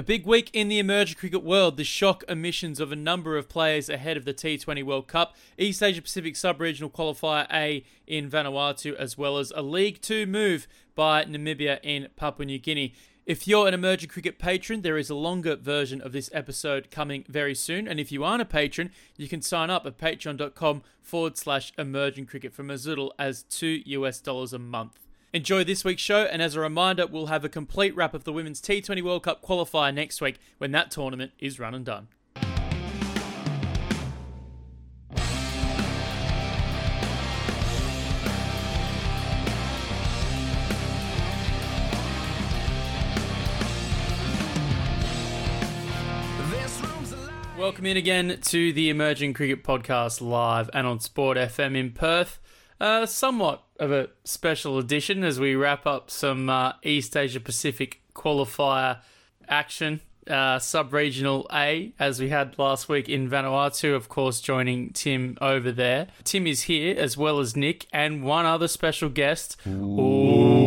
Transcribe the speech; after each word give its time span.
A 0.00 0.02
big 0.02 0.24
week 0.24 0.48
in 0.54 0.68
the 0.68 0.78
emerging 0.78 1.18
cricket 1.18 1.44
world. 1.44 1.76
The 1.76 1.84
shock 1.84 2.24
omissions 2.26 2.80
of 2.80 2.90
a 2.90 2.96
number 2.96 3.36
of 3.36 3.50
players 3.50 3.90
ahead 3.90 4.16
of 4.16 4.24
the 4.24 4.32
T20 4.32 4.82
World 4.82 5.08
Cup, 5.08 5.36
East 5.58 5.82
Asia 5.82 6.00
Pacific 6.00 6.36
Sub-Regional 6.36 6.88
Qualifier 6.88 7.46
A 7.52 7.84
in 8.06 8.30
Vanuatu, 8.30 8.94
as 8.94 9.18
well 9.18 9.36
as 9.36 9.52
a 9.54 9.60
League 9.60 10.00
Two 10.00 10.24
move 10.24 10.66
by 10.94 11.26
Namibia 11.26 11.80
in 11.82 12.08
Papua 12.16 12.46
New 12.46 12.58
Guinea. 12.58 12.94
If 13.26 13.46
you're 13.46 13.68
an 13.68 13.74
emerging 13.74 14.08
cricket 14.08 14.38
patron, 14.38 14.80
there 14.80 14.96
is 14.96 15.10
a 15.10 15.14
longer 15.14 15.54
version 15.54 16.00
of 16.00 16.12
this 16.12 16.30
episode 16.32 16.90
coming 16.90 17.26
very 17.28 17.54
soon. 17.54 17.86
And 17.86 18.00
if 18.00 18.10
you 18.10 18.24
aren't 18.24 18.40
a 18.40 18.46
patron, 18.46 18.92
you 19.18 19.28
can 19.28 19.42
sign 19.42 19.68
up 19.68 19.84
at 19.84 19.98
patreon.com 19.98 20.82
forward 21.02 21.36
slash 21.36 21.74
emerging 21.76 22.24
cricket 22.24 22.54
from 22.54 22.70
as 22.70 22.86
little 22.86 23.12
as 23.18 23.42
two 23.42 23.82
US 23.84 24.18
dollars 24.18 24.54
a 24.54 24.58
month. 24.58 25.09
Enjoy 25.32 25.62
this 25.62 25.84
week's 25.84 26.02
show, 26.02 26.24
and 26.24 26.42
as 26.42 26.56
a 26.56 26.60
reminder, 26.60 27.06
we'll 27.06 27.26
have 27.26 27.44
a 27.44 27.48
complete 27.48 27.94
wrap 27.94 28.14
of 28.14 28.24
the 28.24 28.32
Women's 28.32 28.60
T20 28.60 29.00
World 29.00 29.22
Cup 29.22 29.40
qualifier 29.40 29.94
next 29.94 30.20
week 30.20 30.40
when 30.58 30.72
that 30.72 30.90
tournament 30.90 31.30
is 31.38 31.60
run 31.60 31.72
and 31.72 31.84
done. 31.84 32.08
Welcome 47.56 47.86
in 47.86 47.96
again 47.96 48.40
to 48.46 48.72
the 48.72 48.90
Emerging 48.90 49.34
Cricket 49.34 49.62
Podcast 49.62 50.20
live 50.20 50.68
and 50.74 50.88
on 50.88 50.98
Sport 50.98 51.36
FM 51.36 51.76
in 51.76 51.92
Perth. 51.92 52.40
Uh, 52.80 53.04
somewhat 53.04 53.62
of 53.78 53.92
a 53.92 54.08
special 54.24 54.78
edition 54.78 55.22
as 55.22 55.38
we 55.38 55.54
wrap 55.54 55.86
up 55.86 56.10
some 56.10 56.48
uh, 56.48 56.72
East 56.82 57.14
Asia 57.14 57.38
Pacific 57.38 58.00
qualifier 58.14 59.00
action. 59.48 60.00
Uh, 60.26 60.58
Sub 60.58 60.92
regional 60.92 61.46
A, 61.52 61.92
as 61.98 62.20
we 62.20 62.28
had 62.30 62.58
last 62.58 62.88
week 62.88 63.08
in 63.08 63.28
Vanuatu, 63.28 63.94
of 63.94 64.08
course, 64.08 64.40
joining 64.40 64.90
Tim 64.90 65.36
over 65.40 65.72
there. 65.72 66.06
Tim 66.24 66.46
is 66.46 66.62
here 66.62 66.96
as 66.96 67.16
well 67.16 67.38
as 67.40 67.56
Nick 67.56 67.86
and 67.92 68.22
one 68.22 68.46
other 68.46 68.68
special 68.68 69.08
guest. 69.08 69.56
Ooh. 69.66 70.60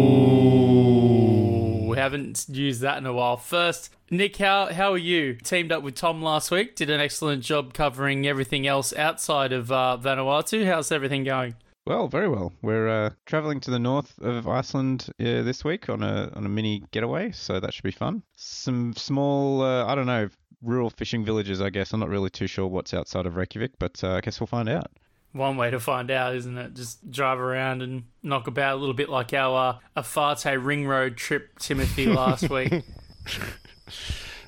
We 1.88 1.98
haven't 1.98 2.46
used 2.50 2.82
that 2.82 2.98
in 2.98 3.06
a 3.06 3.14
while. 3.14 3.38
First, 3.38 3.90
Nick, 4.10 4.38
how 4.38 4.74
how 4.74 4.92
are 4.92 4.98
you? 4.98 5.36
Teamed 5.36 5.72
up 5.72 5.82
with 5.82 5.96
Tom 5.96 6.22
last 6.22 6.52
week, 6.52 6.76
did 6.76 6.90
an 6.90 7.00
excellent 7.00 7.44
job 7.44 7.74
covering 7.74 8.28
everything 8.28 8.68
else 8.68 8.94
outside 8.94 9.54
of 9.54 9.72
uh, 9.72 9.98
Vanuatu. 10.02 10.66
How's 10.66 10.92
everything 10.92 11.24
going? 11.24 11.56
Well, 11.86 12.08
very 12.08 12.30
well. 12.30 12.54
We're 12.62 12.88
uh, 12.88 13.10
traveling 13.26 13.60
to 13.62 13.72
the 13.72 13.80
north 13.80 14.18
of 14.20 14.48
Iceland 14.48 15.08
uh, 15.20 15.42
this 15.44 15.66
week 15.66 15.90
on 15.90 16.02
a 16.02 16.32
on 16.34 16.46
a 16.46 16.50
mini 16.50 16.82
getaway, 16.92 17.32
so 17.34 17.60
that 17.60 17.74
should 17.74 17.84
be 17.84 17.92
fun. 17.92 18.24
Some 18.38 18.94
small, 18.94 19.62
uh, 19.62 19.86
I 19.86 19.94
don't 19.94 20.06
know, 20.06 20.30
rural 20.62 20.90
fishing 20.90 21.26
villages. 21.26 21.62
I 21.62 21.70
guess 21.70 21.92
I'm 21.92 22.00
not 22.00 22.08
really 22.08 22.30
too 22.30 22.48
sure 22.48 22.68
what's 22.68 22.94
outside 22.94 23.26
of 23.26 23.36
Reykjavik, 23.36 23.72
but 23.80 24.02
uh, 24.02 24.14
I 24.14 24.22
guess 24.22 24.40
we'll 24.40 24.48
find 24.48 24.70
out. 24.70 24.92
One 25.34 25.58
way 25.58 25.72
to 25.72 25.80
find 25.80 26.10
out, 26.10 26.36
isn't 26.36 26.58
it? 26.58 26.74
Just 26.74 27.10
drive 27.12 27.40
around 27.40 27.82
and 27.82 28.04
knock 28.22 28.48
about 28.48 28.76
a 28.76 28.80
little 28.80 28.94
bit 28.94 29.10
like 29.10 29.34
our 29.34 29.80
uh, 29.96 30.02
Efate 30.02 30.64
ring 30.64 30.88
road 30.88 31.18
trip, 31.18 31.60
Timothy, 31.60 32.06
last 32.06 32.50
week. 32.50 32.72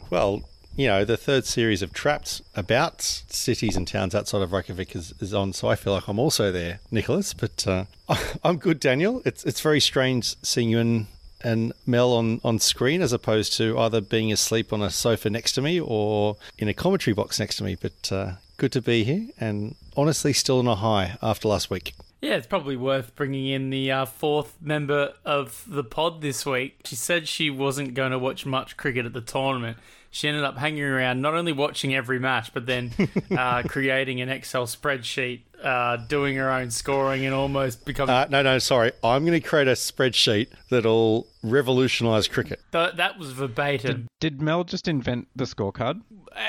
well, 0.10 0.42
you 0.76 0.88
know, 0.88 1.06
the 1.06 1.18
third 1.18 1.46
series 1.46 1.82
of 1.82 1.94
Trapped 1.94 2.42
about 2.56 3.02
cities 3.02 3.78
and 3.78 3.88
towns 3.88 4.14
outside 4.14 4.42
of 4.42 4.52
Reykjavik 4.52 4.96
is, 4.96 5.14
is 5.22 5.34
on, 5.34 5.54
so 5.54 5.70
I 5.70 5.76
feel 5.76 5.94
like 5.94 6.08
I'm 6.08 6.20
also 6.20 6.52
there, 6.52 6.80
Nicholas. 6.92 7.34
But 7.34 7.66
uh, 7.66 7.86
I'm 8.44 8.58
good, 8.58 8.80
Daniel. 8.80 9.22
It's 9.26 9.46
it's 9.46 9.62
very 9.62 9.80
strange 9.80 10.36
seeing 10.44 10.70
you 10.70 10.80
and, 10.80 11.08
and 11.42 11.74
Mel 11.86 12.12
on, 12.14 12.42
on 12.44 12.60
screen 12.60 13.02
as 13.02 13.14
opposed 13.14 13.54
to 13.58 13.78
either 13.80 14.02
being 14.02 14.32
asleep 14.32 14.74
on 14.74 14.82
a 14.82 14.90
sofa 14.90 15.30
next 15.30 15.54
to 15.54 15.62
me 15.62 15.80
or 15.80 16.38
in 16.58 16.68
a 16.68 16.74
commentary 16.74 17.14
box 17.14 17.40
next 17.40 17.58
to 17.58 17.64
me. 17.64 17.76
But 17.76 18.12
uh, 18.12 18.32
good 18.58 18.74
to 18.74 18.82
be 18.82 19.06
here, 19.06 19.28
and 19.40 19.76
honestly, 19.96 20.34
still 20.34 20.60
on 20.60 20.68
a 20.68 20.76
high 20.76 21.18
after 21.22 21.48
last 21.48 21.70
week. 21.70 21.94
Yeah, 22.22 22.36
it's 22.36 22.48
probably 22.48 22.76
worth 22.76 23.16
bringing 23.16 23.48
in 23.48 23.70
the 23.70 23.92
uh, 23.92 24.06
fourth 24.06 24.58
member 24.60 25.14
of 25.24 25.64
the 25.68 25.84
pod 25.84 26.22
this 26.22 26.46
week. 26.46 26.80
She 26.84 26.96
said 26.96 27.28
she 27.28 27.50
wasn't 27.50 27.94
going 27.94 28.12
to 28.12 28.20
watch 28.20 28.46
much 28.46 28.78
cricket 28.78 29.06
at 29.06 29.14
the 29.14 29.22
tournament 29.22 29.78
she 30.16 30.30
ended 30.30 30.46
up 30.46 30.58
hanging 30.58 30.82
around, 30.82 31.22
not 31.22 31.34
only 31.34 31.52
watching 31.52 31.94
every 31.94 32.20
match, 32.20 32.54
but 32.54 32.66
then 32.66 32.94
uh, 33.38 33.64
creating 33.64 34.22
an 34.22 34.30
Excel 34.30 34.66
spreadsheet, 34.66 35.42
uh, 35.62 35.98
doing 35.98 36.38
her 36.38 36.50
own 36.50 36.72
scoring, 36.72 37.26
and 37.26 37.36
almost 37.36 37.84
becoming. 37.84 38.16
Uh, 38.16 38.26
no, 38.30 38.42
no, 38.42 38.58
sorry. 38.58 38.94
I'm 39.04 39.26
going 39.26 39.40
to 39.40 39.46
create 39.46 39.68
a 39.68 39.74
spreadsheet 39.74 40.48
that'll 40.70 41.28
revolutionise 41.44 42.30
cricket. 42.30 42.62
Th- 42.72 42.96
that 42.96 43.20
was 43.20 43.34
verbatim. 43.34 44.08
Did, 44.22 44.38
did 44.38 44.42
Mel 44.42 44.64
just 44.64 44.88
invent 44.88 45.28
the 45.36 45.44
scorecard? 45.44 46.00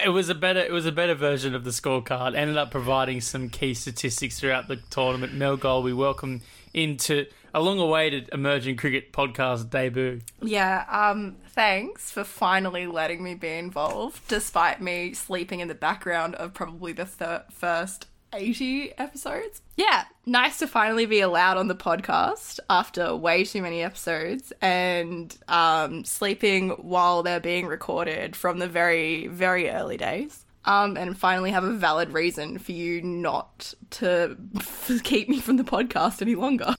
It 0.04 0.10
was 0.10 0.28
a 0.28 0.36
better. 0.36 0.60
It 0.60 0.70
was 0.72 0.86
a 0.86 0.92
better 0.92 1.16
version 1.16 1.52
of 1.52 1.64
the 1.64 1.70
scorecard. 1.70 2.36
Ended 2.36 2.56
up 2.56 2.70
providing 2.70 3.20
some 3.20 3.48
key 3.48 3.74
statistics 3.74 4.38
throughout 4.38 4.68
the 4.68 4.76
tournament. 4.90 5.34
Mel 5.34 5.56
Gold, 5.56 5.84
we 5.84 5.92
welcome 5.92 6.42
into 6.72 7.26
a 7.52 7.60
long-awaited 7.60 8.28
emerging 8.32 8.76
cricket 8.76 9.12
podcast 9.12 9.70
debut. 9.70 10.20
Yeah, 10.42 10.84
um, 10.88 11.36
thanks 11.56 12.10
for 12.10 12.22
finally 12.22 12.86
letting 12.86 13.24
me 13.24 13.34
be 13.34 13.48
involved, 13.48 14.28
despite 14.28 14.80
me 14.80 15.14
sleeping 15.14 15.60
in 15.60 15.68
the 15.68 15.74
background 15.74 16.34
of 16.36 16.52
probably 16.52 16.92
the 16.92 17.06
thir- 17.06 17.44
first 17.50 18.06
80 18.34 18.92
episodes. 18.98 19.62
Yeah, 19.74 20.04
nice 20.26 20.58
to 20.58 20.66
finally 20.66 21.06
be 21.06 21.20
allowed 21.20 21.56
on 21.56 21.68
the 21.68 21.74
podcast 21.74 22.60
after 22.68 23.16
way 23.16 23.42
too 23.44 23.62
many 23.62 23.82
episodes 23.82 24.52
and 24.60 25.34
um, 25.48 26.04
sleeping 26.04 26.70
while 26.70 27.22
they're 27.22 27.40
being 27.40 27.66
recorded 27.66 28.36
from 28.36 28.58
the 28.58 28.68
very, 28.68 29.26
very 29.26 29.70
early 29.70 29.96
days. 29.96 30.44
Um, 30.66 30.96
and 30.96 31.16
finally 31.16 31.52
have 31.52 31.62
a 31.62 31.72
valid 31.72 32.12
reason 32.12 32.58
for 32.58 32.72
you 32.72 33.00
not 33.00 33.72
to 33.90 34.36
keep 35.04 35.28
me 35.28 35.40
from 35.40 35.56
the 35.56 35.64
podcast 35.64 36.20
any 36.20 36.34
longer. 36.34 36.74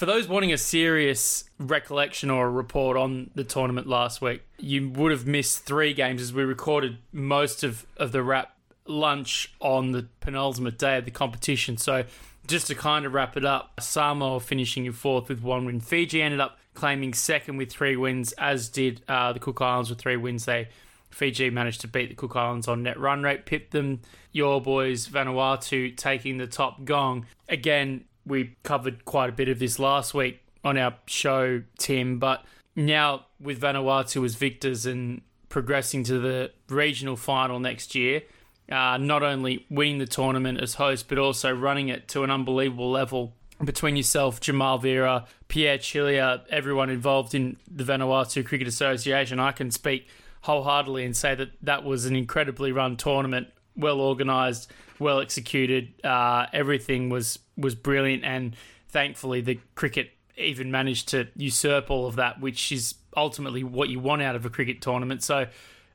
For 0.00 0.06
those 0.06 0.26
wanting 0.26 0.50
a 0.50 0.56
serious 0.56 1.44
recollection 1.58 2.30
or 2.30 2.46
a 2.46 2.50
report 2.50 2.96
on 2.96 3.30
the 3.34 3.44
tournament 3.44 3.86
last 3.86 4.22
week, 4.22 4.40
you 4.58 4.88
would 4.88 5.12
have 5.12 5.26
missed 5.26 5.66
three 5.66 5.92
games 5.92 6.22
as 6.22 6.32
we 6.32 6.42
recorded 6.42 6.96
most 7.12 7.62
of, 7.62 7.84
of 7.98 8.10
the 8.10 8.22
wrap 8.22 8.56
lunch 8.86 9.52
on 9.60 9.92
the 9.92 10.08
penultimate 10.20 10.78
day 10.78 10.96
of 10.96 11.04
the 11.04 11.10
competition. 11.10 11.76
So, 11.76 12.04
just 12.46 12.68
to 12.68 12.74
kind 12.74 13.04
of 13.04 13.12
wrap 13.12 13.36
it 13.36 13.44
up, 13.44 13.78
Samoa 13.78 14.40
finishing 14.40 14.86
in 14.86 14.94
fourth 14.94 15.28
with 15.28 15.42
one 15.42 15.66
win. 15.66 15.80
Fiji 15.80 16.22
ended 16.22 16.40
up 16.40 16.58
claiming 16.72 17.12
second 17.12 17.58
with 17.58 17.70
three 17.70 17.94
wins, 17.94 18.32
as 18.38 18.70
did 18.70 19.02
uh, 19.06 19.34
the 19.34 19.38
Cook 19.38 19.60
Islands 19.60 19.90
with 19.90 19.98
three 19.98 20.16
wins. 20.16 20.46
They 20.46 20.68
Fiji 21.10 21.50
managed 21.50 21.82
to 21.82 21.88
beat 21.88 22.08
the 22.08 22.14
Cook 22.14 22.36
Islands 22.36 22.68
on 22.68 22.82
net 22.82 22.98
run 22.98 23.22
rate, 23.22 23.44
pip 23.44 23.70
them. 23.70 24.00
Your 24.32 24.62
boys 24.62 25.08
Vanuatu 25.08 25.94
taking 25.94 26.38
the 26.38 26.46
top 26.46 26.84
gong 26.84 27.26
again 27.50 28.04
we 28.30 28.56
covered 28.62 29.04
quite 29.04 29.28
a 29.28 29.32
bit 29.32 29.48
of 29.48 29.58
this 29.58 29.78
last 29.78 30.14
week 30.14 30.40
on 30.64 30.78
our 30.78 30.94
show, 31.06 31.62
Tim, 31.78 32.18
but 32.18 32.44
now 32.76 33.26
with 33.40 33.60
Vanuatu 33.60 34.24
as 34.24 34.36
victors 34.36 34.86
and 34.86 35.20
progressing 35.48 36.04
to 36.04 36.18
the 36.18 36.52
regional 36.68 37.16
final 37.16 37.58
next 37.58 37.94
year, 37.94 38.22
uh, 38.70 38.96
not 38.96 39.22
only 39.22 39.66
winning 39.68 39.98
the 39.98 40.06
tournament 40.06 40.60
as 40.60 40.74
host, 40.74 41.08
but 41.08 41.18
also 41.18 41.52
running 41.52 41.88
it 41.88 42.08
to 42.08 42.22
an 42.22 42.30
unbelievable 42.30 42.90
level 42.90 43.34
between 43.62 43.96
yourself, 43.96 44.40
Jamal 44.40 44.78
Vira, 44.78 45.26
Pierre 45.48 45.78
Chilia, 45.78 46.42
everyone 46.48 46.88
involved 46.88 47.34
in 47.34 47.56
the 47.70 47.84
Vanuatu 47.84 48.44
Cricket 48.46 48.66
Association. 48.66 49.38
I 49.38 49.52
can 49.52 49.70
speak 49.70 50.08
wholeheartedly 50.42 51.04
and 51.04 51.14
say 51.14 51.34
that 51.34 51.50
that 51.62 51.84
was 51.84 52.06
an 52.06 52.16
incredibly 52.16 52.72
run 52.72 52.96
tournament, 52.96 53.48
well 53.76 54.00
organised, 54.00 54.70
well 54.98 55.20
executed. 55.20 55.92
Uh, 56.02 56.46
everything 56.52 57.10
was 57.10 57.38
was 57.60 57.74
brilliant, 57.74 58.24
and 58.24 58.56
thankfully 58.88 59.40
the 59.40 59.60
cricket 59.74 60.10
even 60.36 60.70
managed 60.70 61.08
to 61.08 61.28
usurp 61.36 61.90
all 61.90 62.06
of 62.06 62.16
that, 62.16 62.40
which 62.40 62.72
is 62.72 62.94
ultimately 63.16 63.62
what 63.62 63.88
you 63.88 64.00
want 64.00 64.22
out 64.22 64.36
of 64.36 64.44
a 64.44 64.50
cricket 64.50 64.80
tournament. 64.80 65.22
So. 65.22 65.46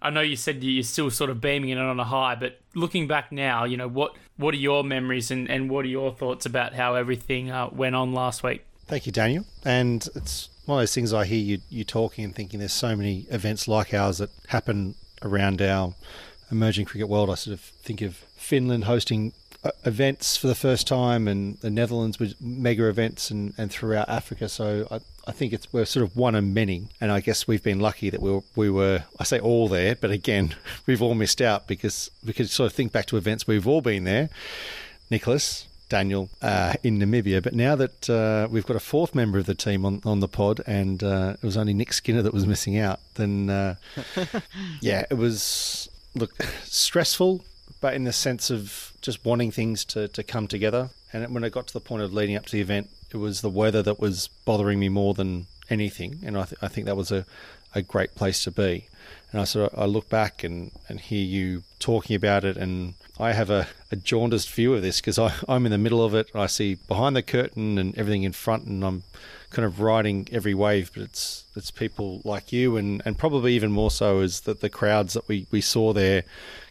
I 0.02 0.12
know 0.12 0.22
you 0.22 0.36
said 0.36 0.64
you're 0.64 0.84
still 0.84 1.10
sort 1.10 1.32
of 1.32 1.42
beaming 1.42 1.70
it 1.70 1.80
on 1.80 2.00
a 2.00 2.04
high, 2.04 2.36
but 2.36 2.60
looking 2.76 3.08
back 3.08 3.32
now, 3.32 3.64
you 3.64 3.76
know 3.76 3.88
what 3.88 4.16
what 4.38 4.54
are 4.54 4.58
your 4.58 4.84
memories 4.84 5.32
and, 5.32 5.50
and 5.50 5.68
what 5.68 5.84
are 5.86 5.88
your 5.88 6.12
thoughts 6.12 6.46
about 6.46 6.76
how 6.76 6.94
everything 6.94 7.50
uh, 7.50 7.70
went 7.72 7.96
on 7.96 8.14
last 8.14 8.44
week? 8.44 8.66
Thank 8.86 9.08
you, 9.08 9.12
Daniel. 9.12 9.46
And 9.64 10.08
it's 10.14 10.50
one 10.66 10.78
of 10.78 10.82
those 10.82 10.94
things 10.94 11.14
I 11.14 11.26
hear 11.26 11.40
you 11.40 11.60
you 11.70 11.84
talking 11.84 12.24
and 12.24 12.36
thinking. 12.36 12.60
There's 12.60 12.74
so 12.74 12.96
many 12.96 13.26
events 13.32 13.68
like 13.68 13.94
ours 13.94 14.20
that 14.20 14.30
happen 14.50 14.96
around 15.22 15.62
our 15.62 15.96
emerging 16.52 16.86
cricket 16.86 17.10
world. 17.10 17.30
I 17.30 17.36
sort 17.36 17.54
of 17.54 17.62
think 17.62 18.02
of 18.02 18.16
Finland 18.36 18.84
hosting 18.84 19.34
events 19.84 20.38
for 20.38 20.48
the 20.48 20.56
first 20.56 20.88
time, 20.88 21.28
and 21.28 21.58
the 21.60 21.70
Netherlands 21.70 22.20
with 22.20 22.40
mega 22.42 22.88
events, 22.88 23.32
and, 23.32 23.54
and 23.58 23.72
throughout 23.72 24.10
Africa. 24.10 24.50
So 24.50 24.88
I, 24.92 25.00
I 25.28 25.32
think 25.32 25.54
it's 25.54 25.72
we're 25.74 25.86
sort 25.86 26.04
of 26.04 26.16
one 26.16 26.36
of 26.36 26.44
many, 26.44 26.88
and 27.02 27.12
I 27.12 27.20
guess 27.20 27.48
we've 27.48 27.64
been 27.64 27.80
lucky 27.80 28.10
that 28.10 28.22
we 28.22 28.32
were, 28.32 28.44
we 28.56 28.70
were 28.70 29.04
I 29.20 29.24
say 29.24 29.40
all 29.40 29.68
there, 29.68 29.96
but 29.96 30.12
again 30.12 30.56
we've 30.86 31.02
all 31.02 31.16
missed 31.16 31.42
out 31.42 31.68
because 31.68 32.12
we 32.26 32.34
could 32.34 32.50
sort 32.50 32.72
of 32.72 32.74
think 32.74 32.92
back 32.92 33.06
to 33.08 33.18
events 33.18 33.48
we've 33.48 33.68
all 33.68 33.82
been 33.82 34.04
there. 34.04 34.30
Nicholas, 35.12 35.68
Daniel, 35.90 36.30
uh, 36.42 36.74
in 36.84 37.00
Namibia. 37.00 37.42
But 37.42 37.54
now 37.54 37.76
that 37.76 38.10
uh, 38.10 38.48
we've 38.50 38.66
got 38.66 38.76
a 38.76 38.80
fourth 38.80 39.14
member 39.14 39.38
of 39.38 39.46
the 39.46 39.54
team 39.54 39.86
on, 39.86 40.02
on 40.04 40.20
the 40.20 40.28
pod, 40.28 40.62
and 40.66 41.04
uh, 41.04 41.36
it 41.42 41.46
was 41.46 41.58
only 41.58 41.74
Nick 41.74 41.94
Skinner 41.94 42.22
that 42.22 42.34
was 42.34 42.48
missing 42.48 42.78
out, 42.78 43.00
then 43.16 43.50
uh, 43.50 43.76
yeah, 44.82 45.06
it 45.10 45.16
was 45.16 45.90
look 46.16 46.32
stressful, 46.64 47.44
but 47.86 47.94
in 47.94 48.04
the 48.04 48.12
sense 48.12 48.50
of 48.50 48.94
just 49.00 49.24
wanting 49.24 49.52
things 49.52 49.86
to, 49.86 50.08
to 50.08 50.24
come 50.24 50.48
together. 50.48 50.90
And 51.14 51.32
when 51.36 51.44
it 51.44 51.52
got 51.52 51.68
to 51.68 51.74
the 51.74 51.80
point 51.80 52.02
of 52.02 52.12
leading 52.12 52.36
up 52.36 52.48
to 52.48 52.52
the 52.52 52.60
event, 52.60 52.90
it 53.12 53.18
was 53.18 53.42
the 53.42 53.50
weather 53.52 53.84
that 53.84 54.00
was 54.00 54.28
bothering 54.44 54.80
me 54.80 54.90
more 54.90 55.14
than 55.14 55.46
anything, 55.70 56.22
and 56.26 56.36
I, 56.36 56.46
th- 56.46 56.58
I 56.64 56.68
think 56.68 56.88
that 56.88 56.98
was 56.98 57.12
a, 57.12 57.28
a 57.76 57.84
great 57.84 58.16
place 58.16 58.44
to 58.46 58.50
be. 58.50 58.88
And 59.32 59.40
I 59.40 59.44
sort 59.44 59.72
of 59.72 59.80
I 59.80 59.86
look 59.86 60.10
back 60.10 60.44
and, 60.44 60.72
and 60.90 61.00
hear 61.00 61.24
you 61.24 61.62
talking 61.78 62.16
about 62.16 62.44
it, 62.44 62.58
and 62.58 62.96
I 63.20 63.34
have 63.34 63.52
a, 63.52 63.68
a 63.92 63.96
jaundiced 63.96 64.52
view 64.52 64.74
of 64.74 64.82
this 64.82 65.00
because 65.00 65.20
I'm 65.48 65.68
in 65.68 65.72
the 65.72 65.78
middle 65.78 66.04
of 66.04 66.16
it. 66.16 66.32
I 66.34 66.48
see 66.48 66.74
behind 66.88 67.16
the 67.16 67.22
curtain 67.22 67.78
and 67.78 67.96
everything 67.96 68.24
in 68.24 68.32
front, 68.32 68.66
and 68.66 68.84
I'm 68.84 69.04
kind 69.56 69.66
of 69.66 69.80
riding 69.80 70.28
every 70.32 70.54
wave. 70.54 70.92
But 70.94 71.04
it's 71.04 71.46
it's 71.56 71.72
people 71.72 72.22
like 72.26 72.52
you, 72.52 72.76
and, 72.76 73.02
and 73.06 73.18
probably 73.18 73.54
even 73.54 73.72
more 73.72 73.90
so 73.90 74.20
is 74.20 74.42
that 74.42 74.60
the 74.60 74.70
crowds 74.70 75.14
that 75.14 75.28
we, 75.28 75.48
we 75.50 75.62
saw 75.62 75.94
there 75.94 76.24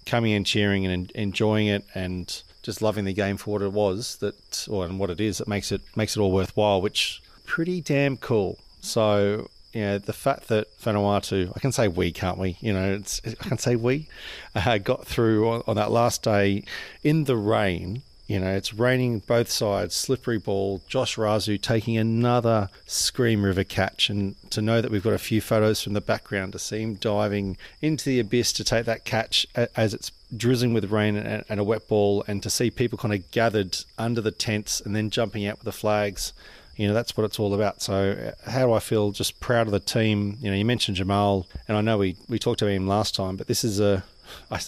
coming 0.05 0.35
and 0.35 0.45
cheering 0.45 0.87
and 0.87 1.11
enjoying 1.13 1.67
it, 1.67 1.85
and 1.95 2.43
just 2.63 2.83
loving 2.83 3.07
the 3.07 3.15
game 3.15 3.39
for 3.39 3.53
what 3.53 3.63
it 3.63 3.73
was 3.73 4.17
that 4.17 4.69
or 4.71 4.85
and 4.85 4.99
what 4.99 5.11
it 5.11 5.21
is 5.21 5.39
that 5.39 5.49
makes 5.49 5.73
it 5.73 5.81
makes 5.97 6.17
it 6.17 6.21
all 6.21 6.31
worthwhile, 6.31 6.81
which 6.81 7.23
pretty 7.47 7.81
damn 7.81 8.17
cool. 8.19 8.59
So 8.81 9.49
you 9.73 9.81
know, 9.81 9.99
the 9.99 10.13
fact 10.13 10.49
that 10.49 10.69
Vanuatu, 10.79 11.53
I 11.57 11.59
can 11.59 11.73
say 11.73 11.89
we, 11.89 12.13
can't 12.13 12.39
we? 12.39 12.57
You 12.61 12.73
know, 12.75 12.93
it's, 12.93 13.21
I 13.27 13.49
can 13.49 13.59
say 13.59 13.75
we, 13.75 14.09
uh, 14.55 14.79
got 14.79 15.05
through 15.05 15.49
on, 15.49 15.63
on, 15.67 15.77
that 15.77 15.91
last 15.91 16.23
day 16.23 16.63
in 17.03 17.25
the 17.25 17.37
rain. 17.37 18.03
You 18.27 18.41
know, 18.41 18.55
it's 18.55 18.73
raining 18.73 19.19
both 19.19 19.51
sides, 19.51 19.95
slippery 19.95 20.39
ball. 20.39 20.81
Josh 20.89 21.17
Rasu 21.17 21.61
taking 21.61 21.99
another 21.99 22.71
Scream 22.87 23.45
River 23.45 23.65
catch, 23.65 24.09
and 24.09 24.35
to 24.51 24.63
know 24.63 24.81
that 24.81 24.91
we've 24.91 25.05
got 25.05 25.13
a 25.13 25.19
few 25.19 25.43
photos 25.43 25.83
from 25.83 25.93
the 25.93 26.01
background 26.01 26.53
to 26.53 26.59
see 26.59 26.81
him 26.81 26.95
diving 26.95 27.59
into 27.83 28.07
the 28.07 28.21
abyss 28.21 28.53
to 28.55 28.65
take 28.65 28.87
that 28.87 29.05
catch 29.05 29.47
as 29.77 29.93
it's 29.93 30.11
drizzling 30.35 30.73
with 30.73 30.91
rain 30.91 31.17
and, 31.17 31.61
a 31.61 31.65
wet 31.65 31.87
ball, 31.87 32.25
and 32.27 32.43
to 32.43 32.49
see 32.49 32.71
people 32.71 32.97
kind 32.97 33.13
of 33.13 33.31
gathered 33.31 33.77
under 33.99 34.23
the 34.23 34.31
tents 34.31 34.81
and 34.81 34.97
then 34.97 35.11
jumping 35.11 35.47
out 35.47 35.59
with 35.59 35.65
the 35.65 35.73
flags 35.73 36.33
you 36.77 36.89
know 36.89 36.95
that's 36.95 37.17
what 37.17 37.25
it's 37.25 37.39
all 37.39 37.55
about. 37.55 37.83
So 37.83 38.35
uh, 38.47 38.51
how 38.51 38.67
do 38.67 38.73
I 38.73 38.81
feel? 38.81 39.13
Just 39.13 39.39
proud 39.41 39.67
of 39.67 39.73
the 39.73 39.81
team. 39.81 40.39
You 40.41 40.51
know, 40.51 40.57
you 40.57 40.65
mentioned 40.65 40.97
Jamal, 40.97 41.47
and 41.69 41.77
I 41.77 41.81
know 41.81 41.99
we 41.99 42.17
we 42.29 42.39
talked 42.39 42.59
to 42.61 42.67
him 42.67 42.89
last 42.89 43.15
time, 43.15 43.37
but 43.37 43.47
this 43.47 43.65
is 43.65 43.81
a 43.81 44.05
I 44.51 44.61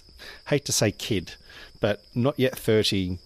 hate 0.48 0.64
to 0.66 0.72
say 0.72 0.92
kid, 0.92 1.34
but 1.86 2.02
not 2.16 2.36
yet 2.36 2.58
thirty. 2.58 3.16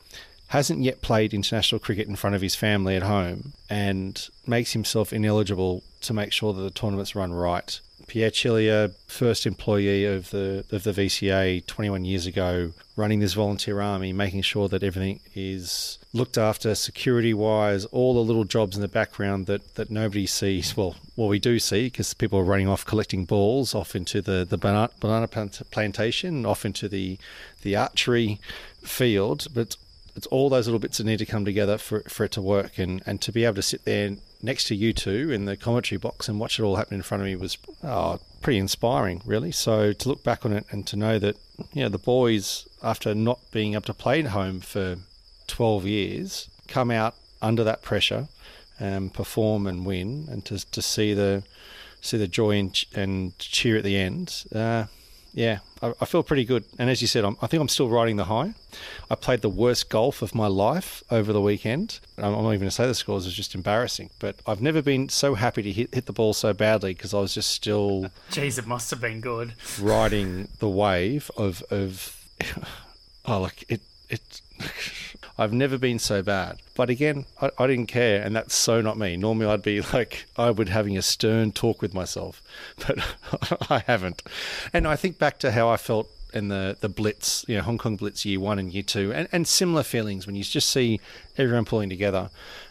Hasn't 0.48 0.82
yet 0.82 1.00
played 1.00 1.32
international 1.32 1.78
cricket 1.78 2.08
in 2.08 2.16
front 2.16 2.36
of 2.36 2.42
his 2.42 2.54
family 2.54 2.94
at 2.94 3.02
home 3.04 3.54
and 3.70 4.28
makes 4.46 4.74
himself 4.74 5.14
ineligible 5.14 5.82
to 6.02 6.12
make 6.12 6.30
sure 6.30 6.52
that 6.52 6.60
the 6.60 6.70
tournaments 6.70 7.14
run 7.16 7.32
right. 7.32 7.80
Pierre 8.10 8.32
Chilier, 8.32 8.92
first 9.06 9.46
employee 9.46 10.04
of 10.04 10.30
the 10.30 10.64
of 10.72 10.82
the 10.82 10.90
VCA 10.90 11.64
21 11.64 12.04
years 12.04 12.26
ago, 12.26 12.72
running 12.96 13.20
this 13.20 13.34
volunteer 13.34 13.80
army, 13.80 14.12
making 14.12 14.42
sure 14.42 14.66
that 14.66 14.82
everything 14.82 15.20
is 15.36 15.96
looked 16.12 16.36
after 16.36 16.74
security 16.74 17.32
wise, 17.32 17.84
all 17.84 18.14
the 18.14 18.20
little 18.20 18.42
jobs 18.42 18.74
in 18.74 18.82
the 18.82 18.88
background 18.88 19.46
that, 19.46 19.76
that 19.76 19.92
nobody 19.92 20.26
sees. 20.26 20.76
Well, 20.76 20.96
well, 21.14 21.28
we 21.28 21.38
do 21.38 21.60
see 21.60 21.84
because 21.84 22.12
people 22.12 22.40
are 22.40 22.44
running 22.44 22.66
off 22.66 22.84
collecting 22.84 23.26
balls 23.26 23.76
off 23.76 23.94
into 23.94 24.20
the, 24.20 24.44
the 24.44 24.58
banana, 24.58 24.90
banana 24.98 25.28
plantation, 25.28 26.44
off 26.44 26.64
into 26.64 26.88
the, 26.88 27.16
the 27.62 27.76
archery 27.76 28.40
field. 28.82 29.46
But 29.54 29.76
it's 30.16 30.26
all 30.28 30.48
those 30.48 30.66
little 30.66 30.78
bits 30.78 30.98
that 30.98 31.04
need 31.04 31.18
to 31.18 31.26
come 31.26 31.44
together 31.44 31.78
for, 31.78 32.00
for 32.08 32.24
it 32.24 32.32
to 32.32 32.42
work. 32.42 32.78
And, 32.78 33.02
and 33.06 33.20
to 33.22 33.32
be 33.32 33.44
able 33.44 33.56
to 33.56 33.62
sit 33.62 33.84
there 33.84 34.16
next 34.42 34.64
to 34.68 34.74
you 34.74 34.92
two 34.92 35.30
in 35.30 35.44
the 35.44 35.56
commentary 35.56 35.98
box 35.98 36.28
and 36.28 36.40
watch 36.40 36.58
it 36.58 36.62
all 36.62 36.76
happen 36.76 36.94
in 36.94 37.02
front 37.02 37.22
of 37.22 37.26
me 37.26 37.36
was 37.36 37.58
oh, 37.84 38.18
pretty 38.40 38.58
inspiring, 38.58 39.22
really. 39.24 39.52
So 39.52 39.92
to 39.92 40.08
look 40.08 40.22
back 40.24 40.44
on 40.44 40.52
it 40.52 40.66
and 40.70 40.86
to 40.86 40.96
know 40.96 41.18
that, 41.18 41.36
you 41.72 41.82
know, 41.82 41.88
the 41.88 41.98
boys, 41.98 42.68
after 42.82 43.14
not 43.14 43.38
being 43.50 43.74
able 43.74 43.82
to 43.82 43.94
play 43.94 44.20
at 44.20 44.26
home 44.26 44.60
for 44.60 44.96
12 45.46 45.86
years, 45.86 46.48
come 46.68 46.90
out 46.90 47.14
under 47.42 47.64
that 47.64 47.82
pressure, 47.82 48.28
and 48.78 49.12
perform 49.12 49.66
and 49.66 49.84
win, 49.84 50.26
and 50.30 50.44
to, 50.46 50.70
to 50.70 50.80
see 50.80 51.12
the 51.12 51.42
see 52.00 52.16
the 52.16 52.26
joy 52.26 52.58
and, 52.58 52.84
and 52.94 53.38
cheer 53.38 53.76
at 53.76 53.84
the 53.84 53.96
end. 53.96 54.44
Uh, 54.54 54.86
yeah, 55.32 55.59
I, 55.82 55.93
I, 56.00 56.05
feel 56.05 56.23
pretty 56.23 56.44
good. 56.44 56.65
And 56.79 56.91
as 56.91 57.00
you 57.00 57.06
said, 57.06 57.25
I'm, 57.25 57.37
i 57.41 57.47
think 57.47 57.61
I'm 57.61 57.69
still 57.69 57.88
riding 57.88 58.17
the 58.17 58.25
high. 58.25 58.55
I 59.11 59.15
played 59.15 59.43
the 59.43 59.49
worst 59.49 59.88
golf 59.88 60.23
of 60.23 60.35
my 60.35 60.47
life 60.47 61.03
over 61.11 61.32
the 61.32 61.41
weekend. 61.41 62.00
I'm, 62.19 62.35
I'm 62.35 62.43
not 62.43 62.50
even 62.50 62.61
going 62.61 62.69
to 62.69 62.71
say 62.71 62.87
the 62.87 62.94
scores; 62.94 63.27
it's 63.27 63.35
just 63.35 63.55
embarrassing. 63.55 64.11
But 64.19 64.37
I've 64.47 64.61
never 64.61 64.82
been 64.82 65.09
so 65.09 65.35
happy 65.35 65.62
to 65.62 65.73
hit 65.73 65.94
hit 65.94 66.06
the 66.06 66.12
ball 66.12 66.32
so 66.32 66.53
badly 66.53 66.94
because 66.94 67.15
I 67.15 67.21
was 67.21 67.35
just 67.35 67.50
still. 67.50 68.11
Jeez, 68.31 68.59
it 68.59 68.67
must 68.67 68.91
have 68.91 69.00
been 69.00 69.21
good. 69.21 69.55
Riding 69.81 70.49
the 70.59 70.69
wave 70.69 71.31
of 71.37 71.62
of. 71.71 72.17
Oh, 73.27 73.38
like 73.38 73.67
it 73.69 73.82
it 74.09 74.41
I've 75.40 75.54
never 75.54 75.78
been 75.78 75.98
so 75.98 76.22
bad. 76.22 76.60
But 76.75 76.90
again, 76.90 77.25
I, 77.40 77.50
I, 77.58 77.66
didn't 77.66 77.87
care, 77.87 78.22
and 78.22 78.37
that's 78.37 78.54
so 78.54 78.82
not 78.82 78.98
me. 78.98 79.16
Normally, 79.16 79.46
I'd 79.46 79.62
be 79.62 79.81
like, 79.94 80.26
I 80.37 80.50
would 80.50 80.69
having 80.69 80.98
a 80.98 81.02
stern 81.02 81.50
talk 81.50 81.81
with 81.81 81.94
myself, 81.94 82.42
but 82.87 82.98
I 83.70 83.78
haven't. 83.87 84.22
And 84.75 84.87
I 84.87 84.96
think 84.96 85.19
back 85.19 85.38
to 85.38 85.52
how 85.52 85.70
I 85.70 85.78
felt 85.78 86.10
in 86.34 86.48
the, 86.48 86.76
the 86.81 86.90
Blitz, 86.90 87.46
you 87.48 87.56
know, 87.56 87.62
Hong 87.62 87.78
Kong 87.78 87.96
Blitz 87.96 88.26
year 88.26 88.38
one 88.38 88.58
and 88.58 88.70
year 88.70 88.82
two, 88.82 89.14
and, 89.14 89.28
and 89.32 89.48
similar 89.48 89.82
feelings 89.82 90.26
when 90.26 90.37
you 90.37 90.44
just 90.44 90.70
see 90.70 91.00
everyone 91.38 91.64
pulling 91.64 91.88
together. 91.88 92.28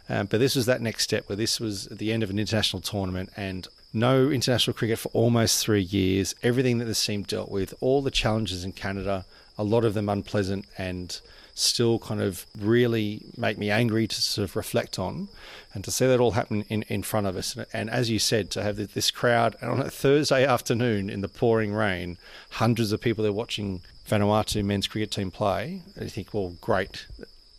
Um, 0.07 0.27
but 0.27 0.39
this 0.39 0.55
was 0.55 0.67
that 0.67 0.79
next 0.79 1.05
step 1.05 1.27
where 1.27 1.35
this 1.35 1.59
was 1.59 1.87
at 1.87 1.97
the 1.97 2.13
end 2.13 2.21
of 2.21 2.29
an 2.29 2.37
international 2.37 2.83
tournament 2.83 3.31
and 3.35 3.67
no 3.93 4.29
international 4.29 4.75
cricket 4.75 4.99
for 4.99 5.09
almost 5.09 5.63
three 5.63 5.81
years, 5.81 6.35
everything 6.43 6.77
that 6.77 6.85
this 6.85 7.03
team 7.03 7.23
dealt 7.23 7.49
with, 7.49 7.73
all 7.79 8.03
the 8.03 8.11
challenges 8.11 8.63
in 8.63 8.73
Canada, 8.73 9.25
a 9.57 9.63
lot 9.63 9.83
of 9.83 9.95
them 9.95 10.07
unpleasant 10.07 10.65
and 10.77 11.19
still 11.59 11.99
kind 11.99 12.21
of 12.21 12.45
really 12.57 13.25
make 13.37 13.57
me 13.57 13.69
angry 13.69 14.07
to 14.07 14.21
sort 14.21 14.49
of 14.49 14.55
reflect 14.55 14.97
on 14.97 15.27
and 15.73 15.83
to 15.83 15.91
see 15.91 16.07
that 16.07 16.19
all 16.19 16.31
happen 16.31 16.63
in, 16.69 16.83
in 16.83 17.03
front 17.03 17.27
of 17.27 17.35
us. 17.35 17.57
And 17.73 17.89
as 17.89 18.09
you 18.09 18.19
said, 18.19 18.49
to 18.51 18.63
have 18.63 18.93
this 18.93 19.11
crowd 19.11 19.55
on 19.61 19.81
a 19.81 19.89
Thursday 19.89 20.45
afternoon 20.45 21.09
in 21.09 21.21
the 21.21 21.27
pouring 21.27 21.73
rain, 21.73 22.17
hundreds 22.51 22.91
of 22.91 23.01
people 23.01 23.23
there 23.23 23.33
watching 23.33 23.81
Vanuatu 24.07 24.63
men's 24.63 24.87
cricket 24.87 25.11
team 25.11 25.31
play, 25.31 25.81
and 25.95 26.03
you 26.03 26.09
think, 26.09 26.33
well, 26.33 26.55
great. 26.61 27.05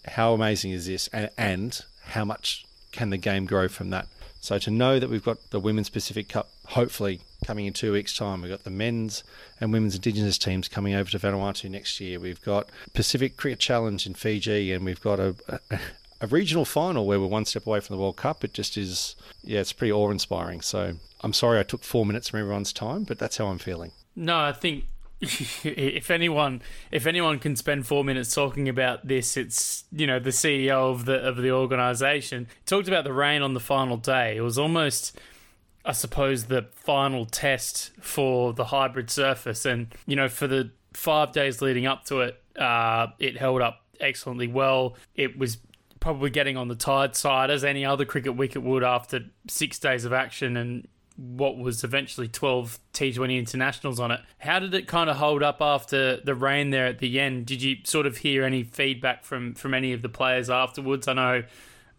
How 0.07 0.33
amazing 0.33 0.73
is 0.73 0.87
this? 0.87 1.09
And, 1.09 1.31
and 1.37 1.79
how 2.07 2.25
much 2.25 2.65
can 2.93 3.11
the 3.11 3.19
game 3.19 3.45
grow 3.45 3.69
from 3.69 3.91
that? 3.91 4.07
So 4.41 4.59
to 4.59 4.71
know 4.71 4.99
that 4.99 5.11
we've 5.11 5.23
got 5.23 5.51
the 5.51 5.61
Women's 5.61 5.91
Pacific 5.91 6.29
Cup, 6.29 6.51
hopefully 6.69 7.21
coming 7.45 7.67
in 7.67 7.73
two 7.73 7.93
weeks' 7.93 8.17
time, 8.17 8.43
we've 8.43 8.51
got 8.51 8.65
the 8.65 8.71
men's 8.71 9.25
and 9.61 9.73
women's 9.73 9.95
Indigenous 9.95 10.39
teams 10.39 10.69
coming 10.69 10.95
over 10.95 11.11
to 11.11 11.19
Vanuatu 11.19 11.71
next 11.71 12.01
year. 12.01 12.19
We've 12.21 12.43
got 12.43 12.69
Pacific 12.95 13.37
Cricket 13.37 13.59
Challenge 13.59 14.07
in 14.07 14.15
Fiji, 14.15 14.73
and 14.73 14.85
we've 14.85 15.01
got 15.01 15.21
a, 15.21 15.35
a, 15.71 15.79
a 16.21 16.27
regional 16.27 16.65
final 16.65 17.07
where 17.07 17.21
we're 17.21 17.27
one 17.27 17.45
step 17.45 17.67
away 17.67 17.81
from 17.81 17.97
the 17.97 18.03
World 18.03 18.17
Cup. 18.17 18.45
It 18.45 18.53
just 18.53 18.77
is, 18.77 19.17
yeah, 19.43 19.61
it's 19.61 19.73
pretty 19.73 19.93
awe-inspiring. 19.93 20.61
So 20.61 20.95
I'm 21.23 21.33
sorry 21.33 21.59
I 21.59 21.63
took 21.63 21.83
four 21.83 22.05
minutes 22.07 22.29
from 22.29 22.41
everyone's 22.41 22.73
time, 22.73 23.05
but 23.05 23.19
that's 23.19 23.37
how 23.37 23.47
I'm 23.47 23.59
feeling. 23.59 23.93
No, 24.17 24.39
I 24.39 24.53
think 24.53 24.85
if 25.21 26.11
anyone 26.11 26.63
if 26.91 27.07
anyone 27.07 27.39
can 27.39 27.55
spend 27.55 27.87
four 27.87 28.05
minutes 28.05 28.35
talking 28.35 28.71
about 28.71 29.07
this, 29.07 29.37
it's 29.37 29.85
you 29.93 30.07
know 30.07 30.19
the 30.19 30.31
CEO 30.31 30.91
of 30.93 31.05
the 31.05 31.17
of 31.17 31.37
the 31.37 31.51
organization 31.51 32.47
talked 32.65 32.89
about 32.89 33.05
the 33.05 33.13
rain 33.13 33.43
on 33.43 33.53
the 33.53 33.61
final 33.61 33.99
day. 33.99 34.37
It 34.37 34.41
was 34.41 34.57
almost, 34.57 35.19
I 35.91 35.93
suppose, 35.93 36.45
the 36.45 36.69
final 36.73 37.27
test 37.27 37.91
for 38.01 38.53
the 38.53 38.67
hybrid 38.67 39.11
surface, 39.11 39.67
and 39.67 39.93
you 40.07 40.15
know 40.15 40.29
for 40.29 40.47
the 40.47 40.71
five 40.93 41.33
days 41.33 41.61
leading 41.61 41.85
up 41.85 42.05
to 42.05 42.21
it, 42.21 42.41
uh, 42.57 43.09
it 43.19 43.37
held 43.37 43.61
up 43.61 43.83
excellently 43.99 44.47
well. 44.47 44.95
It 45.17 45.37
was 45.37 45.59
probably 45.99 46.31
getting 46.31 46.57
on 46.57 46.69
the 46.69 46.77
tired 46.77 47.17
side 47.17 47.51
as 47.51 47.65
any 47.65 47.85
other 47.85 48.05
cricket 48.05 48.37
wicket 48.37 48.63
would 48.63 48.85
after 48.85 49.25
six 49.49 49.81
days 49.81 50.05
of 50.05 50.13
action 50.13 50.57
and 50.57 50.87
what 51.17 51.59
was 51.59 51.83
eventually 51.83 52.29
12 52.29 52.79
T20 52.95 53.37
internationals 53.37 53.99
on 53.99 54.13
it. 54.13 54.21
How 54.39 54.61
did 54.61 54.73
it 54.75 54.87
kind 54.87 55.11
of 55.11 55.17
hold 55.17 55.43
up 55.43 55.61
after 55.61 56.19
the 56.19 56.37
rain 56.37 56.71
there 56.71 56.87
at 56.87 57.01
the 57.01 57.19
end? 57.19 57.47
Did 57.47 57.63
you 57.63 57.79
sort 57.83 58.07
of 58.07 58.19
hear 58.19 58.45
any 58.45 58.63
feedback 58.63 59.25
from, 59.25 59.55
from 59.55 59.75
any 59.75 59.93
of 59.93 60.03
the 60.03 60.09
players 60.09 60.49
afterwards? 60.51 61.09
I 61.09 61.15
know 61.15 61.43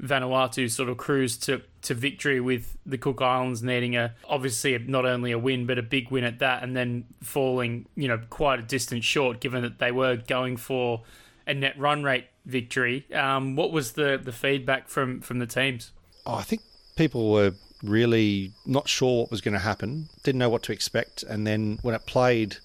Vanuatu 0.02 0.72
sort 0.72 0.88
of 0.88 0.96
cruised 0.96 1.44
to, 1.44 1.62
to 1.84 1.94
victory 1.94 2.40
with 2.40 2.78
the 2.86 2.98
Cook 2.98 3.22
Islands 3.22 3.64
needing 3.64 3.96
a 3.96 4.14
obviously 4.28 4.78
not 4.78 5.06
only 5.06 5.32
a 5.32 5.40
win 5.40 5.66
but 5.66 5.78
a 5.78 5.84
big 5.84 6.12
win 6.12 6.24
at 6.24 6.40
that, 6.40 6.64
and 6.64 6.76
then 6.76 7.06
falling 7.22 7.88
you 7.96 8.08
know 8.08 8.20
quite 8.30 8.60
a 8.60 8.64
distance 8.64 9.06
short 9.06 9.40
given 9.40 9.62
that 9.62 9.80
they 9.80 9.92
were 9.92 10.16
going 10.16 10.58
for 10.58 11.02
a 11.48 11.54
net 11.54 11.78
run 11.78 12.04
rate 12.04 12.26
victory. 12.46 13.06
Um, 13.14 13.56
what 13.56 13.72
was 13.72 13.94
the 13.94 14.20
the 14.22 14.32
feedback 14.32 14.88
from 14.88 15.22
from 15.22 15.40
the 15.40 15.48
teams? 15.48 15.92
Oh, 16.26 16.36
I 16.36 16.44
think 16.44 16.62
people 16.96 17.32
were 17.32 17.54
really 17.84 18.52
not 18.66 18.88
sure 18.88 19.22
what 19.22 19.32
was 19.32 19.42
going 19.42 19.54
to 19.54 19.60
happen, 19.60 20.10
didn't 20.24 20.40
know 20.40 20.50
what 20.50 20.64
to 20.64 20.72
expect, 20.72 21.24
and 21.24 21.48
then 21.48 21.80
when 21.82 21.96
it 21.96 22.06
played 22.06 22.58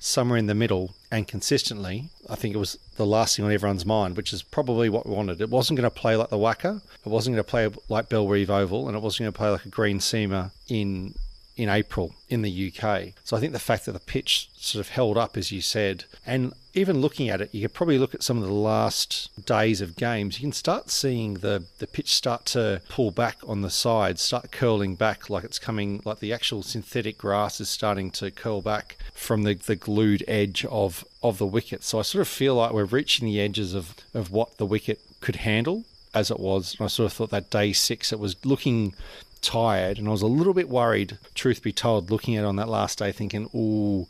somewhere 0.00 0.38
in 0.38 0.46
the 0.46 0.54
middle 0.54 0.94
and 1.12 1.28
consistently, 1.28 2.08
I 2.28 2.34
think 2.34 2.54
it 2.54 2.58
was 2.58 2.78
the 2.96 3.06
last 3.06 3.36
thing 3.36 3.44
on 3.44 3.52
everyone's 3.52 3.86
mind, 3.86 4.16
which 4.16 4.32
is 4.32 4.42
probably 4.42 4.88
what 4.88 5.06
we 5.06 5.14
wanted. 5.14 5.40
It 5.40 5.50
wasn't 5.50 5.76
going 5.76 5.88
to 5.88 5.94
play 5.94 6.16
like 6.16 6.30
the 6.30 6.38
WACA, 6.38 6.80
it 7.04 7.08
wasn't 7.08 7.34
going 7.34 7.44
to 7.44 7.50
play 7.50 7.70
like 7.88 8.08
Bellerive 8.08 8.50
Oval, 8.50 8.88
and 8.88 8.96
it 8.96 9.02
wasn't 9.02 9.24
going 9.24 9.32
to 9.32 9.38
play 9.38 9.50
like 9.50 9.66
a 9.66 9.68
green 9.68 9.98
seamer 9.98 10.50
in 10.68 11.14
in 11.56 11.68
April 11.68 12.14
in 12.28 12.42
the 12.42 12.72
UK. 12.72 13.12
So 13.24 13.36
I 13.36 13.40
think 13.40 13.52
the 13.52 13.58
fact 13.58 13.86
that 13.86 13.92
the 13.92 14.00
pitch 14.00 14.50
sort 14.54 14.84
of 14.84 14.90
held 14.90 15.18
up, 15.18 15.36
as 15.36 15.52
you 15.52 15.60
said, 15.60 16.04
and 16.24 16.52
even 16.72 17.00
looking 17.00 17.28
at 17.28 17.40
it, 17.40 17.52
you 17.52 17.62
could 17.62 17.74
probably 17.74 17.98
look 17.98 18.14
at 18.14 18.22
some 18.22 18.36
of 18.38 18.44
the 18.44 18.54
last 18.54 19.28
days 19.44 19.80
of 19.80 19.96
games. 19.96 20.38
You 20.38 20.46
can 20.46 20.52
start 20.52 20.90
seeing 20.90 21.34
the, 21.34 21.64
the 21.78 21.86
pitch 21.86 22.14
start 22.14 22.46
to 22.46 22.80
pull 22.88 23.10
back 23.10 23.38
on 23.46 23.62
the 23.62 23.70
sides, 23.70 24.22
start 24.22 24.52
curling 24.52 24.94
back 24.94 25.28
like 25.28 25.44
it's 25.44 25.58
coming, 25.58 26.00
like 26.04 26.20
the 26.20 26.32
actual 26.32 26.62
synthetic 26.62 27.18
grass 27.18 27.60
is 27.60 27.68
starting 27.68 28.10
to 28.12 28.30
curl 28.30 28.62
back 28.62 28.96
from 29.12 29.42
the, 29.42 29.54
the 29.54 29.76
glued 29.76 30.24
edge 30.28 30.64
of, 30.66 31.04
of 31.22 31.38
the 31.38 31.46
wicket. 31.46 31.82
So 31.82 31.98
I 31.98 32.02
sort 32.02 32.22
of 32.22 32.28
feel 32.28 32.54
like 32.54 32.72
we're 32.72 32.84
reaching 32.84 33.26
the 33.26 33.40
edges 33.40 33.74
of, 33.74 33.94
of 34.14 34.30
what 34.30 34.56
the 34.58 34.66
wicket 34.66 35.00
could 35.20 35.36
handle 35.36 35.84
as 36.14 36.30
it 36.30 36.40
was. 36.40 36.76
And 36.78 36.84
I 36.84 36.88
sort 36.88 37.06
of 37.06 37.12
thought 37.12 37.30
that 37.30 37.50
day 37.50 37.72
six, 37.72 38.12
it 38.12 38.18
was 38.18 38.44
looking 38.44 38.94
tired, 39.42 39.98
and 39.98 40.08
I 40.08 40.10
was 40.10 40.22
a 40.22 40.26
little 40.26 40.54
bit 40.54 40.68
worried, 40.68 41.18
truth 41.34 41.62
be 41.62 41.72
told, 41.72 42.10
looking 42.10 42.36
at 42.36 42.44
it 42.44 42.46
on 42.46 42.56
that 42.56 42.68
last 42.68 42.98
day, 42.98 43.12
thinking, 43.12 43.48
"Oh, 43.54 44.08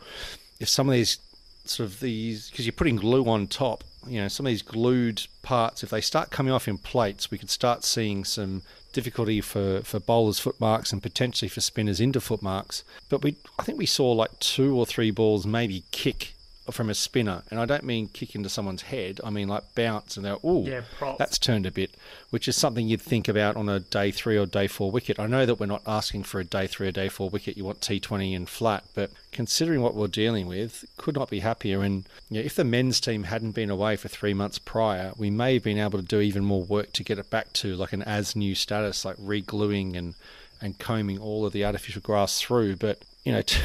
if 0.59 0.69
some 0.69 0.89
of 0.89 0.93
these 0.93 1.19
sort 1.65 1.89
of 1.89 2.01
these 2.01 2.51
because 2.51 2.67
you're 2.67 2.73
putting 2.73 2.97
glue 2.97 3.29
on 3.29 3.47
top, 3.47 3.85
you 4.07 4.21
know, 4.21 4.29
some 4.29 4.47
of 4.47 4.51
these 4.51 4.63
glued 4.63 5.27
parts, 5.43 5.83
if 5.83 5.91
they 5.91 6.01
start 6.01 6.31
coming 6.31 6.53
off 6.53 6.69
in 6.69 6.79
plates, 6.79 7.31
we 7.31 7.39
could 7.39 7.51
start 7.51 7.85
seeing 7.85 8.25
some 8.25 8.63
difficulty 8.93 9.41
for, 9.41 9.83
for 9.83 10.01
bowlers' 10.01 10.39
footmarks 10.39 10.93
and 10.93 11.03
potentially 11.03 11.49
for 11.49 11.61
spinners 11.61 12.01
into 12.01 12.21
footmarks. 12.21 12.83
But 13.09 13.23
we, 13.23 13.37
I 13.59 13.63
think 13.63 13.79
we 13.79 13.87
saw 13.87 14.11
like 14.13 14.39
two 14.41 14.77
or 14.77 14.87
three 14.87 15.11
balls 15.11 15.47
maybe 15.47 15.85
kick 15.91 16.35
from 16.73 16.91
a 16.91 16.95
spinner, 16.95 17.43
and 17.51 17.59
I 17.61 17.65
don't 17.65 17.85
mean 17.85 18.09
kick 18.09 18.35
into 18.35 18.49
someone's 18.49 18.83
head. 18.83 19.21
I 19.23 19.31
mean 19.31 19.49
like 19.49 19.75
bounce 19.75 20.17
and 20.17 20.25
they're 20.25 20.37
oh, 20.43 20.65
Yeah, 20.67 20.83
that's 21.19 21.39
turned 21.39 21.67
a 21.67 21.71
bit, 21.71 21.95
which 22.31 22.49
is 22.49 22.57
something 22.57 22.89
you'd 22.89 23.01
think 23.01 23.29
about 23.29 23.57
on 23.57 23.69
a 23.69 23.81
day 23.81 24.11
three 24.11 24.37
or 24.37 24.47
day 24.47 24.67
four 24.67 24.91
wicket. 24.91 25.19
I 25.19 25.27
know 25.27 25.47
that 25.47 25.57
we're 25.57 25.67
not 25.67 25.83
asking 25.87 26.25
for 26.25 26.41
a 26.41 26.45
day 26.45 26.67
three 26.67 26.89
or 26.89 26.93
day 26.93 27.09
four 27.09 27.31
wicket. 27.31 27.57
You 27.57 27.65
want 27.65 27.81
T20 27.81 28.37
and 28.37 28.49
flat, 28.49 28.85
but 28.95 29.11
considering 29.33 29.81
what 29.81 29.95
we're 29.95 30.09
dealing 30.09 30.47
with, 30.47 30.85
could 30.97 31.15
not 31.15 31.31
be 31.31 31.41
happier. 31.41 31.83
And 31.83 32.05
you 32.29 32.41
know, 32.41 32.45
if 32.45 32.55
the 32.55 32.65
men's 32.65 33.01
team 33.01 33.25
hadn't 33.25 33.53
been 33.53 33.71
away 33.71 33.97
for 33.97 34.09
three 34.09 34.35
months 34.35 34.59
prior, 34.59 35.13
we 35.17 35.31
may 35.31 35.55
have 35.55 35.65
been 35.65 35.79
able 35.79 35.99
to 35.99 36.05
do 36.05 36.21
even 36.21 36.45
more 36.45 36.63
work 36.63 36.93
to 36.95 37.05
get 37.05 37.19
it 37.19 37.31
back 37.31 37.53
to 37.55 37.77
like 37.77 37.93
an 37.93 38.03
as 38.03 38.35
new 38.37 38.55
status, 38.55 39.05
like 39.05 39.17
re-gluing 39.19 39.97
and 39.97 40.15
and 40.61 40.79
combing 40.79 41.19
all 41.19 41.47
of 41.47 41.53
the 41.53 41.65
artificial 41.65 42.03
grass 42.03 42.41
through. 42.41 42.77
But 42.77 43.03
you 43.25 43.33
know, 43.33 43.43
t- 43.47 43.61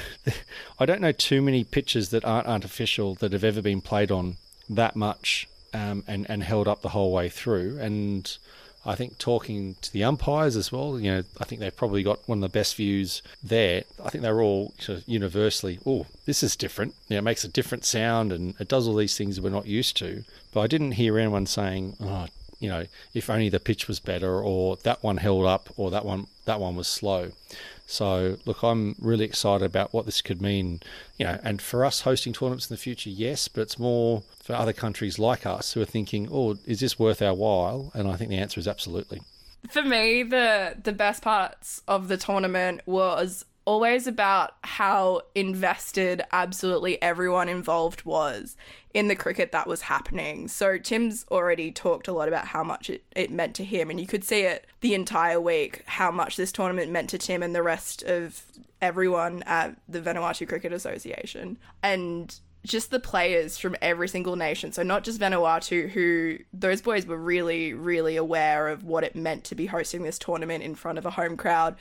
I 0.79 0.85
don't 0.85 1.01
know 1.01 1.11
too 1.11 1.41
many 1.41 1.63
pitches 1.63 2.09
that 2.09 2.25
aren't 2.25 2.47
artificial 2.47 3.15
that 3.15 3.33
have 3.33 3.43
ever 3.43 3.61
been 3.61 3.81
played 3.81 4.11
on 4.11 4.37
that 4.69 4.95
much 4.95 5.47
um, 5.73 6.03
and 6.07 6.25
and 6.29 6.43
held 6.43 6.67
up 6.67 6.81
the 6.81 6.89
whole 6.89 7.11
way 7.11 7.29
through. 7.29 7.77
And 7.79 8.37
I 8.85 8.95
think 8.95 9.17
talking 9.17 9.75
to 9.81 9.91
the 9.91 10.03
umpires 10.03 10.55
as 10.55 10.71
well, 10.71 10.99
you 10.99 11.11
know, 11.11 11.23
I 11.39 11.43
think 11.43 11.59
they've 11.59 11.75
probably 11.75 12.03
got 12.03 12.27
one 12.27 12.37
of 12.37 12.41
the 12.43 12.49
best 12.49 12.75
views 12.75 13.23
there. 13.43 13.83
I 14.03 14.09
think 14.09 14.21
they're 14.21 14.41
all 14.41 14.73
sort 14.77 14.99
of 14.99 15.07
universally, 15.07 15.79
oh, 15.87 16.05
this 16.25 16.43
is 16.43 16.55
different. 16.55 16.93
You 17.07 17.15
know, 17.15 17.19
it 17.19 17.23
makes 17.23 17.43
a 17.43 17.47
different 17.47 17.83
sound 17.83 18.31
and 18.31 18.53
it 18.59 18.67
does 18.67 18.87
all 18.87 18.95
these 18.95 19.17
things 19.17 19.41
we're 19.41 19.49
not 19.49 19.65
used 19.65 19.97
to. 19.97 20.23
But 20.53 20.61
I 20.61 20.67
didn't 20.67 20.93
hear 20.93 21.17
anyone 21.17 21.47
saying, 21.47 21.97
oh, 21.99 22.27
you 22.59 22.69
know, 22.69 22.85
if 23.13 23.29
only 23.29 23.49
the 23.49 23.59
pitch 23.59 23.87
was 23.87 23.99
better 23.99 24.39
or 24.39 24.77
that 24.77 25.03
one 25.03 25.17
held 25.17 25.45
up 25.45 25.69
or 25.77 25.89
that 25.89 26.05
one 26.05 26.27
that 26.45 26.59
one 26.59 26.75
was 26.75 26.87
slow. 26.87 27.31
So 27.87 28.37
look, 28.45 28.63
I'm 28.63 28.95
really 28.99 29.25
excited 29.25 29.65
about 29.65 29.93
what 29.93 30.05
this 30.05 30.21
could 30.21 30.41
mean, 30.41 30.81
you 31.17 31.25
know, 31.25 31.39
and 31.43 31.61
for 31.61 31.85
us 31.85 32.01
hosting 32.01 32.33
tournaments 32.33 32.69
in 32.69 32.73
the 32.73 32.81
future, 32.81 33.09
yes, 33.09 33.47
but 33.47 33.61
it's 33.61 33.77
more 33.77 34.23
for 34.43 34.53
other 34.53 34.73
countries 34.73 35.19
like 35.19 35.45
us 35.45 35.73
who 35.73 35.81
are 35.81 35.85
thinking, 35.85 36.27
oh, 36.31 36.57
is 36.65 36.79
this 36.79 36.97
worth 36.97 37.21
our 37.21 37.33
while? 37.33 37.91
And 37.93 38.07
I 38.07 38.15
think 38.15 38.29
the 38.29 38.37
answer 38.37 38.59
is 38.59 38.67
absolutely. 38.67 39.21
For 39.69 39.81
me, 39.81 40.23
the 40.23 40.77
the 40.83 40.93
best 40.93 41.23
parts 41.23 41.81
of 41.87 42.07
the 42.07 42.17
tournament 42.17 42.81
was 42.85 43.45
always 43.65 44.07
about 44.07 44.53
how 44.63 45.22
invested 45.34 46.22
absolutely 46.31 47.01
everyone 47.01 47.50
involved 47.50 48.05
was 48.05 48.55
in 48.93 49.07
the 49.07 49.15
cricket 49.15 49.51
that 49.51 49.67
was 49.67 49.81
happening. 49.81 50.48
So 50.48 50.77
Tim's 50.77 51.25
already 51.29 51.72
talked 51.72 52.07
a 52.07 52.13
lot 52.13 52.27
about 52.27 52.48
how 52.48 52.63
much 52.63 52.89
it, 52.89 53.03
it 53.15 53.31
meant 53.31 53.55
to 53.55 53.63
him, 53.63 53.89
and 53.89 54.00
you 54.00 54.07
could 54.07 54.24
see 54.24 54.41
it 54.41 54.67
the 54.81 54.93
entire 54.93 55.41
week 55.41 55.84
how 55.88 56.12
much 56.12 56.38
this 56.38 56.51
tournament 56.51 56.91
meant 56.91 57.10
to 57.10 57.17
Tim 57.17 57.43
and 57.43 57.55
the 57.55 57.63
rest 57.63 58.03
of 58.03 58.43
everyone 58.81 59.43
at 59.43 59.75
the 59.89 60.00
Vanuatu 60.00 60.48
Cricket 60.48 60.72
Association. 60.72 61.57
And 61.81 62.39
just 62.65 62.89
the 62.89 63.00
players 63.00 63.57
from 63.57 63.75
every 63.81 64.07
single 64.07 64.36
nation. 64.36 64.72
So 64.72 64.81
not 64.81 65.03
just 65.03 65.19
Vanuatu, 65.22 65.89
who 65.89 66.39
those 66.51 66.81
boys 66.81 67.05
were 67.05 67.17
really, 67.17 67.74
really 67.74 68.15
aware 68.15 68.67
of 68.67 68.84
what 68.84 69.03
it 69.03 69.15
meant 69.15 69.43
to 69.45 69.55
be 69.55 69.67
hosting 69.67 70.01
this 70.01 70.17
tournament 70.17 70.63
in 70.63 70.74
front 70.74 70.98
of 70.98 71.05
a 71.05 71.12
home 71.12 71.38
crowd 71.38 71.75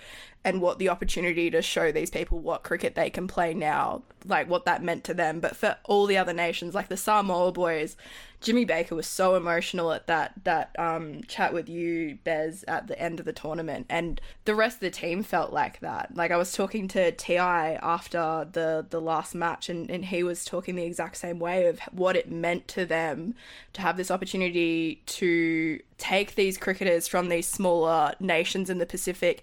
and 0.45 0.61
what 0.61 0.79
the 0.79 0.91
opportunity 0.91 1.51
to 1.51 1.63
show 1.63 1.91
these 1.91 2.11
people 2.11 2.39
what 2.39 2.63
cricket 2.63 2.95
they 2.95 3.09
can 3.09 3.27
play 3.27 3.55
now, 3.55 4.03
like 4.27 4.49
what 4.49 4.67
that 4.67 4.83
meant 4.83 5.03
to 5.05 5.15
them. 5.15 5.41
But 5.41 5.57
for 5.57 5.77
all 5.85 6.07
the 6.07 6.19
other 6.19 6.35
nations, 6.35 6.75
like 6.75 6.89
the 6.89 6.97
Samoa 6.97 7.51
boys, 7.51 7.97
Jimmy 8.45 8.67
Baker 8.67 8.95
was 8.95 9.07
so 9.07 9.37
emotional 9.37 9.91
at 9.91 10.07
that 10.07 10.35
that 10.45 10.77
um, 10.79 11.23
chat 11.29 11.55
with 11.55 11.67
you, 11.67 12.19
Bez, 12.25 12.63
at 12.69 12.89
the 12.89 13.01
end 13.01 13.19
of 13.19 13.25
the 13.25 13.33
tournament, 13.33 13.87
and 13.89 14.21
the 14.45 14.55
rest 14.55 14.77
of 14.77 14.81
the 14.81 14.91
team 14.91 15.23
felt 15.23 15.51
like 15.51 15.81
that. 15.81 16.15
Like 16.15 16.31
I 16.31 16.37
was 16.37 16.53
talking 16.53 16.87
to 16.89 17.11
Ti 17.11 17.39
after 17.39 18.47
the 18.53 18.85
the 18.89 19.01
last 19.01 19.35
match, 19.35 19.71
and 19.71 19.91
and 19.91 20.05
he 20.05 20.23
was 20.23 20.45
talking 20.45 20.77
the 20.77 20.85
exact 20.85 21.17
same 21.17 21.39
way 21.39 21.67
of 21.67 21.81
what 21.91 22.17
it 22.17 22.31
meant 22.31 22.69
to 22.69 22.85
them 22.85 23.35
to 23.73 23.81
have 23.81 23.97
this 23.97 24.11
opportunity 24.11 25.01
to 25.07 25.81
take 25.97 26.35
these 26.35 26.59
cricketers 26.59 27.09
from 27.09 27.31
these 27.31 27.47
smaller 27.47 28.13
nations 28.21 28.69
in 28.69 28.77
the 28.77 28.85
Pacific 28.85 29.43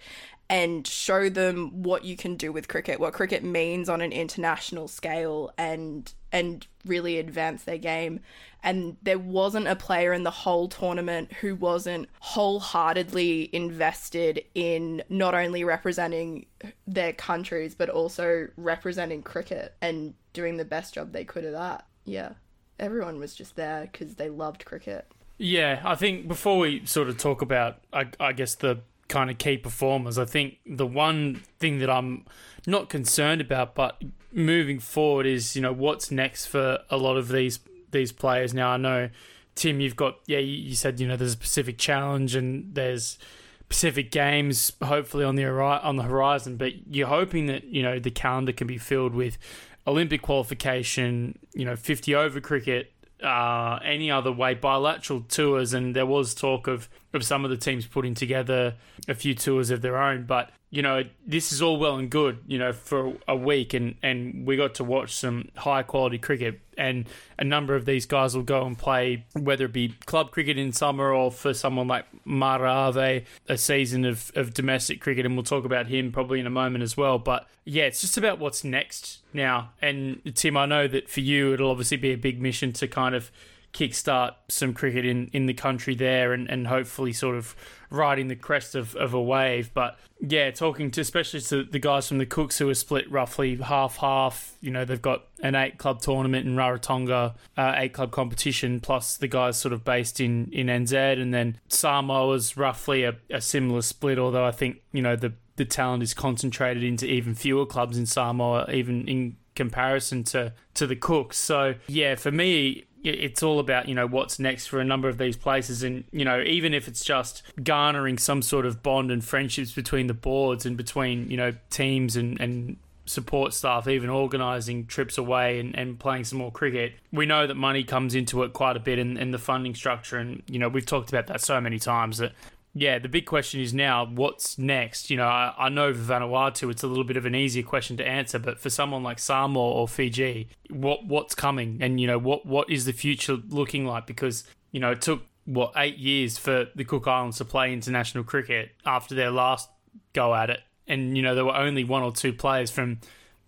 and 0.51 0.86
show 0.86 1.29
them 1.29 1.81
what 1.81 2.03
you 2.03 2.17
can 2.17 2.36
do 2.36 2.51
with 2.51 2.67
cricket, 2.67 3.00
what 3.00 3.13
cricket 3.13 3.41
means 3.41 3.88
on 3.88 4.01
an 4.01 4.12
international 4.12 4.89
scale, 4.89 5.50
and 5.58 6.13
and 6.34 6.67
really 6.86 7.17
advance 7.17 7.63
their 7.63 7.77
game. 7.77 8.20
And 8.62 8.98
there 9.01 9.17
wasn't 9.17 9.67
a 9.67 9.75
player 9.75 10.13
in 10.13 10.24
the 10.24 10.31
whole 10.31 10.67
tournament 10.67 11.31
who 11.34 11.55
wasn't 11.55 12.10
wholeheartedly 12.20 13.50
invested 13.53 14.43
in 14.53 15.01
not 15.10 15.34
only 15.34 15.63
representing 15.63 16.46
their 16.86 17.13
countries 17.13 17.74
but 17.74 17.89
also 17.89 18.48
representing 18.58 19.24
cricket 19.24 19.74
and 19.81 20.13
doing 20.34 20.58
the 20.58 20.65
best 20.65 20.93
job 20.93 21.12
they 21.12 21.25
could 21.25 21.46
of 21.46 21.53
that. 21.53 21.86
Yeah, 22.05 22.34
everyone 22.77 23.20
was 23.20 23.34
just 23.34 23.55
there 23.55 23.88
because 23.89 24.15
they 24.15 24.29
loved 24.29 24.65
cricket. 24.65 25.08
Yeah, 25.38 25.81
I 25.84 25.96
think 25.96 26.27
before 26.27 26.60
we 26.60 26.86
sort 26.86 27.10
of 27.10 27.17
talk 27.17 27.41
about, 27.41 27.79
I, 27.91 28.08
I 28.20 28.34
guess, 28.34 28.55
the 28.55 28.81
kind 29.11 29.29
of 29.29 29.37
key 29.37 29.57
performers, 29.57 30.17
I 30.17 30.25
think 30.25 30.57
the 30.65 30.87
one 30.87 31.41
thing 31.59 31.77
that 31.79 31.89
I'm 31.89 32.25
not 32.65 32.89
concerned 32.89 33.41
about, 33.41 33.75
but 33.75 34.01
moving 34.31 34.79
forward 34.79 35.27
is, 35.27 35.55
you 35.55 35.61
know, 35.61 35.73
what's 35.73 36.09
next 36.09 36.47
for 36.47 36.79
a 36.89 36.97
lot 36.97 37.17
of 37.17 37.27
these 37.27 37.59
these 37.91 38.11
players. 38.13 38.53
Now, 38.53 38.71
I 38.71 38.77
know, 38.77 39.09
Tim, 39.53 39.81
you've 39.81 39.97
got, 39.97 40.15
yeah, 40.25 40.39
you, 40.39 40.75
said, 40.75 41.01
you 41.01 41.07
know, 41.09 41.17
there's 41.17 41.33
a 41.33 41.37
Pacific 41.37 41.77
Challenge 41.77 42.35
and 42.35 42.73
there's 42.73 43.19
Pacific 43.67 44.11
Games 44.11 44.71
hopefully 44.81 45.25
on 45.25 45.35
the 45.35 45.45
on 45.45 45.97
the 45.97 46.03
horizon, 46.03 46.55
but 46.55 46.87
you're 46.87 47.07
hoping 47.07 47.47
that, 47.47 47.65
you 47.65 47.83
know, 47.83 47.99
the 47.99 48.11
calendar 48.11 48.53
can 48.53 48.65
be 48.65 48.77
filled 48.77 49.13
with 49.13 49.37
Olympic 49.85 50.21
qualification, 50.21 51.37
you 51.53 51.65
know, 51.65 51.75
50 51.75 52.15
over 52.15 52.39
cricket, 52.39 52.93
uh, 53.21 53.77
any 53.83 54.09
other 54.09 54.31
way, 54.31 54.53
bilateral 54.53 55.21
tours, 55.21 55.73
and 55.73 55.95
there 55.95 56.05
was 56.05 56.33
talk 56.33 56.67
of, 56.67 56.87
of 57.13 57.23
some 57.23 57.43
of 57.43 57.51
the 57.51 57.57
teams 57.57 57.85
putting 57.85 58.13
together 58.13 58.75
a 59.07 59.13
few 59.13 59.33
tours 59.33 59.69
of 59.69 59.81
their 59.81 59.97
own. 59.97 60.25
But 60.25 60.51
you 60.73 60.81
know, 60.81 61.03
this 61.27 61.51
is 61.51 61.61
all 61.61 61.77
well 61.77 61.97
and 61.97 62.09
good, 62.09 62.39
you 62.47 62.57
know, 62.57 62.71
for 62.71 63.13
a 63.27 63.35
week, 63.35 63.73
and 63.73 63.95
and 64.01 64.47
we 64.47 64.55
got 64.55 64.75
to 64.75 64.85
watch 64.85 65.13
some 65.13 65.49
high 65.57 65.83
quality 65.83 66.17
cricket, 66.17 66.61
and 66.77 67.09
a 67.37 67.43
number 67.43 67.75
of 67.75 67.83
these 67.83 68.05
guys 68.05 68.37
will 68.37 68.43
go 68.43 68.65
and 68.65 68.77
play, 68.77 69.25
whether 69.33 69.65
it 69.65 69.73
be 69.73 69.89
club 70.05 70.31
cricket 70.31 70.57
in 70.57 70.71
summer 70.71 71.11
or 71.11 71.29
for 71.29 71.53
someone 71.53 71.89
like 71.89 72.05
Marave, 72.23 73.25
a 73.49 73.57
season 73.57 74.05
of, 74.05 74.31
of 74.35 74.53
domestic 74.53 75.01
cricket, 75.01 75.25
and 75.25 75.35
we'll 75.35 75.43
talk 75.43 75.65
about 75.65 75.87
him 75.87 76.09
probably 76.09 76.39
in 76.39 76.47
a 76.47 76.51
moment 76.51 76.83
as 76.83 76.95
well. 76.95 77.19
But 77.19 77.47
yeah, 77.65 77.83
it's 77.83 77.99
just 77.99 78.17
about 78.17 78.39
what's 78.39 78.63
next 78.63 79.19
now. 79.33 79.71
And 79.81 80.21
Tim, 80.35 80.55
I 80.55 80.65
know 80.65 80.87
that 80.87 81.09
for 81.09 81.19
you, 81.19 81.53
it'll 81.53 81.71
obviously 81.71 81.97
be 81.97 82.13
a 82.13 82.17
big 82.17 82.41
mission 82.41 82.71
to 82.73 82.87
kind 82.87 83.13
of 83.13 83.29
kickstart 83.73 84.33
some 84.49 84.73
cricket 84.73 85.05
in, 85.05 85.29
in 85.33 85.45
the 85.45 85.53
country 85.53 85.95
there 85.95 86.33
and, 86.33 86.49
and 86.49 86.67
hopefully 86.67 87.13
sort 87.13 87.35
of 87.35 87.55
riding 87.89 88.27
the 88.27 88.35
crest 88.35 88.75
of, 88.75 88.95
of 88.95 89.13
a 89.13 89.21
wave. 89.21 89.73
But 89.73 89.97
yeah, 90.19 90.51
talking 90.51 90.91
to 90.91 91.01
especially 91.01 91.41
to 91.41 91.63
the 91.63 91.79
guys 91.79 92.07
from 92.07 92.17
the 92.17 92.25
Cooks 92.25 92.57
who 92.57 92.69
are 92.69 92.75
split 92.75 93.09
roughly 93.11 93.55
half 93.57 93.97
half. 93.97 94.57
You 94.61 94.71
know, 94.71 94.85
they've 94.85 95.01
got 95.01 95.25
an 95.41 95.55
eight 95.55 95.77
club 95.77 96.01
tournament 96.01 96.45
in 96.45 96.55
Rarotonga, 96.55 97.35
uh, 97.57 97.73
eight 97.77 97.93
club 97.93 98.11
competition, 98.11 98.79
plus 98.79 99.17
the 99.17 99.27
guys 99.27 99.57
sort 99.57 99.73
of 99.73 99.83
based 99.83 100.19
in, 100.19 100.49
in 100.51 100.67
NZ. 100.67 101.21
And 101.21 101.33
then 101.33 101.57
Samoa's 101.69 102.57
roughly 102.57 103.03
a, 103.03 103.15
a 103.29 103.41
similar 103.41 103.81
split, 103.81 104.19
although 104.19 104.45
I 104.45 104.51
think, 104.51 104.81
you 104.91 105.01
know, 105.01 105.15
the, 105.15 105.33
the 105.55 105.65
talent 105.65 106.03
is 106.03 106.13
concentrated 106.13 106.83
into 106.83 107.05
even 107.05 107.35
fewer 107.35 107.65
clubs 107.65 107.97
in 107.97 108.05
Samoa, 108.05 108.69
even 108.71 109.07
in 109.07 109.37
comparison 109.55 110.23
to 110.23 110.53
to 110.73 110.87
the 110.87 110.95
Cooks. 110.95 111.37
So 111.37 111.75
yeah, 111.87 112.15
for 112.15 112.31
me, 112.31 112.85
it's 113.03 113.41
all 113.41 113.60
about 113.60 113.88
you 113.88 113.96
know 113.96 114.08
what's 114.08 114.39
next 114.39 114.67
for 114.67 114.79
a 114.79 114.86
number 114.86 115.10
of 115.10 115.17
these 115.17 115.38
places. 115.38 115.84
And 115.84 116.03
you 116.12 116.25
know 116.25 116.41
even 116.41 116.74
if 116.74 116.88
it's 116.88 117.03
just 117.03 117.43
garnering 117.63 118.17
some 118.17 118.41
sort 118.41 118.65
of 118.65 118.84
bond 118.84 119.12
and 119.12 119.24
friendships 119.24 119.72
between 119.72 120.08
the 120.08 120.13
boards 120.13 120.65
and 120.65 120.77
between 120.77 121.29
you 121.29 121.38
know 121.38 121.53
teams 121.70 122.15
and, 122.15 122.39
and 122.39 122.77
support 123.05 123.53
staff 123.53 123.88
even 123.88 124.10
organising 124.10 124.86
trips 124.86 125.17
away 125.17 125.60
and, 125.60 125.75
and 125.75 126.00
playing 126.00 126.24
some 126.24 126.38
more 126.38 126.51
cricket 126.51 126.93
we 127.12 127.25
know 127.25 127.48
that 127.48 127.55
money 127.55 127.84
comes 127.84 128.13
into 128.13 128.43
it 128.43 128.53
quite 128.53 128.77
a 128.77 128.79
bit 128.79 129.00
in, 129.00 129.17
in 129.17 129.31
the 129.31 129.39
funding 129.39 129.75
structure. 129.75 130.17
And 130.17 130.43
you 130.48 130.60
know 130.60 130.70
we've 130.70 130.86
talked 130.86 131.10
about 131.10 131.27
that 131.27 131.41
so 131.41 131.60
many 131.60 131.79
times 131.79 132.20
that 132.20 132.34
yeah, 132.73 132.99
the 132.99 133.09
big 133.09 133.25
question 133.25 133.59
is 133.59 133.73
now 133.73 134.05
what's 134.05 134.57
next? 134.57 135.09
You 135.09 135.17
know, 135.17 135.27
I, 135.27 135.53
I 135.57 135.69
know 135.69 135.93
Vanuatu 135.93 136.71
it's 136.71 136.83
a 136.83 136.87
little 136.87 137.03
bit 137.03 137.17
of 137.17 137.25
an 137.25 137.35
easier 137.35 137.63
question 137.63 137.97
to 137.97 138.07
answer, 138.07 138.39
but 138.39 138.59
for 138.59 138.69
someone 138.69 139.03
like 139.03 139.19
Samoa 139.19 139.71
or 139.71 139.87
Fiji, 139.87 140.49
what 140.69 141.05
what's 141.05 141.35
coming, 141.35 141.79
and 141.81 141.99
you 141.99 142.07
know 142.07 142.17
what 142.17 142.45
what 142.45 142.69
is 142.69 142.85
the 142.85 142.93
future 142.93 143.37
looking 143.49 143.85
like? 143.85 144.07
Because 144.07 144.45
you 144.71 144.79
know 144.79 144.91
it 144.91 145.01
took 145.01 145.23
what 145.45 145.73
eight 145.75 145.97
years 145.97 146.37
for 146.37 146.67
the 146.75 146.85
Cook 146.85 147.07
Islands 147.07 147.37
to 147.39 147.45
play 147.45 147.73
international 147.73 148.23
cricket 148.23 148.71
after 148.85 149.15
their 149.15 149.31
last 149.31 149.69
go 150.13 150.33
at 150.33 150.49
it, 150.49 150.61
and 150.87 151.17
you 151.17 151.23
know 151.23 151.35
there 151.35 151.45
were 151.45 151.55
only 151.55 151.83
one 151.83 152.03
or 152.03 152.13
two 152.13 152.31
players 152.31 152.71
from 152.71 153.01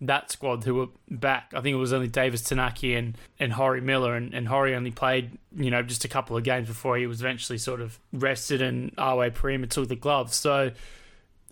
that 0.06 0.30
squad 0.30 0.64
who 0.64 0.74
were 0.74 0.86
back. 1.10 1.52
I 1.54 1.60
think 1.60 1.74
it 1.74 1.78
was 1.78 1.92
only 1.92 2.08
Davis 2.08 2.42
Tanaki 2.42 2.94
and, 2.94 3.16
and 3.38 3.52
Horry 3.52 3.80
Miller, 3.80 4.14
and, 4.14 4.34
and 4.34 4.48
Horry 4.48 4.74
only 4.74 4.90
played, 4.90 5.38
you 5.56 5.70
know, 5.70 5.82
just 5.82 6.04
a 6.04 6.08
couple 6.08 6.36
of 6.36 6.44
games 6.44 6.68
before 6.68 6.96
he 6.96 7.06
was 7.06 7.20
eventually 7.20 7.58
sort 7.58 7.80
of 7.80 7.98
rested 8.12 8.62
and 8.62 8.92
Awe 8.98 9.30
Prima 9.30 9.66
took 9.66 9.88
the 9.88 9.96
gloves. 9.96 10.36
So 10.36 10.72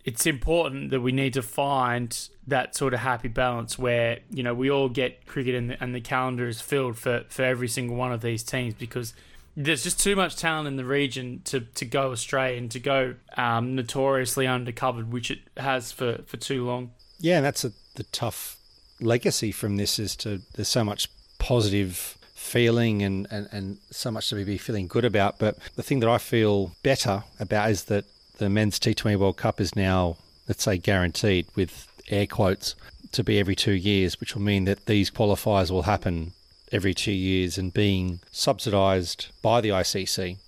it's 0.05 0.27
important 0.27 0.91
that 0.91 1.01
we 1.01 1.13
need 1.13 1.35
to 1.35 1.43
find 1.43 2.29
that 2.47 2.75
sort 2.75 2.93
of 2.93 3.01
happy 3.01 3.29
balance 3.29 3.79
where, 3.79 4.19
you 4.31 4.43
know, 4.43 4.55
we 4.55 4.71
all 4.71 4.89
get 4.89 5.27
cricket 5.27 5.55
and 5.55 5.71
the, 5.71 5.83
and 5.83 5.95
the 5.95 6.01
calendar 6.01 6.49
is 6.49 6.61
filled 6.61 6.99
for, 6.99 7.25
for 7.29 7.45
every 7.45 7.69
single 7.69 7.97
one 7.97 8.13
of 8.13 8.21
these 8.21 8.43
teams 8.43 8.75
because 8.75 9.15
there's 9.57 9.85
just 9.85 10.01
too 10.01 10.17
much 10.17 10.37
talent 10.37 10.67
in 10.67 10.77
the 10.77 10.85
region 10.85 11.43
to, 11.45 11.61
to 11.61 11.85
go 11.85 12.11
astray 12.11 12.59
and 12.59 12.71
to 12.71 12.81
go 12.81 13.15
um, 13.37 13.77
notoriously 13.77 14.47
undercovered, 14.47 15.11
which 15.11 15.31
it 15.31 15.41
has 15.57 15.93
for, 15.93 16.23
for 16.27 16.37
too 16.37 16.65
long. 16.65 16.91
Yeah, 17.21 17.37
and 17.37 17.47
that's 17.47 17.65
a 17.65 17.73
the 17.95 18.05
tough 18.05 18.57
legacy 19.01 19.53
from 19.53 19.77
this 19.77 19.99
is 19.99 20.17
to 20.17 20.41
there's 20.55 20.69
so 20.69 20.85
much 20.85 21.09
positive 21.39 22.17
feeling 22.35 23.03
and, 23.03 23.27
and, 23.31 23.49
and 23.53 23.79
so 23.91 24.11
much 24.11 24.29
to 24.29 24.45
be 24.45 24.59
feeling 24.59 24.87
good 24.87 25.05
about. 25.05 25.39
But 25.39 25.57
the 25.77 25.83
thing 25.83 26.01
that 26.01 26.09
I 26.09 26.19
feel 26.19 26.73
better 26.83 27.25
about 27.39 27.71
is 27.71 27.85
that 27.85 28.05
the 28.39 28.51
men's 28.51 28.79
T20 28.79 29.17
World 29.17 29.37
Cup 29.37 29.61
is 29.61 29.77
now, 29.77 30.17
let's 30.49 30.65
say, 30.65 30.77
guaranteed 30.77 31.47
with 31.55 31.89
air 32.09 32.27
quotes 32.27 32.75
to 33.13 33.23
be 33.23 33.39
every 33.39 33.55
two 33.55 33.73
years, 33.73 34.19
which 34.21 34.35
will 34.35 34.43
mean 34.43 34.65
that 34.65 34.87
these 34.87 35.11
qualifiers 35.11 35.71
will 35.71 35.83
happen 35.83 36.33
every 36.73 36.95
two 36.95 37.13
years 37.13 37.59
and 37.59 37.73
being 37.73 38.21
subsidised 38.31 39.29
by 39.43 39.61
the 39.61 39.69
ICC. 39.69 40.39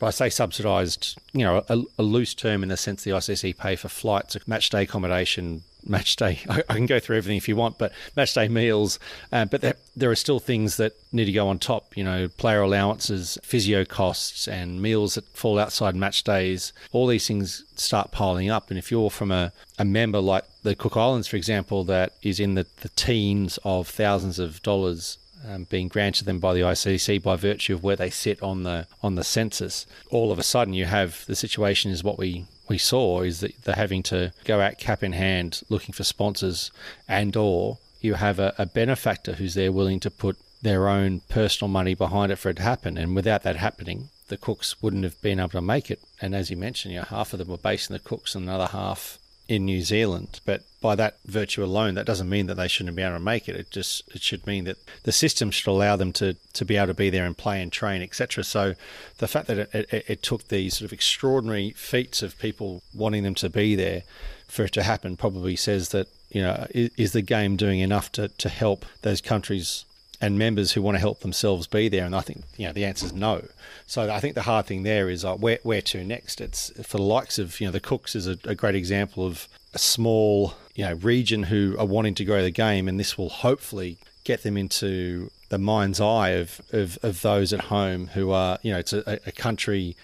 But 0.00 0.06
I 0.06 0.10
say 0.10 0.28
subsidised, 0.30 1.18
you 1.32 1.44
know, 1.44 1.64
a, 1.68 1.82
a, 1.98 2.02
loose 2.02 2.34
term 2.34 2.62
in 2.62 2.68
the 2.70 2.76
sense 2.76 3.04
the 3.04 3.12
ICC 3.12 3.56
pay 3.56 3.76
for 3.76 3.88
flights, 3.88 4.36
match 4.48 4.70
day 4.70 4.82
accommodation, 4.82 5.62
match 5.86 6.16
day. 6.16 6.40
I, 6.48 6.62
I, 6.68 6.74
can 6.74 6.86
go 6.86 7.00
through 7.00 7.16
everything 7.16 7.36
if 7.36 7.48
you 7.48 7.56
want, 7.56 7.78
but 7.78 7.92
match 8.16 8.34
day 8.34 8.48
meals. 8.48 8.98
Uh, 9.32 9.44
but 9.44 9.60
there, 9.60 9.76
there, 9.96 10.10
are 10.10 10.16
still 10.16 10.40
things 10.40 10.76
that 10.76 10.92
need 11.12 11.26
to 11.26 11.32
go 11.32 11.48
on 11.48 11.58
top. 11.58 11.96
You 11.96 12.04
know, 12.04 12.28
player 12.28 12.62
allowances, 12.62 13.38
physio 13.42 13.84
costs, 13.84 14.48
and 14.48 14.80
meals 14.80 15.14
that 15.14 15.26
fall 15.28 15.58
outside 15.58 15.96
match 15.96 16.24
days. 16.24 16.72
All 16.92 17.06
these 17.06 17.26
things 17.26 17.64
start 17.76 18.12
piling 18.12 18.50
up. 18.50 18.70
And 18.70 18.78
if 18.78 18.90
you're 18.90 19.10
from 19.10 19.30
a, 19.30 19.52
a 19.78 19.84
member 19.84 20.20
like 20.20 20.44
the 20.62 20.74
Cook 20.74 20.96
Islands, 20.96 21.28
for 21.28 21.36
example, 21.36 21.84
that 21.84 22.12
is 22.22 22.40
in 22.40 22.54
the, 22.54 22.66
the 22.80 22.88
teens 22.90 23.58
of 23.64 23.88
thousands 23.88 24.38
of 24.38 24.62
dollars 24.62 25.18
um, 25.46 25.64
being 25.64 25.88
granted 25.88 26.24
them 26.24 26.38
by 26.38 26.54
the 26.54 26.60
ICC 26.60 27.22
by 27.22 27.36
virtue 27.36 27.74
of 27.74 27.82
where 27.82 27.96
they 27.96 28.10
sit 28.10 28.42
on 28.42 28.62
the 28.62 28.86
on 29.02 29.14
the 29.14 29.24
census. 29.24 29.86
All 30.10 30.32
of 30.32 30.38
a 30.38 30.42
sudden, 30.42 30.74
you 30.74 30.86
have 30.86 31.24
the 31.26 31.36
situation 31.36 31.90
is 31.90 32.04
what 32.04 32.18
we 32.18 32.46
we 32.68 32.78
saw 32.78 33.22
is 33.22 33.40
that 33.40 33.62
they're 33.62 33.74
having 33.74 34.02
to 34.02 34.32
go 34.44 34.60
out 34.60 34.78
cap 34.78 35.02
in 35.02 35.12
hand 35.12 35.62
looking 35.68 35.92
for 35.92 36.04
sponsors 36.04 36.70
and 37.08 37.36
or 37.36 37.78
you 38.00 38.14
have 38.14 38.38
a, 38.38 38.54
a 38.58 38.66
benefactor 38.66 39.34
who's 39.34 39.54
there 39.54 39.72
willing 39.72 40.00
to 40.00 40.10
put 40.10 40.36
their 40.62 40.88
own 40.88 41.20
personal 41.28 41.68
money 41.68 41.94
behind 41.94 42.32
it 42.32 42.36
for 42.36 42.48
it 42.50 42.56
to 42.56 42.62
happen 42.62 42.96
and 42.96 43.14
without 43.14 43.42
that 43.42 43.56
happening 43.56 44.08
the 44.28 44.36
cooks 44.38 44.80
wouldn't 44.82 45.04
have 45.04 45.20
been 45.20 45.38
able 45.38 45.50
to 45.50 45.60
make 45.60 45.90
it 45.90 46.00
and 46.22 46.34
as 46.34 46.50
you 46.50 46.56
mentioned 46.56 46.94
you 46.94 47.00
know 47.00 47.06
half 47.06 47.32
of 47.32 47.38
them 47.38 47.48
were 47.48 47.58
based 47.58 47.90
in 47.90 47.94
the 47.94 48.00
cooks 48.00 48.34
and 48.34 48.44
another 48.44 48.68
half 48.68 49.18
in 49.48 49.64
New 49.64 49.82
Zealand. 49.82 50.40
But 50.44 50.62
by 50.80 50.94
that 50.96 51.18
virtue 51.24 51.64
alone, 51.64 51.94
that 51.94 52.06
doesn't 52.06 52.28
mean 52.28 52.46
that 52.46 52.56
they 52.56 52.68
shouldn't 52.68 52.96
be 52.96 53.02
able 53.02 53.16
to 53.16 53.22
make 53.22 53.48
it. 53.48 53.56
It 53.56 53.70
just 53.70 54.02
it 54.14 54.22
should 54.22 54.46
mean 54.46 54.64
that 54.64 54.78
the 55.02 55.12
system 55.12 55.50
should 55.50 55.70
allow 55.70 55.96
them 55.96 56.12
to 56.14 56.36
to 56.52 56.64
be 56.64 56.76
able 56.76 56.88
to 56.88 56.94
be 56.94 57.10
there 57.10 57.26
and 57.26 57.36
play 57.36 57.62
and 57.62 57.70
train, 57.70 58.02
etc. 58.02 58.44
So 58.44 58.74
the 59.18 59.28
fact 59.28 59.46
that 59.48 59.58
it, 59.58 59.74
it, 59.74 60.04
it 60.08 60.22
took 60.22 60.48
these 60.48 60.74
sort 60.78 60.86
of 60.86 60.92
extraordinary 60.92 61.70
feats 61.70 62.22
of 62.22 62.38
people 62.38 62.82
wanting 62.94 63.22
them 63.22 63.34
to 63.36 63.48
be 63.48 63.74
there 63.74 64.02
for 64.46 64.64
it 64.64 64.72
to 64.72 64.82
happen 64.82 65.16
probably 65.16 65.56
says 65.56 65.88
that 65.90 66.08
you 66.30 66.42
know 66.42 66.66
is, 66.70 66.90
is 66.96 67.12
the 67.12 67.22
game 67.22 67.56
doing 67.56 67.80
enough 67.80 68.12
to 68.12 68.28
to 68.28 68.48
help 68.48 68.84
those 69.02 69.20
countries 69.20 69.84
and 70.24 70.38
members 70.38 70.72
who 70.72 70.80
want 70.80 70.94
to 70.94 71.00
help 71.00 71.20
themselves 71.20 71.66
be 71.66 71.88
there? 71.88 72.06
And 72.06 72.16
I 72.16 72.22
think 72.22 72.44
you 72.56 72.66
know 72.66 72.72
the 72.72 72.84
answer 72.84 73.06
is 73.06 73.12
no. 73.12 73.46
So 73.86 74.10
I 74.10 74.20
think 74.20 74.34
the 74.34 74.42
hard 74.42 74.66
thing 74.66 74.82
there 74.82 75.10
is 75.10 75.24
uh, 75.24 75.34
where 75.34 75.58
where 75.62 75.82
to 75.82 76.02
next. 76.02 76.40
It's 76.40 76.70
for 76.86 76.96
the 76.96 77.02
likes 77.02 77.38
of 77.38 77.60
you 77.60 77.66
know 77.66 77.72
the 77.72 77.80
Cooks 77.80 78.16
is 78.16 78.26
a, 78.26 78.38
a 78.44 78.54
great 78.54 78.74
example 78.74 79.26
of 79.26 79.48
a 79.74 79.78
small 79.78 80.54
you 80.74 80.84
know 80.84 80.94
region 80.94 81.44
who 81.44 81.76
are 81.78 81.86
wanting 81.86 82.14
to 82.14 82.24
grow 82.24 82.42
the 82.42 82.50
game, 82.50 82.88
and 82.88 82.98
this 82.98 83.18
will 83.18 83.28
hopefully 83.28 83.98
get 84.24 84.42
them 84.42 84.56
into 84.56 85.30
the 85.50 85.58
mind's 85.58 86.00
eye 86.00 86.30
of, 86.30 86.62
of, 86.72 86.98
of 87.02 87.20
those 87.20 87.52
at 87.52 87.60
home 87.60 88.06
who 88.08 88.30
are 88.30 88.58
you 88.62 88.72
know 88.72 88.78
it's 88.78 88.94
a, 88.94 89.20
a 89.26 89.32
country 89.32 89.94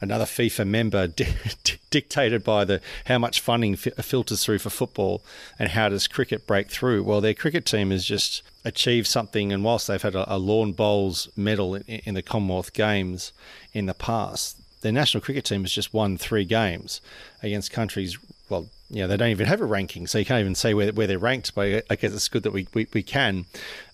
another 0.00 0.24
FIFA 0.24 0.66
member 0.66 1.06
di- 1.08 1.34
dictated 1.90 2.44
by 2.44 2.64
the 2.64 2.80
how 3.06 3.18
much 3.18 3.40
funding 3.40 3.76
filters 3.76 4.44
through 4.44 4.58
for 4.58 4.70
football 4.70 5.22
and 5.58 5.70
how 5.70 5.88
does 5.88 6.06
cricket 6.08 6.46
break 6.46 6.68
through. 6.68 7.02
Well, 7.02 7.20
their 7.20 7.34
cricket 7.34 7.64
team 7.64 7.90
has 7.90 8.04
just 8.04 8.42
achieved 8.64 9.06
something, 9.06 9.52
and 9.52 9.64
whilst 9.64 9.86
they've 9.86 10.00
had 10.00 10.14
a, 10.14 10.34
a 10.34 10.38
lawn 10.38 10.72
bowls 10.72 11.28
medal 11.36 11.74
in, 11.74 11.82
in 11.82 12.14
the 12.14 12.22
Commonwealth 12.22 12.72
Games 12.72 13.32
in 13.72 13.86
the 13.86 13.94
past, 13.94 14.56
their 14.82 14.92
national 14.92 15.20
cricket 15.20 15.44
team 15.44 15.62
has 15.62 15.72
just 15.72 15.92
won 15.92 16.16
three 16.16 16.44
games 16.44 17.00
against 17.42 17.70
countries 17.70 18.18
well, 18.48 18.68
you 18.92 19.02
know, 19.02 19.06
they 19.06 19.16
don't 19.16 19.28
even 19.28 19.46
have 19.46 19.60
a 19.60 19.64
ranking, 19.64 20.08
so 20.08 20.18
you 20.18 20.24
can't 20.24 20.40
even 20.40 20.56
say 20.56 20.74
where, 20.74 20.92
where 20.92 21.06
they're 21.06 21.18
ranked. 21.18 21.54
But 21.54 21.84
I 21.88 21.94
guess 21.94 22.12
it's 22.12 22.28
good 22.28 22.42
that 22.42 22.52
we, 22.52 22.66
we, 22.74 22.88
we 22.92 23.04
can 23.04 23.46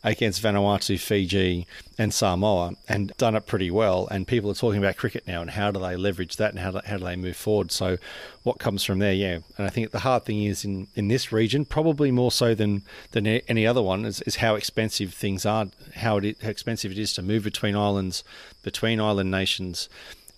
against 0.03 0.43
Vanuatu, 0.43 0.99
Fiji, 0.99 1.67
and 1.99 2.15
Samoa, 2.15 2.77
and 2.89 3.13
done 3.19 3.37
it 3.37 3.45
pretty 3.45 3.71
well. 3.71 4.09
And 4.11 4.27
people 4.27 4.51
are 4.51 4.55
talking 4.55 4.79
about 4.79 4.97
cricket 4.97 5.27
now 5.27 5.43
and 5.43 5.51
how 5.51 5.71
do 5.71 5.81
they 5.81 5.97
leverage 5.97 6.37
that 6.37 6.53
and 6.53 6.61
how 6.61 6.71
do, 6.71 6.81
how 6.87 6.97
do 6.97 7.05
they 7.05 7.15
move 7.15 7.37
forward. 7.37 7.73
So, 7.73 7.99
what 8.43 8.59
comes 8.59 8.85
from 8.85 8.99
there, 8.99 9.13
yeah. 9.13 9.41
And 9.59 9.67
I 9.67 9.69
think 9.69 9.91
the 9.91 9.99
hard 9.99 10.25
thing 10.25 10.43
is 10.43 10.65
in, 10.65 10.89
in 10.95 11.09
this 11.09 11.31
region, 11.31 11.67
probably 11.67 12.11
more 12.11 12.33
so 12.33 12.55
than 12.55 12.83
than 13.11 13.27
any 13.27 13.67
other 13.67 13.83
one, 13.83 14.07
is, 14.07 14.23
is 14.23 14.37
how 14.37 14.55
expensive 14.55 15.13
things 15.13 15.45
are, 15.45 15.67
how 15.97 16.17
it 16.17 16.39
how 16.41 16.49
expensive 16.49 16.93
it 16.93 16.99
is 16.99 17.13
to 17.15 17.23
move 17.23 17.45
between 17.45 17.77
islands, 17.77 18.25
between 18.63 18.99
island 18.99 19.31
nations, 19.31 19.91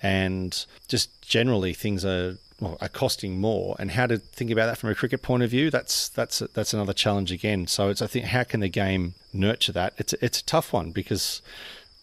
and 0.03 0.67
just 0.89 1.23
generally 1.23 1.75
things 1.75 2.05
are 2.05 2.39
well, 2.61 2.77
are 2.81 2.89
costing 2.89 3.41
more, 3.41 3.77
and 3.79 3.93
how 3.93 4.07
to 4.07 4.19
think 4.19 4.51
about 4.51 4.67
that 4.67 4.79
from 4.79 4.91
a 4.91 4.95
cricket 4.95 5.23
point 5.23 5.43
of 5.43 5.51
view. 5.51 5.71
That's 5.71 6.09
that's 6.09 6.41
that's 6.55 6.75
another 6.75 6.93
challenge 6.93 7.31
again. 7.31 7.67
So 7.67 7.89
it's 7.89 8.03
I 8.03 8.07
think 8.07 8.27
how 8.27 8.45
can 8.45 8.61
the 8.61 8.69
game 8.69 9.15
nurture 9.33 9.73
that? 9.73 9.95
It's 9.97 10.13
it's 10.15 10.41
a 10.41 10.45
tough 10.45 10.73
one 10.73 10.91
because 10.91 11.41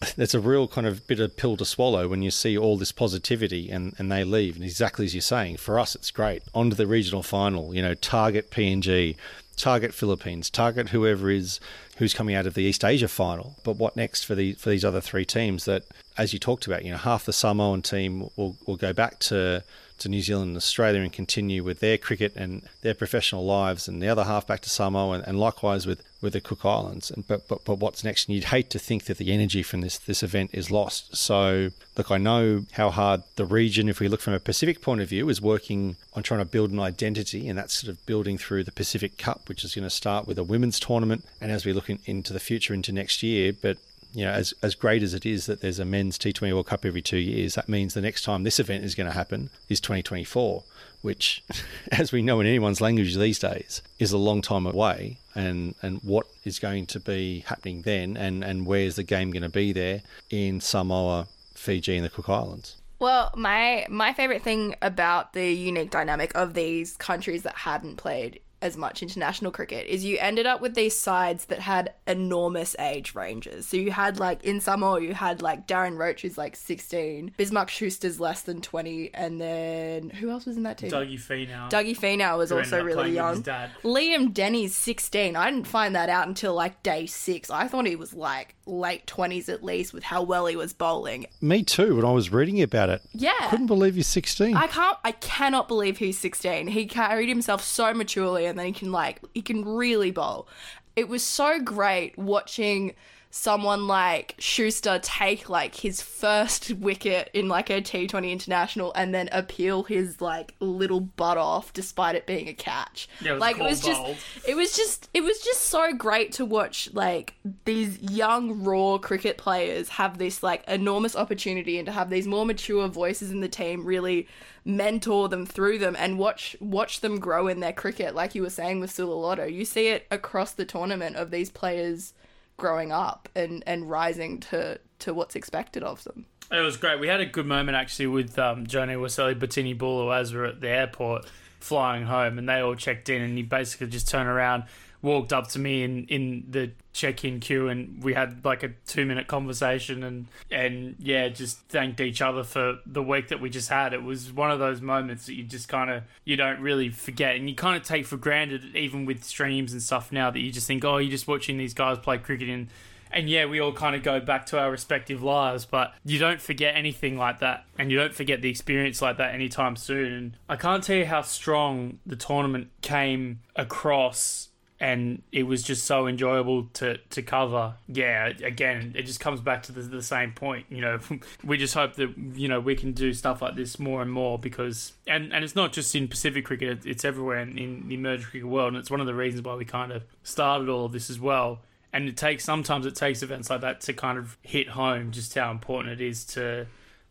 it's 0.16 0.34
a 0.34 0.40
real 0.40 0.68
kind 0.68 0.86
of 0.86 1.06
bitter 1.06 1.28
pill 1.28 1.56
to 1.56 1.64
swallow 1.64 2.08
when 2.08 2.22
you 2.22 2.30
see 2.30 2.56
all 2.56 2.76
this 2.76 2.92
positivity 2.92 3.70
and, 3.70 3.94
and 3.98 4.10
they 4.10 4.24
leave. 4.24 4.56
And 4.56 4.64
exactly 4.64 5.04
as 5.04 5.14
you're 5.14 5.22
saying, 5.22 5.58
for 5.58 5.78
us 5.78 5.94
it's 5.94 6.10
great. 6.10 6.42
On 6.54 6.70
to 6.70 6.76
the 6.76 6.86
regional 6.86 7.22
final, 7.22 7.74
you 7.74 7.82
know, 7.82 7.94
target 7.94 8.50
PNG, 8.50 9.16
target 9.56 9.94
Philippines, 9.94 10.50
target 10.50 10.90
whoever 10.90 11.30
is 11.30 11.60
who's 11.96 12.14
coming 12.14 12.34
out 12.34 12.46
of 12.46 12.54
the 12.54 12.62
East 12.62 12.84
Asia 12.84 13.08
final. 13.08 13.56
But 13.64 13.76
what 13.76 13.96
next 13.96 14.24
for 14.24 14.34
the 14.34 14.52
for 14.54 14.70
these 14.70 14.84
other 14.84 15.00
three 15.00 15.24
teams 15.24 15.64
that, 15.64 15.84
as 16.16 16.32
you 16.32 16.38
talked 16.38 16.66
about, 16.66 16.84
you 16.84 16.90
know, 16.90 16.98
half 16.98 17.24
the 17.24 17.32
Samoan 17.32 17.82
team 17.82 18.28
will, 18.36 18.56
will 18.66 18.76
go 18.76 18.92
back 18.92 19.18
to 19.20 19.64
to 19.98 20.08
New 20.08 20.22
Zealand 20.22 20.48
and 20.48 20.56
Australia 20.56 21.00
and 21.00 21.12
continue 21.12 21.64
with 21.64 21.80
their 21.80 21.98
cricket 21.98 22.34
and 22.36 22.62
their 22.82 22.94
professional 22.94 23.44
lives, 23.44 23.88
and 23.88 24.02
the 24.02 24.08
other 24.08 24.24
half 24.24 24.46
back 24.46 24.60
to 24.62 24.70
Samoa, 24.70 25.16
and, 25.16 25.26
and 25.26 25.40
likewise 25.40 25.86
with, 25.86 26.02
with 26.20 26.32
the 26.32 26.40
Cook 26.40 26.64
Islands. 26.64 27.10
And 27.10 27.26
but, 27.26 27.48
but 27.48 27.64
but 27.64 27.78
what's 27.78 28.04
next? 28.04 28.28
And 28.28 28.34
you'd 28.34 28.44
hate 28.44 28.70
to 28.70 28.78
think 28.78 29.04
that 29.04 29.18
the 29.18 29.32
energy 29.32 29.62
from 29.62 29.80
this 29.80 29.98
this 29.98 30.22
event 30.22 30.50
is 30.52 30.70
lost. 30.70 31.16
So 31.16 31.70
look, 31.96 32.10
I 32.10 32.18
know 32.18 32.64
how 32.72 32.90
hard 32.90 33.22
the 33.36 33.46
region, 33.46 33.88
if 33.88 34.00
we 34.00 34.08
look 34.08 34.20
from 34.20 34.34
a 34.34 34.40
Pacific 34.40 34.80
point 34.80 35.00
of 35.00 35.08
view, 35.08 35.28
is 35.28 35.40
working 35.40 35.96
on 36.14 36.22
trying 36.22 36.40
to 36.40 36.46
build 36.46 36.70
an 36.70 36.80
identity, 36.80 37.48
and 37.48 37.58
that's 37.58 37.74
sort 37.74 37.90
of 37.90 38.04
building 38.06 38.38
through 38.38 38.64
the 38.64 38.72
Pacific 38.72 39.18
Cup, 39.18 39.48
which 39.48 39.64
is 39.64 39.74
going 39.74 39.84
to 39.84 39.90
start 39.90 40.26
with 40.26 40.38
a 40.38 40.44
women's 40.44 40.80
tournament, 40.80 41.24
and 41.40 41.50
as 41.50 41.64
we 41.64 41.72
look 41.72 41.88
in, 41.88 41.98
into 42.04 42.32
the 42.32 42.40
future 42.40 42.74
into 42.74 42.92
next 42.92 43.22
year, 43.22 43.52
but 43.52 43.78
you 44.16 44.24
know, 44.24 44.32
as, 44.32 44.54
as 44.62 44.74
great 44.74 45.02
as 45.02 45.12
it 45.12 45.26
is 45.26 45.44
that 45.44 45.60
there's 45.60 45.78
a 45.78 45.84
men's 45.84 46.18
T20 46.18 46.50
World 46.50 46.68
Cup 46.68 46.86
every 46.86 47.02
two 47.02 47.18
years, 47.18 47.54
that 47.54 47.68
means 47.68 47.92
the 47.92 48.00
next 48.00 48.22
time 48.22 48.44
this 48.44 48.58
event 48.58 48.82
is 48.82 48.94
going 48.94 49.06
to 49.06 49.12
happen 49.12 49.50
is 49.68 49.78
2024, 49.78 50.64
which, 51.02 51.44
as 51.92 52.12
we 52.12 52.22
know 52.22 52.40
in 52.40 52.46
anyone's 52.46 52.80
language 52.80 53.14
these 53.14 53.38
days, 53.38 53.82
is 53.98 54.12
a 54.12 54.18
long 54.18 54.40
time 54.40 54.64
away. 54.64 55.18
And, 55.34 55.74
and 55.82 56.00
what 56.02 56.26
is 56.44 56.58
going 56.58 56.86
to 56.86 56.98
be 56.98 57.40
happening 57.40 57.82
then, 57.82 58.16
and, 58.16 58.42
and 58.42 58.64
where's 58.64 58.96
the 58.96 59.02
game 59.02 59.32
going 59.32 59.42
to 59.42 59.50
be 59.50 59.74
there 59.74 60.00
in 60.30 60.62
Samoa, 60.62 61.28
Fiji, 61.52 61.96
and 61.96 62.04
the 62.06 62.08
Cook 62.08 62.30
Islands? 62.30 62.76
Well, 62.98 63.30
my 63.36 63.84
my 63.90 64.14
favorite 64.14 64.42
thing 64.42 64.74
about 64.80 65.34
the 65.34 65.52
unique 65.52 65.90
dynamic 65.90 66.34
of 66.34 66.54
these 66.54 66.96
countries 66.96 67.42
that 67.42 67.54
hadn't 67.54 67.96
played 67.96 68.40
as 68.62 68.76
much 68.76 69.02
international 69.02 69.50
cricket 69.52 69.86
is 69.86 70.04
you 70.04 70.16
ended 70.18 70.46
up 70.46 70.60
with 70.60 70.74
these 70.74 70.98
sides 70.98 71.46
that 71.46 71.60
had 71.60 71.92
enormous 72.06 72.74
age 72.78 73.14
ranges. 73.14 73.66
So 73.66 73.76
you 73.76 73.90
had 73.90 74.18
like 74.18 74.42
in 74.44 74.60
Samoa, 74.60 75.00
you 75.02 75.14
had 75.14 75.42
like 75.42 75.66
Darren 75.66 75.98
Roach 75.98 76.22
who's 76.22 76.38
like 76.38 76.56
16, 76.56 77.32
Bismarck 77.36 77.68
Schuster's 77.68 78.18
less 78.18 78.42
than 78.42 78.60
20, 78.60 79.10
and 79.14 79.40
then 79.40 80.10
who 80.10 80.30
else 80.30 80.46
was 80.46 80.56
in 80.56 80.62
that 80.62 80.78
team? 80.78 80.90
Dougie 80.90 81.20
Finau. 81.20 81.70
Dougie 81.70 81.96
Finau 81.96 82.38
was 82.38 82.50
also 82.50 82.82
really 82.82 83.12
young. 83.12 83.42
dad. 83.42 83.70
Liam 83.82 84.32
Denny's 84.32 84.74
16. 84.74 85.36
I 85.36 85.50
didn't 85.50 85.66
find 85.66 85.94
that 85.94 86.08
out 86.08 86.26
until 86.26 86.54
like 86.54 86.82
day 86.82 87.06
six. 87.06 87.50
I 87.50 87.68
thought 87.68 87.86
he 87.86 87.96
was 87.96 88.14
like 88.14 88.54
late 88.66 89.06
20s 89.06 89.48
at 89.48 89.62
least 89.62 89.92
with 89.92 90.02
how 90.02 90.22
well 90.22 90.46
he 90.46 90.56
was 90.56 90.72
bowling. 90.72 91.26
Me 91.40 91.62
too, 91.62 91.96
when 91.96 92.04
I 92.04 92.10
was 92.10 92.32
reading 92.32 92.60
about 92.62 92.88
it. 92.88 93.02
Yeah. 93.12 93.48
Couldn't 93.50 93.66
believe 93.66 93.94
he's 93.94 94.06
16. 94.08 94.56
I 94.56 94.66
can't. 94.66 94.96
I 95.04 95.12
cannot 95.12 95.68
believe 95.68 95.98
he's 95.98 96.18
16. 96.18 96.68
He 96.68 96.86
carried 96.86 97.28
himself 97.28 97.62
so 97.62 97.92
maturely, 97.94 98.45
and 98.46 98.58
then 98.58 98.66
he 98.66 98.72
can 98.72 98.92
like 98.92 99.20
he 99.34 99.42
can 99.42 99.64
really 99.64 100.10
bowl. 100.10 100.48
It 100.94 101.08
was 101.08 101.22
so 101.22 101.60
great 101.60 102.16
watching 102.16 102.94
someone 103.36 103.86
like 103.86 104.34
Schuster 104.38 104.98
take 105.02 105.50
like 105.50 105.74
his 105.74 106.00
first 106.00 106.72
wicket 106.72 107.30
in 107.34 107.48
like 107.48 107.68
a 107.68 107.82
T20 107.82 108.32
international 108.32 108.92
and 108.94 109.14
then 109.14 109.28
appeal 109.30 109.82
his 109.82 110.22
like 110.22 110.54
little 110.58 111.00
butt 111.00 111.36
off 111.36 111.70
despite 111.74 112.16
it 112.16 112.26
being 112.26 112.48
a 112.48 112.54
catch. 112.54 113.08
Yeah, 113.20 113.34
it 113.34 113.38
like 113.38 113.58
it 113.58 113.62
was 113.62 113.82
just 113.82 114.02
it 114.48 114.56
was 114.56 114.74
just 114.74 115.10
it 115.12 115.22
was 115.22 115.38
just 115.40 115.64
so 115.64 115.92
great 115.92 116.32
to 116.32 116.46
watch 116.46 116.88
like 116.94 117.34
these 117.66 118.00
young 118.00 118.64
raw 118.64 118.96
cricket 118.96 119.36
players 119.36 119.90
have 119.90 120.16
this 120.16 120.42
like 120.42 120.64
enormous 120.66 121.14
opportunity 121.14 121.78
and 121.78 121.86
to 121.86 121.92
have 121.92 122.08
these 122.08 122.26
more 122.26 122.46
mature 122.46 122.88
voices 122.88 123.30
in 123.30 123.40
the 123.40 123.48
team 123.48 123.84
really 123.84 124.26
mentor 124.64 125.28
them 125.28 125.46
through 125.46 125.78
them 125.78 125.94
and 125.98 126.18
watch 126.18 126.56
watch 126.58 127.00
them 127.00 127.20
grow 127.20 127.46
in 127.46 127.60
their 127.60 127.72
cricket 127.72 128.14
like 128.14 128.34
you 128.34 128.42
were 128.42 128.50
saying 128.50 128.80
with 128.80 128.90
Sulalotto 128.90 129.50
you 129.52 129.64
see 129.64 129.88
it 129.88 130.06
across 130.10 130.52
the 130.52 130.64
tournament 130.64 131.14
of 131.14 131.30
these 131.30 131.50
players 131.50 132.14
growing 132.56 132.92
up 132.92 133.28
and 133.34 133.62
and 133.66 133.90
rising 133.90 134.40
to 134.40 134.78
to 134.98 135.12
what's 135.12 135.36
expected 135.36 135.82
of 135.82 136.02
them 136.04 136.26
It 136.50 136.60
was 136.60 136.76
great. 136.76 137.00
We 137.00 137.08
had 137.08 137.20
a 137.20 137.26
good 137.26 137.46
moment 137.46 137.76
actually 137.76 138.06
with 138.06 138.38
um, 138.38 138.66
Johnny 138.66 138.94
Waselli, 138.94 139.34
Bettini 139.34 139.76
Bulu 139.76 140.16
as 140.16 140.32
we 140.32 140.38
were 140.38 140.46
at 140.46 140.60
the 140.60 140.68
airport 140.68 141.26
flying 141.60 142.04
home, 142.04 142.38
and 142.38 142.48
they 142.48 142.60
all 142.60 142.76
checked 142.76 143.08
in, 143.08 143.20
and 143.22 143.36
he 143.36 143.42
basically 143.42 143.88
just 143.88 144.08
turned 144.08 144.28
around, 144.28 144.64
walked 145.06 145.32
up 145.32 145.48
to 145.48 145.58
me 145.58 145.82
in, 145.82 146.04
in 146.06 146.44
the 146.50 146.72
check-in 146.92 147.40
queue, 147.40 147.68
and 147.68 148.02
we 148.02 148.12
had 148.12 148.44
like 148.44 148.62
a 148.62 148.70
two-minute 148.86 149.26
conversation, 149.26 150.02
and 150.02 150.26
and 150.50 150.96
yeah, 150.98 151.28
just 151.28 151.58
thanked 151.68 152.00
each 152.00 152.20
other 152.20 152.42
for 152.42 152.78
the 152.84 153.02
week 153.02 153.28
that 153.28 153.40
we 153.40 153.48
just 153.48 153.70
had. 153.70 153.94
It 153.94 154.02
was 154.02 154.32
one 154.32 154.50
of 154.50 154.58
those 154.58 154.80
moments 154.80 155.26
that 155.26 155.34
you 155.34 155.44
just 155.44 155.68
kind 155.68 155.90
of 155.90 156.02
you 156.24 156.36
don't 156.36 156.60
really 156.60 156.90
forget, 156.90 157.36
and 157.36 157.48
you 157.48 157.54
kind 157.54 157.76
of 157.76 157.82
take 157.82 158.04
for 158.04 158.16
granted, 158.16 158.76
even 158.76 159.06
with 159.06 159.24
streams 159.24 159.72
and 159.72 159.82
stuff 159.82 160.12
now, 160.12 160.30
that 160.30 160.40
you 160.40 160.50
just 160.52 160.66
think, 160.66 160.84
oh, 160.84 160.98
you're 160.98 161.10
just 161.10 161.28
watching 161.28 161.56
these 161.56 161.74
guys 161.74 161.98
play 161.98 162.18
cricket 162.18 162.48
in 162.48 162.68
and 163.10 163.30
yeah, 163.30 163.46
we 163.46 163.60
all 163.60 163.72
kind 163.72 163.94
of 163.94 164.02
go 164.02 164.20
back 164.20 164.46
to 164.46 164.58
our 164.58 164.70
respective 164.70 165.22
lives, 165.22 165.64
but 165.64 165.94
you 166.04 166.18
don't 166.18 166.40
forget 166.40 166.76
anything 166.76 167.16
like 167.16 167.38
that, 167.40 167.64
and 167.78 167.90
you 167.90 167.96
don't 167.96 168.14
forget 168.14 168.42
the 168.42 168.50
experience 168.50 169.00
like 169.00 169.16
that 169.18 169.34
anytime 169.34 169.76
soon. 169.76 170.12
And 170.12 170.36
I 170.48 170.56
can't 170.56 170.82
tell 170.82 170.96
you 170.96 171.06
how 171.06 171.22
strong 171.22 171.98
the 172.04 172.16
tournament 172.16 172.68
came 172.82 173.40
across, 173.54 174.48
and 174.78 175.22
it 175.32 175.44
was 175.44 175.62
just 175.62 175.84
so 175.84 176.06
enjoyable 176.06 176.64
to 176.74 176.98
to 177.10 177.22
cover. 177.22 177.74
Yeah, 177.88 178.26
again, 178.42 178.92
it 178.96 179.02
just 179.02 179.20
comes 179.20 179.40
back 179.40 179.62
to 179.64 179.72
the, 179.72 179.82
the 179.82 180.02
same 180.02 180.32
point. 180.32 180.66
You 180.68 180.80
know, 180.80 180.98
we 181.44 181.56
just 181.56 181.74
hope 181.74 181.94
that 181.94 182.14
you 182.34 182.48
know 182.48 182.60
we 182.60 182.74
can 182.74 182.92
do 182.92 183.12
stuff 183.12 183.42
like 183.42 183.56
this 183.56 183.78
more 183.78 184.02
and 184.02 184.10
more 184.10 184.38
because, 184.38 184.92
and 185.06 185.32
and 185.32 185.44
it's 185.44 185.54
not 185.54 185.72
just 185.72 185.94
in 185.94 186.08
Pacific 186.08 186.44
cricket; 186.44 186.84
it's 186.84 187.04
everywhere 187.04 187.40
in, 187.40 187.58
in 187.58 187.88
the 187.88 187.94
emerging 187.94 188.26
cricket 188.26 188.48
world, 188.48 188.68
and 188.68 188.76
it's 188.76 188.90
one 188.90 189.00
of 189.00 189.06
the 189.06 189.14
reasons 189.14 189.42
why 189.42 189.54
we 189.54 189.64
kind 189.64 189.92
of 189.92 190.02
started 190.22 190.68
all 190.68 190.86
of 190.86 190.92
this 190.92 191.10
as 191.10 191.20
well 191.20 191.60
and 191.92 192.08
it 192.08 192.16
takes 192.16 192.44
sometimes 192.44 192.84
it 192.84 192.96
takes 192.96 193.22
events 193.22 193.48
like 193.48 193.60
that 193.60 193.80
to 193.80 193.92
kind 193.92 194.18
of 194.18 194.36
hit 194.42 194.68
home 194.70 195.12
just 195.12 195.32
how 195.34 195.52
important 195.52 195.92
it 195.92 196.04
is 196.04 196.24
to 196.24 196.66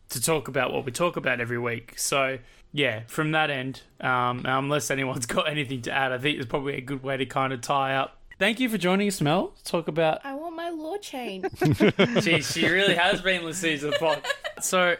to 0.08 0.20
talk 0.20 0.48
about 0.48 0.72
what 0.72 0.84
we 0.84 0.92
talk 0.92 1.16
about 1.16 1.40
every 1.40 1.58
week. 1.58 1.98
So 1.98 2.38
yeah, 2.76 3.04
from 3.06 3.32
that 3.32 3.48
end, 3.48 3.80
um, 4.02 4.42
unless 4.44 4.90
anyone's 4.90 5.24
got 5.36 5.48
anything 5.48 5.80
to 5.82 5.92
add, 5.92 6.12
I 6.12 6.18
think 6.18 6.36
it's 6.36 6.46
probably 6.46 6.74
a 6.74 6.82
good 6.82 7.02
way 7.02 7.16
to 7.16 7.24
kind 7.24 7.54
of 7.54 7.62
tie 7.62 7.96
up. 7.96 8.18
Thank 8.38 8.60
you 8.60 8.68
for 8.68 8.76
joining 8.76 9.08
us, 9.08 9.18
Mel. 9.22 9.54
Talk 9.64 9.88
about. 9.88 10.20
i 10.24 10.34
want 10.34 10.54
my 10.54 10.68
law 10.68 10.98
chain 10.98 11.46
Geez, 12.20 12.52
she 12.52 12.68
really 12.68 12.94
has 12.94 13.22
been 13.22 13.46
listening 13.46 13.78
to 13.78 13.86
the 13.86 13.96
pod. 13.98 14.22
So 14.60 14.96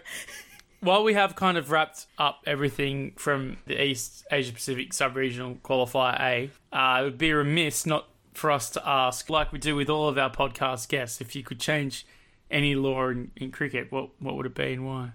while 0.80 1.04
we 1.04 1.12
have 1.12 1.36
kind 1.36 1.58
of 1.58 1.70
wrapped 1.70 2.06
up 2.16 2.40
everything 2.46 3.12
from 3.16 3.58
the 3.66 3.82
East 3.82 4.24
Asia 4.32 4.54
Pacific 4.54 4.94
Sub-Regional 4.94 5.56
Qualifier 5.56 6.18
A, 6.18 6.50
uh, 6.74 7.00
it 7.02 7.04
would 7.04 7.18
be 7.18 7.30
remiss 7.34 7.84
not 7.84 8.08
for 8.32 8.50
us 8.50 8.70
to 8.70 8.88
ask, 8.88 9.28
like 9.28 9.52
we 9.52 9.58
do 9.58 9.76
with 9.76 9.90
all 9.90 10.08
of 10.08 10.16
our 10.16 10.30
podcast 10.30 10.88
guests, 10.88 11.20
if 11.20 11.36
you 11.36 11.42
could 11.42 11.60
change 11.60 12.06
any 12.50 12.74
law 12.74 13.08
in, 13.08 13.32
in 13.36 13.50
cricket, 13.50 13.92
what 13.92 14.10
what 14.18 14.34
would 14.36 14.46
it 14.46 14.54
be 14.54 14.72
and 14.72 14.86
why? 14.86 15.10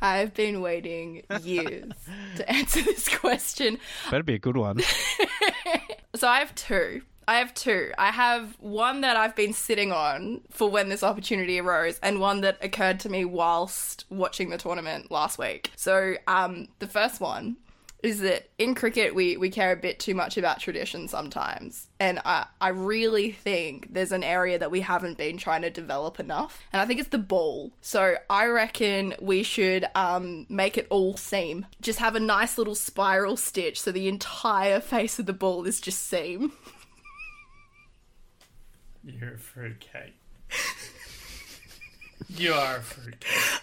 I've 0.00 0.34
been 0.34 0.60
waiting 0.60 1.22
years 1.42 1.92
to 2.36 2.50
answer 2.50 2.82
this 2.82 3.08
question 3.08 3.78
Better 4.10 4.22
be 4.22 4.34
a 4.34 4.38
good 4.38 4.56
one. 4.56 4.80
So 6.14 6.26
I 6.26 6.40
have 6.40 6.54
two. 6.54 7.02
I 7.28 7.36
have 7.36 7.52
two. 7.54 7.92
I 7.98 8.10
have 8.10 8.56
one 8.58 9.02
that 9.02 9.16
I've 9.16 9.36
been 9.36 9.52
sitting 9.52 9.92
on 9.92 10.40
for 10.50 10.68
when 10.68 10.88
this 10.88 11.02
opportunity 11.02 11.60
arose, 11.60 12.00
and 12.02 12.18
one 12.18 12.40
that 12.40 12.58
occurred 12.60 12.98
to 13.00 13.08
me 13.08 13.24
whilst 13.24 14.04
watching 14.08 14.48
the 14.48 14.56
tournament 14.58 15.10
last 15.12 15.38
week. 15.38 15.70
So, 15.76 16.14
um, 16.26 16.68
the 16.78 16.88
first 16.88 17.20
one 17.20 17.56
is 18.02 18.20
that 18.20 18.48
in 18.58 18.74
cricket 18.74 19.14
we, 19.14 19.36
we 19.36 19.50
care 19.50 19.72
a 19.72 19.76
bit 19.76 19.98
too 19.98 20.14
much 20.14 20.36
about 20.36 20.60
tradition 20.60 21.08
sometimes. 21.08 21.88
And 21.98 22.20
I, 22.24 22.46
I 22.60 22.68
really 22.68 23.32
think 23.32 23.92
there's 23.92 24.12
an 24.12 24.22
area 24.22 24.58
that 24.58 24.70
we 24.70 24.80
haven't 24.80 25.18
been 25.18 25.36
trying 25.36 25.62
to 25.62 25.70
develop 25.70 26.20
enough. 26.20 26.62
And 26.72 26.80
I 26.80 26.86
think 26.86 27.00
it's 27.00 27.08
the 27.08 27.18
ball. 27.18 27.72
So 27.80 28.16
I 28.30 28.46
reckon 28.46 29.14
we 29.20 29.42
should 29.42 29.86
um, 29.94 30.46
make 30.48 30.78
it 30.78 30.86
all 30.90 31.16
seam. 31.16 31.66
Just 31.80 31.98
have 31.98 32.14
a 32.14 32.20
nice 32.20 32.56
little 32.56 32.76
spiral 32.76 33.36
stitch 33.36 33.80
so 33.80 33.90
the 33.90 34.08
entire 34.08 34.80
face 34.80 35.18
of 35.18 35.26
the 35.26 35.32
ball 35.32 35.64
is 35.64 35.80
just 35.80 36.06
seam. 36.06 36.52
You're 39.02 39.34
a 39.34 39.38
fruitcake. 39.38 40.14
you 42.28 42.52
are 42.52 42.76
a 42.76 42.82
fruitcake. 42.82 43.62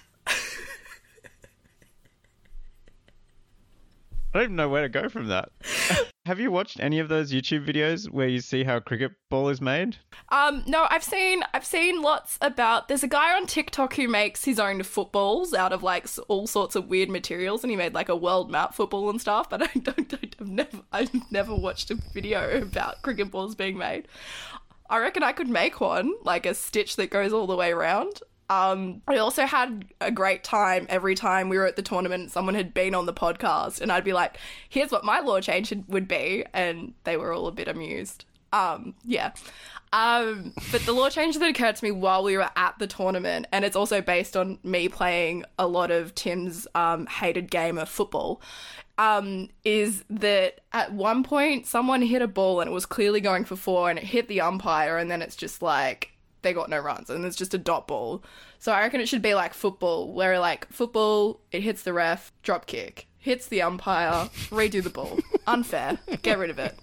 I 4.35 4.39
don't 4.39 4.47
even 4.47 4.55
know 4.57 4.67
where 4.67 4.81
to 4.81 4.89
go 4.89 5.07
from 5.07 5.27
that. 5.27 5.47
Have 6.25 6.41
you 6.41 6.51
watched 6.51 6.81
any 6.81 6.99
of 6.99 7.07
those 7.07 7.31
YouTube 7.31 7.65
videos 7.65 8.09
where 8.09 8.27
you 8.27 8.41
see 8.41 8.65
how 8.65 8.75
a 8.75 8.81
cricket 8.81 9.13
ball 9.29 9.47
is 9.47 9.61
made? 9.61 9.95
Um, 10.27 10.61
no, 10.67 10.87
I've 10.89 11.05
seen 11.05 11.41
I've 11.53 11.65
seen 11.65 12.01
lots 12.01 12.37
about. 12.41 12.89
There's 12.89 13.03
a 13.03 13.07
guy 13.07 13.33
on 13.33 13.47
TikTok 13.47 13.93
who 13.93 14.09
makes 14.09 14.43
his 14.43 14.59
own 14.59 14.83
footballs 14.83 15.53
out 15.53 15.71
of 15.71 15.83
like 15.83 16.05
all 16.27 16.47
sorts 16.47 16.75
of 16.75 16.89
weird 16.89 17.09
materials, 17.09 17.63
and 17.63 17.71
he 17.71 17.77
made 17.77 17.93
like 17.93 18.09
a 18.09 18.15
world 18.15 18.51
map 18.51 18.73
football 18.73 19.09
and 19.09 19.21
stuff. 19.21 19.49
But 19.49 19.61
I 19.73 19.79
don't, 19.79 20.09
don't 20.09 20.35
I've 20.41 20.49
never 20.49 20.79
I've 20.91 21.31
never 21.31 21.55
watched 21.55 21.89
a 21.91 21.95
video 21.95 22.61
about 22.61 23.03
cricket 23.03 23.31
balls 23.31 23.55
being 23.55 23.77
made. 23.77 24.05
I 24.89 24.97
reckon 24.97 25.23
I 25.23 25.31
could 25.31 25.47
make 25.47 25.79
one, 25.79 26.13
like 26.23 26.45
a 26.45 26.53
stitch 26.53 26.97
that 26.97 27.09
goes 27.09 27.31
all 27.31 27.47
the 27.47 27.55
way 27.55 27.71
around. 27.71 28.19
Um, 28.49 29.01
I 29.07 29.17
also 29.17 29.45
had 29.45 29.85
a 29.99 30.11
great 30.11 30.43
time 30.43 30.85
every 30.89 31.15
time 31.15 31.49
we 31.49 31.57
were 31.57 31.65
at 31.65 31.75
the 31.75 31.81
tournament. 31.81 32.31
Someone 32.31 32.55
had 32.55 32.73
been 32.73 32.93
on 32.93 33.05
the 33.05 33.13
podcast, 33.13 33.81
and 33.81 33.91
I'd 33.91 34.03
be 34.03 34.13
like, 34.13 34.37
"Here's 34.69 34.91
what 34.91 35.03
my 35.03 35.19
law 35.19 35.41
change 35.41 35.73
would 35.87 36.07
be," 36.07 36.45
and 36.53 36.93
they 37.05 37.17
were 37.17 37.33
all 37.33 37.47
a 37.47 37.51
bit 37.51 37.67
amused. 37.67 38.25
Um, 38.53 38.95
yeah. 39.03 39.31
Um, 39.91 40.53
but 40.71 40.81
the 40.85 40.91
law 40.91 41.09
change 41.09 41.37
that 41.37 41.49
occurred 41.49 41.77
to 41.77 41.83
me 41.83 41.91
while 41.91 42.23
we 42.23 42.35
were 42.35 42.49
at 42.55 42.77
the 42.79 42.87
tournament, 42.87 43.47
and 43.51 43.63
it's 43.63 43.75
also 43.75 44.01
based 44.01 44.35
on 44.35 44.59
me 44.63 44.89
playing 44.89 45.45
a 45.57 45.67
lot 45.67 45.89
of 45.89 46.13
Tim's 46.15 46.67
um, 46.75 47.05
hated 47.05 47.49
game 47.49 47.77
of 47.77 47.87
football, 47.87 48.41
um, 48.97 49.49
is 49.63 50.03
that 50.09 50.61
at 50.73 50.93
one 50.93 51.23
point 51.23 51.65
someone 51.65 52.01
hit 52.01 52.21
a 52.21 52.27
ball 52.27 52.61
and 52.61 52.69
it 52.69 52.73
was 52.73 52.85
clearly 52.85 53.21
going 53.21 53.45
for 53.45 53.55
four 53.55 53.89
and 53.89 53.97
it 53.97 54.05
hit 54.05 54.27
the 54.27 54.41
umpire, 54.41 54.97
and 54.97 55.09
then 55.09 55.21
it's 55.21 55.35
just 55.35 55.61
like 55.61 56.11
they 56.45 56.53
got 56.53 56.69
no 56.69 56.79
runs 56.79 57.09
and 57.09 57.25
it's 57.25 57.35
just 57.35 57.53
a 57.53 57.57
dot 57.57 57.87
ball. 57.87 58.23
So 58.59 58.71
I 58.71 58.81
reckon 58.81 59.01
it 59.01 59.09
should 59.09 59.21
be 59.21 59.33
like 59.33 59.53
football, 59.53 60.13
where 60.13 60.39
like 60.39 60.71
football, 60.71 61.41
it 61.51 61.61
hits 61.63 61.81
the 61.81 61.91
ref, 61.91 62.31
drop 62.43 62.67
kick, 62.67 63.07
hits 63.25 63.47
the 63.47 63.61
umpire, 63.63 64.29
redo 64.51 64.81
the 64.83 64.89
ball. 64.91 65.17
Unfair. 65.47 65.97
Get 66.21 66.37
rid 66.37 66.51
of 66.51 66.59
it. 66.59 66.77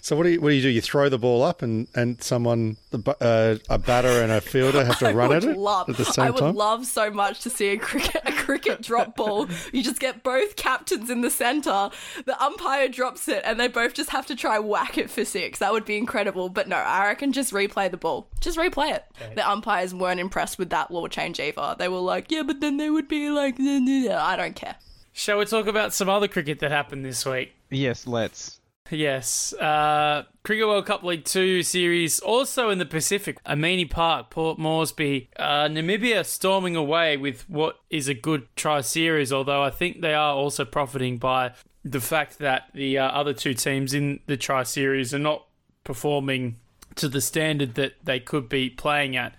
So 0.00 0.16
what 0.16 0.24
do 0.24 0.30
you 0.30 0.40
what 0.40 0.48
do 0.48 0.54
you 0.56 0.62
do? 0.62 0.68
You 0.68 0.80
throw 0.80 1.08
the 1.08 1.18
ball 1.18 1.42
up, 1.44 1.62
and 1.62 1.86
and 1.94 2.20
someone 2.22 2.76
uh, 3.20 3.56
a 3.70 3.78
batter 3.78 4.08
and 4.22 4.32
a 4.32 4.40
fielder 4.40 4.84
have 4.84 4.98
to 4.98 5.08
I 5.10 5.12
run 5.12 5.28
would 5.28 5.44
at 5.44 5.50
it 5.50 5.56
love, 5.56 5.88
at 5.90 5.96
the 5.96 6.04
same 6.04 6.24
I 6.24 6.30
would 6.30 6.40
time. 6.40 6.54
love 6.56 6.86
so 6.86 7.08
much 7.10 7.40
to 7.42 7.50
see 7.50 7.68
a 7.68 7.76
cricket 7.78 8.20
a 8.24 8.32
cricket 8.32 8.82
drop 8.82 9.14
ball. 9.14 9.46
You 9.72 9.84
just 9.84 10.00
get 10.00 10.24
both 10.24 10.56
captains 10.56 11.08
in 11.08 11.20
the 11.20 11.30
center. 11.30 11.90
The 12.24 12.42
umpire 12.42 12.88
drops 12.88 13.28
it, 13.28 13.42
and 13.44 13.60
they 13.60 13.68
both 13.68 13.94
just 13.94 14.10
have 14.10 14.26
to 14.26 14.34
try 14.34 14.58
whack 14.58 14.98
it 14.98 15.08
for 15.08 15.24
six. 15.24 15.60
That 15.60 15.72
would 15.72 15.84
be 15.84 15.96
incredible. 15.98 16.48
But 16.48 16.66
no, 16.66 16.76
I 16.76 17.06
reckon 17.06 17.32
just 17.32 17.52
replay 17.52 17.88
the 17.90 17.96
ball. 17.96 18.26
Just 18.40 18.58
replay 18.58 18.92
it. 18.94 19.04
The 19.36 19.48
umpires 19.48 19.94
weren't 19.94 20.18
impressed 20.18 20.58
with 20.58 20.70
that 20.70 20.90
law 20.90 21.06
change 21.06 21.38
either. 21.38 21.76
They 21.78 21.88
were 21.88 21.98
like, 21.98 22.30
yeah, 22.32 22.42
but 22.42 22.60
then 22.60 22.76
they 22.78 22.90
would 22.90 23.06
be 23.06 23.30
like, 23.30 23.58
"Nah, 23.58 23.78
nah, 23.78 24.08
nah." 24.08 24.24
I 24.24 24.36
don't 24.36 24.56
care. 24.56 24.74
Shall 25.12 25.38
we 25.38 25.44
talk 25.44 25.66
about 25.66 25.92
some 25.92 26.08
other 26.08 26.28
cricket 26.28 26.58
that 26.60 26.70
happened 26.70 27.04
this 27.04 27.24
week? 27.26 27.54
Yes, 27.70 28.06
let's. 28.06 28.60
Yes. 28.90 29.52
Uh, 29.54 30.24
Cricket 30.42 30.66
World 30.66 30.86
Cup 30.86 31.02
League 31.02 31.24
2 31.24 31.62
series, 31.62 32.20
also 32.20 32.70
in 32.70 32.78
the 32.78 32.86
Pacific. 32.86 33.42
Amini 33.44 33.88
Park, 33.88 34.30
Port 34.30 34.58
Moresby. 34.58 35.28
Uh, 35.36 35.68
Namibia 35.68 36.24
storming 36.24 36.76
away 36.76 37.16
with 37.16 37.48
what 37.48 37.80
is 37.90 38.08
a 38.08 38.14
good 38.14 38.46
try 38.56 38.80
series, 38.80 39.32
although 39.32 39.62
I 39.62 39.70
think 39.70 40.00
they 40.00 40.14
are 40.14 40.34
also 40.34 40.64
profiting 40.64 41.18
by 41.18 41.52
the 41.84 42.00
fact 42.00 42.38
that 42.38 42.68
the 42.74 42.98
uh, 42.98 43.08
other 43.08 43.32
two 43.32 43.54
teams 43.54 43.94
in 43.94 44.20
the 44.26 44.36
tri 44.36 44.62
series 44.62 45.14
are 45.14 45.18
not 45.18 45.46
performing 45.84 46.56
to 46.96 47.08
the 47.08 47.20
standard 47.20 47.74
that 47.74 47.94
they 48.04 48.20
could 48.20 48.48
be 48.48 48.68
playing 48.68 49.16
at. 49.16 49.34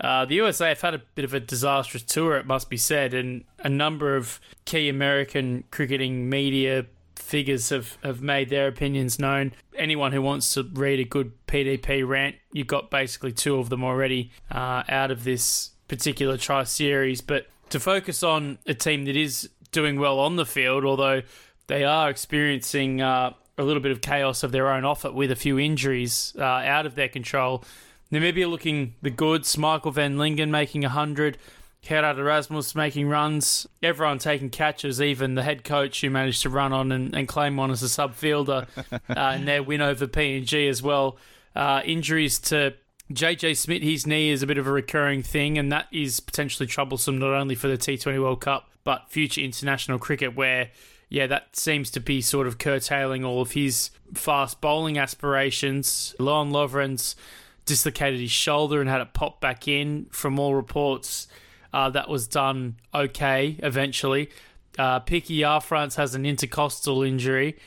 Uh, 0.00 0.24
the 0.24 0.36
USA 0.36 0.68
have 0.68 0.80
had 0.80 0.94
a 0.94 1.02
bit 1.14 1.24
of 1.24 1.34
a 1.34 1.40
disastrous 1.40 2.02
tour, 2.02 2.36
it 2.36 2.46
must 2.46 2.70
be 2.70 2.76
said, 2.76 3.12
and 3.12 3.44
a 3.58 3.68
number 3.68 4.16
of 4.16 4.40
key 4.64 4.88
American 4.88 5.64
cricketing 5.70 6.28
media 6.28 6.86
figures 7.16 7.68
have, 7.68 7.98
have 8.02 8.22
made 8.22 8.48
their 8.48 8.66
opinions 8.66 9.18
known. 9.18 9.52
Anyone 9.76 10.12
who 10.12 10.22
wants 10.22 10.54
to 10.54 10.62
read 10.72 11.00
a 11.00 11.04
good 11.04 11.32
PDP 11.46 12.06
rant, 12.06 12.36
you've 12.52 12.66
got 12.66 12.90
basically 12.90 13.32
two 13.32 13.58
of 13.58 13.68
them 13.68 13.84
already 13.84 14.30
uh, 14.50 14.82
out 14.88 15.10
of 15.10 15.24
this 15.24 15.70
particular 15.86 16.36
tri 16.36 16.64
series. 16.64 17.20
But 17.20 17.46
to 17.68 17.78
focus 17.78 18.22
on 18.22 18.58
a 18.66 18.74
team 18.74 19.04
that 19.04 19.16
is 19.16 19.50
doing 19.70 20.00
well 20.00 20.18
on 20.18 20.36
the 20.36 20.46
field, 20.46 20.84
although 20.84 21.22
they 21.66 21.84
are 21.84 22.10
experiencing 22.10 23.00
uh, 23.00 23.34
a 23.58 23.62
little 23.62 23.82
bit 23.82 23.92
of 23.92 24.00
chaos 24.00 24.42
of 24.42 24.50
their 24.50 24.68
own 24.68 24.84
off 24.84 25.04
it 25.04 25.14
with 25.14 25.30
a 25.30 25.36
few 25.36 25.58
injuries 25.58 26.34
uh, 26.38 26.42
out 26.42 26.86
of 26.86 26.94
their 26.94 27.08
control. 27.08 27.62
Namibia 28.12 28.48
looking 28.48 28.94
the 29.02 29.10
goods. 29.10 29.56
Michael 29.56 29.92
Van 29.92 30.18
Lingen 30.18 30.50
making 30.50 30.82
100. 30.82 31.38
Gerard 31.82 32.18
Erasmus 32.18 32.74
making 32.74 33.08
runs. 33.08 33.66
Everyone 33.82 34.18
taking 34.18 34.50
catches, 34.50 35.00
even 35.00 35.34
the 35.34 35.42
head 35.42 35.64
coach 35.64 36.00
who 36.00 36.10
managed 36.10 36.42
to 36.42 36.50
run 36.50 36.72
on 36.72 36.92
and, 36.92 37.14
and 37.14 37.26
claim 37.26 37.56
one 37.56 37.70
as 37.70 37.82
a 37.82 37.88
sub 37.88 38.14
fielder 38.14 38.66
uh, 39.08 39.32
in 39.36 39.46
their 39.46 39.62
win 39.62 39.80
over 39.80 40.06
PNG 40.06 40.68
as 40.68 40.82
well. 40.82 41.16
Uh, 41.56 41.80
injuries 41.84 42.38
to 42.38 42.74
JJ 43.12 43.56
Smit, 43.56 43.82
his 43.82 44.06
knee 44.06 44.30
is 44.30 44.42
a 44.42 44.46
bit 44.46 44.58
of 44.58 44.66
a 44.66 44.72
recurring 44.72 45.22
thing, 45.22 45.58
and 45.58 45.72
that 45.72 45.86
is 45.90 46.20
potentially 46.20 46.66
troublesome 46.66 47.18
not 47.18 47.32
only 47.32 47.54
for 47.54 47.66
the 47.68 47.78
T20 47.78 48.20
World 48.20 48.40
Cup 48.40 48.70
but 48.84 49.10
future 49.10 49.40
international 49.40 49.98
cricket, 49.98 50.34
where 50.34 50.70
yeah, 51.08 51.26
that 51.26 51.56
seems 51.56 51.90
to 51.90 52.00
be 52.00 52.20
sort 52.20 52.46
of 52.46 52.58
curtailing 52.58 53.24
all 53.24 53.42
of 53.42 53.52
his 53.52 53.90
fast 54.14 54.60
bowling 54.60 54.96
aspirations. 54.96 56.14
Lon 56.18 56.50
Lovren's 56.50 57.16
dislocated 57.64 58.20
his 58.20 58.30
shoulder 58.30 58.80
and 58.80 58.88
had 58.88 59.00
it 59.00 59.12
pop 59.12 59.40
back 59.40 59.68
in. 59.68 60.06
From 60.10 60.38
all 60.38 60.54
reports, 60.54 61.28
uh, 61.72 61.90
that 61.90 62.08
was 62.08 62.26
done 62.26 62.76
okay 62.94 63.56
eventually. 63.62 64.30
Uh, 64.78 65.00
Ya 65.08 65.58
France 65.58 65.96
has 65.96 66.14
an 66.14 66.24
intercostal 66.24 67.02
injury. 67.02 67.58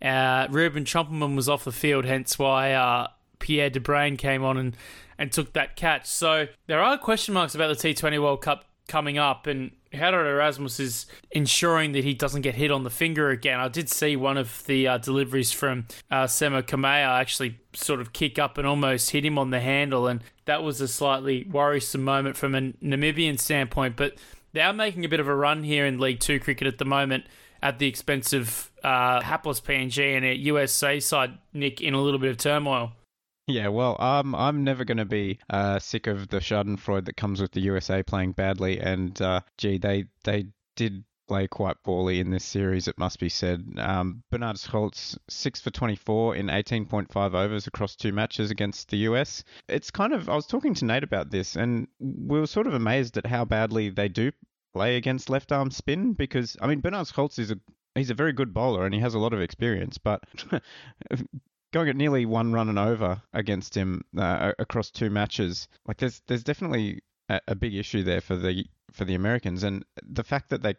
Uh, 0.00 0.46
Ruben 0.50 0.84
Trumpelmann 0.84 1.36
was 1.36 1.48
off 1.48 1.64
the 1.64 1.72
field, 1.72 2.04
hence 2.04 2.38
why 2.38 2.72
uh, 2.72 3.08
Pierre 3.38 3.70
de 3.70 4.16
came 4.16 4.42
on 4.42 4.56
and, 4.56 4.76
and 5.18 5.30
took 5.30 5.52
that 5.52 5.76
catch. 5.76 6.06
So 6.06 6.48
there 6.66 6.80
are 6.80 6.98
question 6.98 7.34
marks 7.34 7.54
about 7.54 7.76
the 7.76 7.94
T20 7.94 8.20
World 8.20 8.42
Cup 8.42 8.64
coming 8.88 9.18
up, 9.18 9.46
and 9.46 9.70
Gerard 9.92 10.26
Erasmus 10.26 10.80
is 10.80 11.06
ensuring 11.30 11.92
that 11.92 12.04
he 12.04 12.14
doesn't 12.14 12.42
get 12.42 12.54
hit 12.54 12.70
on 12.70 12.82
the 12.82 12.90
finger 12.90 13.30
again. 13.30 13.60
I 13.60 13.68
did 13.68 13.88
see 13.88 14.16
one 14.16 14.36
of 14.36 14.64
the 14.66 14.88
uh, 14.88 14.98
deliveries 14.98 15.52
from 15.52 15.86
uh, 16.10 16.24
Semo 16.24 16.62
Kamea 16.62 17.20
actually 17.20 17.60
sort 17.74 18.00
of 18.00 18.12
kick 18.12 18.38
up 18.38 18.58
and 18.58 18.66
almost 18.66 19.10
hit 19.10 19.24
him 19.24 19.38
on 19.38 19.50
the 19.50 19.60
handle, 19.60 20.06
and 20.06 20.22
that 20.46 20.62
was 20.62 20.80
a 20.80 20.88
slightly 20.88 21.44
worrisome 21.50 22.02
moment 22.02 22.36
from 22.36 22.54
a 22.54 22.60
Namibian 22.60 23.38
standpoint. 23.38 23.96
But 23.96 24.16
they 24.52 24.60
are 24.60 24.72
making 24.72 25.04
a 25.04 25.08
bit 25.08 25.20
of 25.20 25.28
a 25.28 25.34
run 25.34 25.62
here 25.62 25.86
in 25.86 25.98
League 25.98 26.20
Two 26.20 26.40
cricket 26.40 26.66
at 26.66 26.78
the 26.78 26.84
moment 26.84 27.24
at 27.62 27.78
the 27.78 27.86
expense 27.86 28.32
of 28.32 28.70
uh, 28.82 29.20
hapless 29.20 29.60
PNG 29.60 30.16
and 30.16 30.24
a 30.24 30.34
USA 30.34 30.98
side, 30.98 31.38
Nick, 31.52 31.80
in 31.80 31.94
a 31.94 32.00
little 32.00 32.18
bit 32.18 32.30
of 32.30 32.36
turmoil. 32.36 32.92
Yeah, 33.52 33.68
well, 33.68 34.00
um, 34.00 34.34
I'm 34.34 34.64
never 34.64 34.84
going 34.84 34.96
to 34.96 35.04
be 35.04 35.38
uh, 35.50 35.78
sick 35.78 36.06
of 36.06 36.28
the 36.28 36.38
Schadenfreude 36.38 37.04
that 37.04 37.18
comes 37.18 37.38
with 37.38 37.52
the 37.52 37.60
USA 37.60 38.02
playing 38.02 38.32
badly, 38.32 38.80
and 38.80 39.20
uh, 39.20 39.40
gee, 39.58 39.76
they 39.76 40.06
they 40.24 40.46
did 40.74 41.04
play 41.28 41.48
quite 41.48 41.76
poorly 41.82 42.18
in 42.18 42.30
this 42.30 42.46
series. 42.46 42.88
It 42.88 42.98
must 42.98 43.20
be 43.20 43.28
said. 43.28 43.66
Um, 43.76 44.22
Bernard 44.30 44.56
Scholz 44.56 45.18
six 45.28 45.60
for 45.60 45.70
24 45.70 46.36
in 46.36 46.46
18.5 46.46 47.34
overs 47.34 47.66
across 47.66 47.94
two 47.94 48.10
matches 48.12 48.50
against 48.50 48.88
the 48.88 48.98
US. 49.08 49.44
It's 49.68 49.90
kind 49.90 50.14
of 50.14 50.30
I 50.30 50.34
was 50.34 50.46
talking 50.46 50.72
to 50.72 50.86
Nate 50.86 51.04
about 51.04 51.30
this, 51.30 51.54
and 51.54 51.88
we 51.98 52.40
were 52.40 52.46
sort 52.46 52.66
of 52.66 52.72
amazed 52.72 53.18
at 53.18 53.26
how 53.26 53.44
badly 53.44 53.90
they 53.90 54.08
do 54.08 54.32
play 54.72 54.96
against 54.96 55.28
left 55.28 55.52
arm 55.52 55.70
spin 55.70 56.14
because 56.14 56.56
I 56.62 56.68
mean 56.68 56.80
Bernard 56.80 57.06
Scholz 57.06 57.38
is 57.38 57.50
a 57.50 57.60
he's 57.94 58.08
a 58.08 58.14
very 58.14 58.32
good 58.32 58.54
bowler 58.54 58.86
and 58.86 58.94
he 58.94 59.00
has 59.00 59.12
a 59.12 59.18
lot 59.18 59.34
of 59.34 59.42
experience, 59.42 59.98
but 59.98 60.24
going 61.72 61.88
at 61.88 61.96
nearly 61.96 62.26
one 62.26 62.52
run 62.52 62.68
and 62.68 62.78
over 62.78 63.22
against 63.32 63.76
him 63.76 64.04
uh, 64.16 64.52
across 64.58 64.90
two 64.90 65.10
matches, 65.10 65.68
like 65.86 65.98
there's 65.98 66.22
there's 66.26 66.44
definitely 66.44 67.02
a, 67.28 67.40
a, 67.48 67.54
big 67.54 67.74
issue 67.74 68.02
there 68.02 68.20
for 68.20 68.36
the 68.36 68.66
for 68.92 69.04
the 69.04 69.14
Americans, 69.14 69.62
and 69.62 69.84
the 70.02 70.24
fact 70.24 70.50
that 70.50 70.62
they 70.62 70.74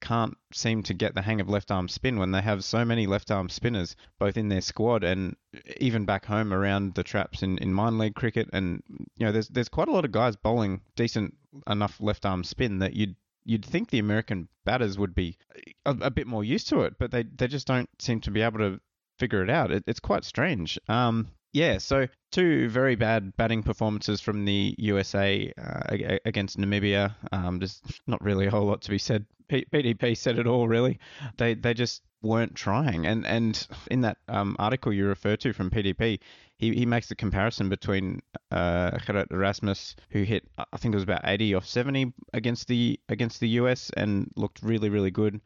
can't 0.00 0.36
seem 0.52 0.82
to 0.82 0.92
get 0.92 1.14
the 1.14 1.22
hang 1.22 1.40
of 1.40 1.48
left 1.48 1.70
arm 1.70 1.88
spin 1.88 2.18
when 2.18 2.30
they 2.30 2.42
have 2.42 2.62
so 2.62 2.84
many 2.84 3.06
left 3.06 3.30
arm 3.30 3.48
spinners 3.48 3.96
both 4.18 4.36
in 4.36 4.50
their 4.50 4.60
squad 4.60 5.02
and 5.02 5.34
even 5.78 6.04
back 6.04 6.26
home 6.26 6.52
around 6.52 6.94
the 6.94 7.02
traps 7.02 7.42
in, 7.42 7.56
in 7.58 7.72
minor 7.72 7.96
league 7.96 8.14
cricket. 8.14 8.48
And 8.52 8.82
you 9.16 9.24
know 9.24 9.32
there's 9.32 9.48
there's 9.48 9.70
quite 9.70 9.88
a 9.88 9.92
lot 9.92 10.04
of 10.04 10.12
guys 10.12 10.36
bowling 10.36 10.82
decent 10.94 11.34
enough 11.66 12.00
left 12.00 12.26
arm 12.26 12.44
spin 12.44 12.80
that 12.80 12.94
you'd 12.94 13.16
you'd 13.46 13.64
think 13.64 13.90
the 13.90 13.98
American 13.98 14.48
batters 14.64 14.98
would 14.98 15.14
be 15.14 15.38
a, 15.86 15.96
a, 16.02 16.10
bit 16.10 16.26
more 16.26 16.42
used 16.42 16.68
to 16.68 16.80
it, 16.80 16.94
but 16.98 17.10
they, 17.10 17.22
they 17.22 17.46
just 17.46 17.66
don't 17.66 17.90
seem 17.98 18.20
to 18.20 18.30
be 18.30 18.40
able 18.40 18.58
to 18.58 18.80
figure 19.18 19.42
it 19.42 19.50
out. 19.50 19.70
It, 19.70 19.84
it's 19.86 20.00
quite 20.00 20.24
strange. 20.24 20.78
Um, 20.88 21.28
yeah, 21.54 21.78
so 21.78 22.08
two 22.32 22.68
very 22.68 22.96
bad 22.96 23.36
batting 23.36 23.62
performances 23.62 24.20
from 24.20 24.44
the 24.44 24.74
USA 24.76 25.52
uh, 25.56 26.16
against 26.24 26.58
Namibia. 26.58 27.14
Um, 27.30 27.60
there's 27.60 27.80
not 28.08 28.22
really 28.22 28.46
a 28.46 28.50
whole 28.50 28.66
lot 28.66 28.82
to 28.82 28.90
be 28.90 28.98
said. 28.98 29.24
P- 29.46 29.66
PDP 29.72 30.16
said 30.16 30.38
it 30.38 30.48
all, 30.48 30.66
really. 30.66 30.98
They 31.36 31.54
they 31.54 31.72
just 31.72 32.02
weren't 32.22 32.56
trying. 32.56 33.06
And 33.06 33.24
and 33.24 33.66
in 33.88 34.00
that 34.00 34.18
um, 34.28 34.56
article 34.58 34.92
you 34.92 35.06
refer 35.06 35.36
to 35.36 35.52
from 35.52 35.70
PDP, 35.70 36.18
he, 36.58 36.74
he 36.74 36.86
makes 36.86 37.08
the 37.08 37.14
comparison 37.14 37.68
between 37.68 38.20
uh, 38.50 38.98
Gerard 39.06 39.28
Erasmus, 39.30 39.94
who 40.10 40.22
hit 40.24 40.48
I 40.58 40.76
think 40.76 40.92
it 40.92 40.96
was 40.96 41.04
about 41.04 41.22
80 41.22 41.54
off 41.54 41.66
70 41.66 42.12
against 42.32 42.66
the 42.66 42.98
against 43.08 43.38
the 43.38 43.48
US 43.60 43.90
and 43.96 44.28
looked 44.34 44.60
really 44.62 44.88
really 44.88 45.12
good 45.12 45.40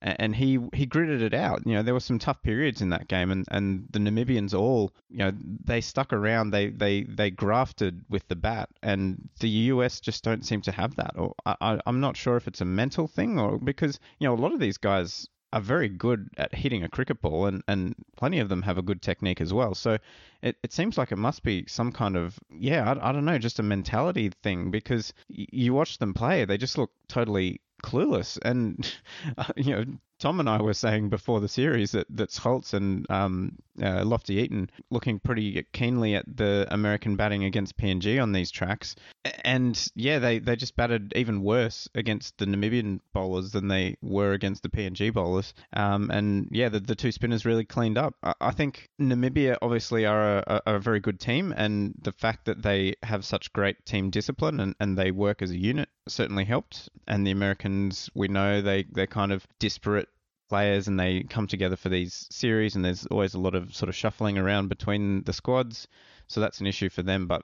and 0.00 0.34
he 0.36 0.58
he 0.72 0.86
gritted 0.86 1.22
it 1.22 1.34
out. 1.34 1.66
You 1.66 1.74
know, 1.74 1.82
there 1.82 1.94
were 1.94 2.00
some 2.00 2.18
tough 2.18 2.42
periods 2.42 2.80
in 2.80 2.90
that 2.90 3.08
game, 3.08 3.30
and, 3.30 3.44
and 3.50 3.86
the 3.90 3.98
Namibians 3.98 4.54
all, 4.54 4.92
you 5.10 5.18
know, 5.18 5.32
they 5.64 5.80
stuck 5.80 6.12
around. 6.12 6.50
They 6.50 6.68
they 6.68 7.02
they 7.02 7.30
grafted 7.30 8.04
with 8.08 8.26
the 8.28 8.36
bat, 8.36 8.68
and 8.82 9.28
the 9.40 9.48
US 9.48 10.00
just 10.00 10.22
don't 10.24 10.44
seem 10.44 10.60
to 10.62 10.72
have 10.72 10.94
that. 10.96 11.12
Or 11.16 11.34
I, 11.46 11.80
I'm 11.86 12.00
not 12.00 12.16
sure 12.16 12.36
if 12.36 12.46
it's 12.46 12.60
a 12.60 12.64
mental 12.64 13.08
thing, 13.08 13.38
or 13.38 13.58
because 13.58 13.98
you 14.18 14.28
know 14.28 14.34
a 14.34 14.42
lot 14.42 14.52
of 14.52 14.60
these 14.60 14.78
guys 14.78 15.28
are 15.52 15.60
very 15.60 15.88
good 15.88 16.28
at 16.36 16.54
hitting 16.54 16.84
a 16.84 16.88
cricket 16.88 17.20
ball, 17.20 17.46
and, 17.46 17.62
and 17.66 17.94
plenty 18.16 18.38
of 18.38 18.48
them 18.48 18.62
have 18.62 18.78
a 18.78 18.82
good 18.82 19.00
technique 19.00 19.40
as 19.40 19.52
well. 19.52 19.74
So 19.74 19.96
it, 20.42 20.56
it 20.62 20.72
seems 20.72 20.98
like 20.98 21.10
it 21.10 21.16
must 21.16 21.42
be 21.42 21.64
some 21.66 21.90
kind 21.90 22.16
of, 22.16 22.38
yeah, 22.50 22.92
I, 22.92 23.08
I 23.08 23.12
don't 23.12 23.24
know, 23.24 23.38
just 23.38 23.58
a 23.58 23.62
mentality 23.62 24.30
thing 24.42 24.70
because 24.70 25.14
y- 25.30 25.46
you 25.50 25.72
watch 25.72 25.98
them 25.98 26.12
play, 26.12 26.44
they 26.44 26.58
just 26.58 26.76
look 26.76 26.90
totally 27.08 27.62
clueless. 27.82 28.38
And 28.42 28.96
uh, 29.38 29.52
you 29.56 29.70
know, 29.76 29.84
Tom 30.18 30.40
and 30.40 30.48
I 30.48 30.60
were 30.60 30.74
saying 30.74 31.08
before 31.10 31.40
the 31.40 31.48
series 31.48 31.92
that 31.92 32.06
that 32.10 32.30
Scholz 32.30 32.74
and 32.74 33.08
um, 33.10 33.56
uh, 33.82 34.04
Loftie-Eaton 34.04 34.70
looking 34.90 35.20
pretty 35.20 35.64
keenly 35.72 36.14
at 36.14 36.24
the 36.36 36.66
American 36.70 37.16
batting 37.16 37.44
against 37.44 37.76
PNG 37.76 38.20
on 38.20 38.32
these 38.32 38.50
tracks, 38.50 38.96
and 39.44 39.88
yeah, 39.94 40.18
they 40.18 40.38
they 40.38 40.56
just 40.56 40.76
batted 40.76 41.12
even 41.14 41.42
worse 41.42 41.88
against 41.94 42.36
the 42.38 42.46
Namibian 42.46 43.00
bowlers 43.12 43.52
than 43.52 43.68
they 43.68 43.96
were 44.02 44.32
against 44.32 44.62
the 44.62 44.68
PNG 44.68 45.12
bowlers. 45.12 45.54
Um, 45.72 46.10
and 46.10 46.48
yeah, 46.50 46.68
the, 46.68 46.80
the 46.80 46.94
two 46.94 47.12
spinners 47.12 47.46
really 47.46 47.64
cleaned 47.64 47.98
up. 47.98 48.14
I, 48.22 48.34
I 48.40 48.50
think 48.50 48.88
Namibia 49.00 49.56
obviously 49.62 50.06
are 50.06 50.38
a, 50.38 50.62
a, 50.66 50.78
very 50.78 51.00
good 51.00 51.20
team, 51.20 51.54
and 51.56 51.94
the 52.02 52.12
fact 52.12 52.46
that 52.46 52.62
they 52.62 52.94
have 53.02 53.24
such 53.24 53.52
great 53.52 53.84
team 53.84 54.10
discipline 54.10 54.60
and, 54.60 54.74
and 54.80 54.96
they 54.96 55.10
work 55.10 55.42
as 55.42 55.50
a 55.50 55.58
unit 55.58 55.88
certainly 56.08 56.44
helped. 56.44 56.88
And 57.06 57.26
the 57.26 57.30
Americans, 57.30 58.10
we 58.14 58.28
know 58.28 58.60
they 58.60 58.84
they're 58.84 59.06
kind 59.06 59.32
of 59.32 59.46
disparate 59.58 60.07
players 60.48 60.88
and 60.88 60.98
they 60.98 61.22
come 61.22 61.46
together 61.46 61.76
for 61.76 61.88
these 61.88 62.26
series, 62.30 62.76
and 62.76 62.84
there's 62.84 63.06
always 63.06 63.34
a 63.34 63.40
lot 63.40 63.54
of 63.54 63.74
sort 63.74 63.88
of 63.88 63.94
shuffling 63.94 64.38
around 64.38 64.68
between 64.68 65.22
the 65.24 65.32
squads. 65.32 65.88
So 66.26 66.40
that's 66.40 66.60
an 66.60 66.66
issue 66.66 66.88
for 66.88 67.02
them. 67.02 67.26
But 67.26 67.42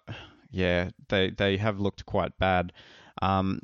yeah, 0.50 0.90
they 1.08 1.30
they 1.30 1.56
have 1.56 1.80
looked 1.80 2.06
quite 2.06 2.36
bad. 2.38 2.72
Um, 3.22 3.60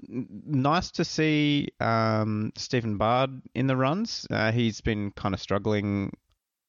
nice 0.46 0.90
to 0.92 1.04
see 1.04 1.68
um, 1.80 2.52
Stephan 2.56 2.98
Baard 2.98 3.42
in 3.54 3.66
the 3.66 3.76
runs. 3.76 4.26
Uh, 4.30 4.52
he's 4.52 4.80
been 4.80 5.10
kind 5.12 5.34
of 5.34 5.40
struggling. 5.40 6.12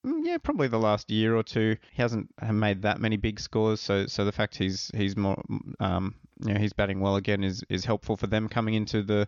Mm, 0.06 0.20
Yeah, 0.24 0.38
probably 0.38 0.68
the 0.68 0.80
last 0.80 1.10
year 1.12 1.36
or 1.36 1.44
two. 1.44 1.78
He 1.94 2.02
hasn't 2.02 2.30
made 2.52 2.82
that 2.84 3.00
many 3.00 3.18
big 3.18 3.40
scores, 3.40 3.80
so 3.82 4.06
so 4.08 4.26
the 4.26 4.32
fact 4.32 4.56
he's 4.58 4.92
he's 4.94 5.16
more 5.16 5.42
um, 5.80 6.16
you 6.46 6.54
know 6.54 6.60
he's 6.60 6.74
batting 6.74 7.00
well 7.00 7.16
again 7.16 7.44
is, 7.44 7.64
is 7.70 7.86
helpful 7.86 8.18
for 8.18 8.28
them 8.28 8.50
coming 8.50 8.74
into 8.74 9.04
the 9.04 9.28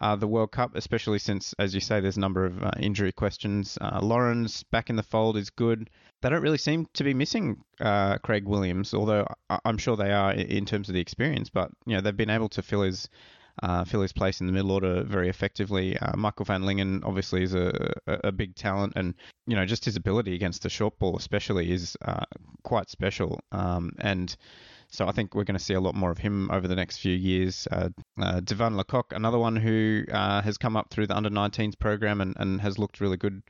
uh, 0.00 0.16
the 0.16 0.26
World 0.26 0.50
Cup, 0.50 0.74
especially 0.74 1.18
since, 1.20 1.54
as 1.60 1.74
you 1.74 1.80
say, 1.80 2.00
there's 2.00 2.16
a 2.16 2.20
number 2.20 2.44
of 2.44 2.60
uh, 2.62 2.70
injury 2.80 3.12
questions. 3.12 3.78
Uh, 3.80 4.00
Lawrence 4.02 4.62
back 4.64 4.90
in 4.90 4.96
the 4.96 5.02
fold 5.02 5.36
is 5.36 5.50
good. 5.50 5.88
They 6.20 6.28
don't 6.28 6.42
really 6.42 6.58
seem 6.58 6.86
to 6.94 7.04
be 7.04 7.14
missing 7.14 7.62
uh, 7.80 8.18
Craig 8.18 8.46
Williams, 8.46 8.94
although 8.94 9.26
I- 9.48 9.60
I'm 9.64 9.78
sure 9.78 9.96
they 9.96 10.12
are 10.12 10.32
in 10.32 10.66
terms 10.66 10.88
of 10.88 10.94
the 10.94 11.00
experience. 11.00 11.50
But 11.50 11.70
you 11.86 11.94
know 11.94 12.00
they've 12.00 12.16
been 12.16 12.30
able 12.30 12.48
to 12.50 12.62
fill 12.62 12.82
his 12.82 13.08
uh, 13.62 13.84
his 13.84 14.12
place 14.12 14.40
in 14.40 14.46
the 14.46 14.52
middle 14.52 14.72
order 14.72 15.02
very 15.04 15.28
effectively. 15.28 15.96
Uh, 15.98 16.16
Michael 16.16 16.44
van 16.44 16.66
Lingen 16.66 17.02
obviously 17.04 17.42
is 17.42 17.54
a, 17.54 17.92
a, 18.06 18.18
a 18.24 18.32
big 18.32 18.54
talent, 18.56 18.94
and 18.96 19.14
you 19.46 19.56
know 19.56 19.64
just 19.64 19.84
his 19.84 19.96
ability 19.96 20.34
against 20.34 20.62
the 20.62 20.68
short 20.68 20.98
ball 20.98 21.16
especially 21.16 21.70
is 21.70 21.96
uh, 22.04 22.24
quite 22.64 22.90
special. 22.90 23.40
Um, 23.52 23.92
and 23.98 24.36
so 24.88 25.08
I 25.08 25.12
think 25.12 25.34
we're 25.34 25.44
going 25.44 25.58
to 25.58 25.64
see 25.64 25.74
a 25.74 25.80
lot 25.80 25.94
more 25.94 26.10
of 26.10 26.18
him 26.18 26.50
over 26.50 26.68
the 26.68 26.74
next 26.74 26.98
few 26.98 27.14
years. 27.14 27.66
Uh, 27.70 27.88
uh, 28.20 28.40
Divan 28.40 28.76
la 28.76 28.82
Cock, 28.82 29.12
another 29.14 29.38
one 29.38 29.56
who 29.56 30.04
uh, 30.12 30.42
has 30.42 30.58
come 30.58 30.76
up 30.76 30.90
through 30.90 31.06
the 31.06 31.16
under 31.16 31.30
19s 31.30 31.78
program 31.78 32.20
and, 32.20 32.36
and 32.38 32.60
has 32.60 32.78
looked 32.78 33.00
really 33.00 33.16
good 33.16 33.42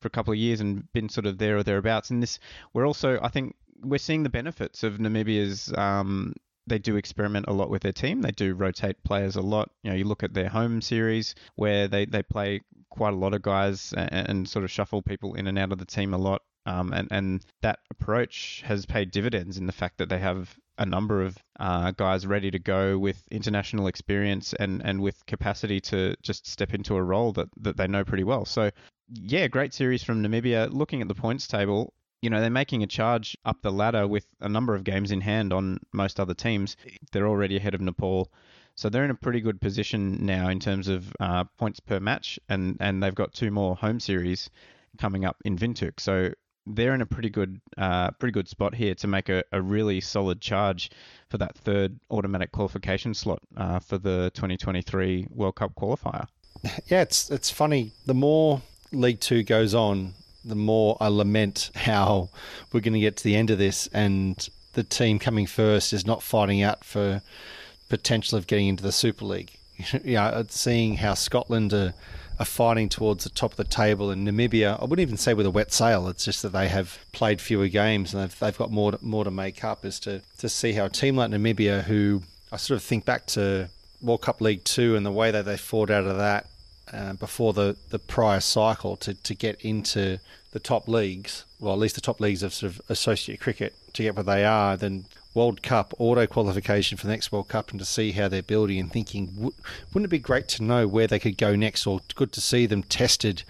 for 0.00 0.08
a 0.08 0.10
couple 0.10 0.32
of 0.32 0.38
years 0.38 0.60
and 0.60 0.90
been 0.92 1.08
sort 1.08 1.26
of 1.26 1.38
there 1.38 1.56
or 1.56 1.62
thereabouts. 1.62 2.10
And 2.10 2.22
this, 2.22 2.38
we're 2.74 2.86
also, 2.86 3.18
I 3.22 3.28
think, 3.28 3.54
we're 3.82 3.98
seeing 3.98 4.24
the 4.24 4.30
benefits 4.30 4.82
of 4.82 4.98
Namibia's. 4.98 5.72
Um, 5.76 6.34
they 6.70 6.78
do 6.78 6.96
experiment 6.96 7.46
a 7.48 7.52
lot 7.52 7.68
with 7.68 7.82
their 7.82 7.92
team. 7.92 8.22
They 8.22 8.30
do 8.30 8.54
rotate 8.54 9.02
players 9.04 9.36
a 9.36 9.42
lot. 9.42 9.70
You 9.82 9.90
know, 9.90 9.96
you 9.96 10.04
look 10.04 10.22
at 10.22 10.32
their 10.32 10.48
home 10.48 10.80
series 10.80 11.34
where 11.56 11.86
they, 11.86 12.06
they 12.06 12.22
play 12.22 12.62
quite 12.88 13.12
a 13.12 13.16
lot 13.16 13.34
of 13.34 13.42
guys 13.42 13.92
and, 13.94 14.28
and 14.28 14.48
sort 14.48 14.64
of 14.64 14.70
shuffle 14.70 15.02
people 15.02 15.34
in 15.34 15.46
and 15.46 15.58
out 15.58 15.72
of 15.72 15.78
the 15.78 15.84
team 15.84 16.14
a 16.14 16.18
lot. 16.18 16.42
Um, 16.66 16.92
and, 16.92 17.08
and 17.10 17.44
that 17.62 17.80
approach 17.90 18.62
has 18.64 18.86
paid 18.86 19.10
dividends 19.10 19.58
in 19.58 19.66
the 19.66 19.72
fact 19.72 19.98
that 19.98 20.08
they 20.08 20.18
have 20.18 20.56
a 20.78 20.86
number 20.86 21.22
of 21.22 21.36
uh, 21.58 21.90
guys 21.90 22.26
ready 22.26 22.50
to 22.50 22.58
go 22.58 22.98
with 22.98 23.22
international 23.30 23.86
experience 23.86 24.54
and, 24.54 24.80
and 24.84 25.00
with 25.00 25.24
capacity 25.26 25.80
to 25.80 26.14
just 26.22 26.46
step 26.46 26.72
into 26.72 26.96
a 26.96 27.02
role 27.02 27.32
that, 27.32 27.48
that 27.60 27.76
they 27.76 27.86
know 27.86 28.04
pretty 28.04 28.24
well. 28.24 28.44
So, 28.44 28.70
yeah, 29.12 29.48
great 29.48 29.74
series 29.74 30.02
from 30.02 30.22
Namibia. 30.22 30.72
Looking 30.72 31.02
at 31.02 31.08
the 31.08 31.14
points 31.14 31.46
table, 31.48 31.92
you 32.22 32.30
know, 32.30 32.40
they're 32.40 32.50
making 32.50 32.82
a 32.82 32.86
charge 32.86 33.36
up 33.44 33.62
the 33.62 33.72
ladder 33.72 34.06
with 34.06 34.26
a 34.40 34.48
number 34.48 34.74
of 34.74 34.84
games 34.84 35.10
in 35.10 35.20
hand 35.20 35.52
on 35.52 35.78
most 35.92 36.20
other 36.20 36.34
teams. 36.34 36.76
They're 37.12 37.28
already 37.28 37.56
ahead 37.56 37.74
of 37.74 37.80
Nepal. 37.80 38.30
So 38.74 38.88
they're 38.88 39.04
in 39.04 39.10
a 39.10 39.14
pretty 39.14 39.40
good 39.40 39.60
position 39.60 40.24
now 40.24 40.48
in 40.48 40.60
terms 40.60 40.88
of 40.88 41.12
uh, 41.20 41.44
points 41.58 41.80
per 41.80 42.00
match, 42.00 42.38
and, 42.48 42.76
and 42.80 43.02
they've 43.02 43.14
got 43.14 43.34
two 43.34 43.50
more 43.50 43.76
home 43.76 44.00
series 44.00 44.48
coming 44.98 45.24
up 45.24 45.36
in 45.44 45.56
Windhoek. 45.56 46.00
So 46.00 46.30
they're 46.66 46.94
in 46.94 47.00
a 47.00 47.06
pretty 47.06 47.30
good 47.30 47.60
uh, 47.78 48.10
pretty 48.12 48.32
good 48.32 48.48
spot 48.48 48.74
here 48.74 48.94
to 48.94 49.06
make 49.06 49.28
a, 49.28 49.42
a 49.52 49.60
really 49.60 50.00
solid 50.00 50.40
charge 50.40 50.90
for 51.28 51.38
that 51.38 51.56
third 51.56 51.98
automatic 52.10 52.52
qualification 52.52 53.14
slot 53.14 53.40
uh, 53.56 53.78
for 53.78 53.98
the 53.98 54.30
2023 54.34 55.28
World 55.30 55.56
Cup 55.56 55.74
qualifier. 55.74 56.26
Yeah, 56.86 57.00
it's 57.00 57.30
it's 57.30 57.50
funny. 57.50 57.92
The 58.04 58.12
more 58.12 58.60
League 58.92 59.20
Two 59.20 59.42
goes 59.42 59.74
on, 59.74 60.12
the 60.44 60.54
more 60.54 60.96
I 61.00 61.08
lament 61.08 61.70
how 61.74 62.30
we're 62.72 62.80
going 62.80 62.94
to 62.94 63.00
get 63.00 63.16
to 63.18 63.24
the 63.24 63.36
end 63.36 63.50
of 63.50 63.58
this, 63.58 63.88
and 63.92 64.48
the 64.72 64.82
team 64.82 65.18
coming 65.18 65.46
first 65.46 65.92
is 65.92 66.06
not 66.06 66.22
fighting 66.22 66.62
out 66.62 66.84
for 66.84 67.22
potential 67.88 68.38
of 68.38 68.46
getting 68.46 68.68
into 68.68 68.82
the 68.82 68.92
Super 68.92 69.24
League. 69.24 69.52
you 70.04 70.18
uh, 70.18 70.30
know, 70.30 70.44
seeing 70.48 70.96
how 70.96 71.14
Scotland 71.14 71.72
are, 71.72 71.92
are 72.38 72.46
fighting 72.46 72.88
towards 72.88 73.24
the 73.24 73.30
top 73.30 73.52
of 73.52 73.56
the 73.56 73.64
table, 73.64 74.10
and 74.10 74.26
Namibia, 74.26 74.80
I 74.80 74.84
wouldn't 74.84 75.00
even 75.00 75.16
say 75.16 75.34
with 75.34 75.46
a 75.46 75.50
wet 75.50 75.72
sail. 75.72 76.08
It's 76.08 76.24
just 76.24 76.42
that 76.42 76.50
they 76.52 76.68
have 76.68 76.98
played 77.12 77.40
fewer 77.40 77.68
games 77.68 78.14
and 78.14 78.22
they've, 78.22 78.38
they've 78.38 78.58
got 78.58 78.70
more 78.70 78.92
to, 78.92 79.04
more 79.04 79.24
to 79.24 79.30
make 79.30 79.62
up. 79.64 79.84
Is 79.84 80.00
to 80.00 80.22
to 80.38 80.48
see 80.48 80.72
how 80.72 80.86
a 80.86 80.90
team 80.90 81.16
like 81.16 81.30
Namibia, 81.30 81.82
who 81.82 82.22
I 82.52 82.56
sort 82.56 82.76
of 82.76 82.82
think 82.82 83.04
back 83.04 83.26
to 83.26 83.68
World 84.00 84.22
Cup 84.22 84.40
League 84.40 84.64
Two 84.64 84.96
and 84.96 85.04
the 85.04 85.12
way 85.12 85.30
that 85.30 85.44
they 85.44 85.56
fought 85.56 85.90
out 85.90 86.06
of 86.06 86.16
that 86.16 86.46
uh, 86.92 87.12
before 87.14 87.52
the, 87.52 87.76
the 87.90 87.98
prior 87.98 88.40
cycle 88.40 88.96
to, 88.96 89.14
to 89.14 89.34
get 89.34 89.60
into 89.60 90.18
the 90.52 90.58
top 90.58 90.88
leagues, 90.88 91.44
well, 91.60 91.74
at 91.74 91.78
least 91.78 91.94
the 91.94 92.00
top 92.00 92.20
leagues 92.20 92.42
of 92.42 92.52
sort 92.52 92.72
of 92.72 92.80
associate 92.88 93.40
cricket 93.40 93.74
to 93.92 94.02
get 94.02 94.16
where 94.16 94.24
they 94.24 94.44
are, 94.44 94.76
then 94.76 95.04
World 95.32 95.62
Cup 95.62 95.94
auto 95.98 96.26
qualification 96.26 96.98
for 96.98 97.06
the 97.06 97.12
next 97.12 97.30
World 97.30 97.48
Cup 97.48 97.70
and 97.70 97.78
to 97.78 97.84
see 97.84 98.12
how 98.12 98.28
they're 98.28 98.42
building 98.42 98.78
and 98.78 98.90
thinking, 98.90 99.30
wouldn't 99.38 100.04
it 100.04 100.08
be 100.08 100.18
great 100.18 100.48
to 100.48 100.62
know 100.62 100.88
where 100.88 101.06
they 101.06 101.20
could 101.20 101.38
go 101.38 101.54
next 101.54 101.86
or 101.86 102.00
good 102.16 102.32
to 102.32 102.40
see 102.40 102.66
them 102.66 102.82
tested 102.82 103.44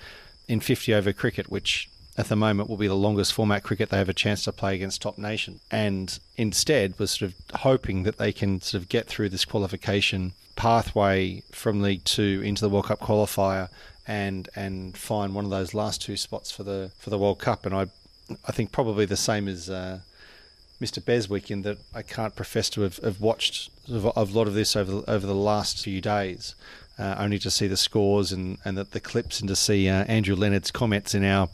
in 0.46 0.60
50 0.60 0.92
over 0.92 1.12
cricket, 1.12 1.50
which 1.50 1.88
at 2.18 2.28
the 2.28 2.36
moment 2.36 2.68
will 2.68 2.76
be 2.76 2.88
the 2.88 2.94
longest 2.94 3.32
format 3.32 3.62
cricket 3.62 3.88
they 3.88 3.96
have 3.96 4.08
a 4.08 4.14
chance 4.14 4.44
to 4.44 4.52
play 4.52 4.74
against 4.74 5.00
top 5.00 5.16
nation. 5.16 5.60
And 5.70 6.18
instead 6.36 6.98
was 6.98 7.12
sort 7.12 7.30
of 7.30 7.60
hoping 7.60 8.02
that 8.02 8.18
they 8.18 8.32
can 8.32 8.60
sort 8.60 8.82
of 8.82 8.90
get 8.90 9.06
through 9.06 9.30
this 9.30 9.46
qualification 9.46 10.34
pathway 10.56 11.42
from 11.52 11.82
League 11.82 12.04
Two 12.04 12.42
into 12.44 12.62
the 12.62 12.68
World 12.68 12.86
Cup 12.86 13.00
qualifier 13.00 13.68
and 14.06 14.48
and 14.54 14.96
find 14.96 15.34
one 15.34 15.44
of 15.44 15.50
those 15.50 15.74
last 15.74 16.02
two 16.02 16.16
spots 16.16 16.50
for 16.50 16.62
the 16.62 16.90
for 16.98 17.10
the 17.10 17.18
World 17.18 17.38
Cup. 17.38 17.66
And 17.66 17.74
I 17.74 17.86
I 18.44 18.52
think 18.52 18.72
probably 18.72 19.06
the 19.06 19.16
same 19.16 19.48
as 19.48 19.70
uh, 19.70 20.00
Mr. 20.80 21.04
Beswick 21.04 21.50
in 21.50 21.62
that 21.62 21.78
I 21.94 22.02
can't 22.02 22.34
profess 22.34 22.70
to 22.70 22.82
have, 22.82 22.96
have 22.98 23.20
watched 23.20 23.70
a 23.88 23.92
lot 23.92 24.48
of 24.48 24.54
this 24.54 24.76
over 24.76 25.00
the, 25.00 25.10
over 25.10 25.26
the 25.26 25.34
last 25.34 25.82
few 25.82 26.00
days. 26.00 26.54
Uh, 26.98 27.16
only 27.18 27.38
to 27.38 27.50
see 27.50 27.66
the 27.66 27.78
scores 27.78 28.30
and, 28.30 28.58
and 28.62 28.76
the, 28.76 28.84
the 28.84 29.00
clips 29.00 29.40
and 29.40 29.48
to 29.48 29.56
see 29.56 29.88
uh, 29.88 30.04
Andrew 30.04 30.36
Leonard's 30.36 30.70
comments 30.70 31.14
in 31.14 31.24
our 31.24 31.48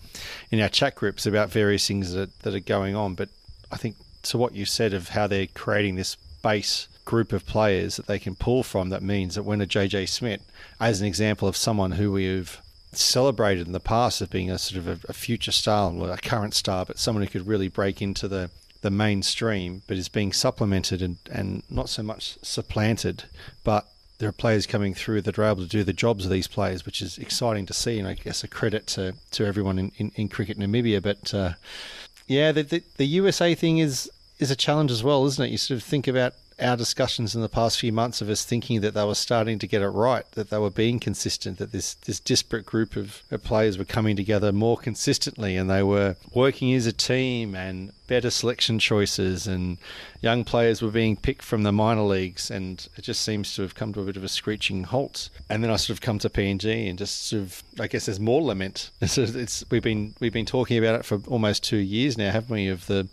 in 0.51 0.61
our 0.61 0.69
chat 0.69 0.97
groups 0.97 1.25
about 1.25 1.51
various 1.51 1.87
things 1.87 2.13
that, 2.15 2.37
that 2.41 2.53
are 2.53 2.59
going 2.59 2.97
on. 2.97 3.15
But 3.15 3.29
I 3.71 3.77
think 3.77 3.95
to 4.25 4.39
what 4.39 4.57
you 4.57 4.65
said 4.65 4.93
of 4.93 5.11
how 5.11 5.29
they're 5.29 5.47
creating 5.47 5.95
this 5.95 6.17
base 6.43 6.89
group 7.07 7.33
of 7.33 7.47
players 7.47 7.97
that 7.97 8.07
they 8.07 8.19
can 8.19 8.35
pull 8.35 8.63
from, 8.63 8.91
that 8.91 9.03
means 9.03 9.37
that 9.37 9.45
when 9.45 9.63
a 9.63 9.67
JJ 9.67 10.11
Smit, 10.11 10.43
as 10.79 11.01
an 11.01 11.07
example 11.07 11.49
of 11.49 11.57
someone 11.57 11.93
who 11.93 12.13
we've 12.13 12.61
celebrated 12.93 13.67
in 13.67 13.73
the 13.73 13.81
past 13.81 14.21
as 14.21 14.29
being 14.29 14.51
a 14.51 14.59
sort 14.59 14.79
of 14.79 14.89
a, 14.89 15.09
a 15.09 15.13
future 15.15 15.53
star, 15.53 15.91
or 15.91 16.11
a 16.11 16.19
current 16.19 16.53
star, 16.53 16.85
but 16.85 16.99
someone 16.99 17.25
who 17.25 17.31
could 17.31 17.47
really 17.47 17.69
break 17.69 18.03
into 18.03 18.29
the 18.29 18.51
the 18.83 18.91
mainstream, 18.91 19.83
but 19.89 19.97
is 19.97 20.09
being 20.09 20.33
supplemented 20.33 21.01
and, 21.03 21.17
and 21.33 21.63
not 21.69 21.89
so 21.89 22.03
much 22.03 22.39
supplanted, 22.43 23.25
but 23.65 23.89
there 24.19 24.29
are 24.29 24.33
players 24.33 24.67
coming 24.67 24.95
through 24.95 25.23
that 25.23 25.39
are 25.39 25.45
able 25.45 25.63
to 25.63 25.69
do 25.69 25.83
the 25.83 25.93
jobs 25.93 26.25
of 26.25 26.31
these 26.31 26.47
players, 26.47 26.87
which 26.87 27.03
is 27.03 27.19
exciting 27.19 27.67
to 27.67 27.75
see, 27.75 27.99
and 27.99 28.07
I 28.07 28.15
guess 28.15 28.45
a 28.45 28.49
credit 28.49 28.87
to, 28.89 29.15
to 29.33 29.45
everyone 29.45 29.79
in, 29.79 29.93
in, 29.97 30.13
in 30.15 30.29
cricket 30.29 30.59
Namibia. 30.59 31.03
But 31.03 31.35
uh, 31.35 31.55
yeah, 32.27 32.53
the, 32.53 32.63
the, 32.63 32.83
the 32.97 33.07
USA 33.07 33.55
thing 33.55 33.79
is 33.79 34.11
is 34.39 34.51
a 34.51 34.57
challenge 34.57 34.91
as 34.91 35.03
well, 35.03 35.25
isn't 35.25 35.45
it? 35.45 35.51
You 35.51 35.59
sort 35.59 35.81
of 35.81 35.85
think 35.85 36.07
about 36.07 36.35
our 36.59 36.77
discussions 36.77 37.35
in 37.35 37.43
the 37.43 37.49
past 37.49 37.79
few 37.79 37.93
months 37.93 38.23
of 38.23 38.31
us 38.31 38.45
thinking 38.45 38.81
that 38.81 38.95
they 38.95 39.05
were 39.05 39.15
starting 39.15 39.59
to 39.59 39.67
get 39.67 39.83
it 39.83 39.89
right, 39.89 40.25
that 40.33 40.49
they 40.49 40.59
were 40.59 40.71
being 40.71 40.99
consistent, 40.99 41.59
that 41.59 41.73
this 41.73 41.95
this 41.95 42.19
disparate 42.19 42.65
group 42.65 42.97
of, 42.97 43.23
players 43.43 43.77
were 43.77 43.85
coming 43.85 44.17
together 44.17 44.51
more 44.51 44.79
consistently 44.79 45.57
and 45.57 45.69
they 45.69 45.83
were 45.83 46.17
working 46.33 46.73
as 46.73 46.87
a 46.87 46.93
team 46.93 47.55
and 47.55 47.93
better 48.07 48.31
selection 48.31 48.79
choices 48.79 49.47
and 49.47 49.77
young 50.23 50.43
players 50.43 50.81
were 50.81 50.91
being 50.91 51.17
picked 51.17 51.43
from 51.43 51.63
the 51.63 51.73
minor 51.73 52.03
leagues 52.03 52.51
and 52.51 52.89
it 52.97 53.03
just 53.03 53.21
seems 53.21 53.55
to 53.55 53.63
have 53.63 53.75
come 53.75 53.93
to 53.93 54.01
a 54.01 54.05
bit 54.05 54.17
of 54.17 54.25
a 54.25 54.29
screeching 54.29 54.85
halt. 54.85 55.29
And 55.51 55.63
then 55.63 55.71
I 55.71 55.77
sort 55.77 55.97
of 55.97 56.01
come 56.01 56.19
to 56.21 56.31
PNG 56.31 56.89
and 56.89 56.99
just 56.99 57.27
sort 57.27 57.43
of 57.43 57.63
I 57.79 57.87
guess 57.87 58.07
there's 58.07 58.21
more 58.21 58.43
lament. 58.43 58.91
It's, 59.03 59.19
it's 59.19 59.65
we've 59.71 59.83
been 59.83 60.15
we've 60.21 60.33
been 60.33 60.47
talking 60.47 60.79
about 60.79 60.99
it 60.99 61.05
for 61.05 61.21
almost 61.29 61.63
two 61.63 61.77
years 61.77 62.17
now, 62.17 62.33
haven't 62.33 62.53
we, 62.53 62.69
of 62.69 62.87
the 62.87 63.09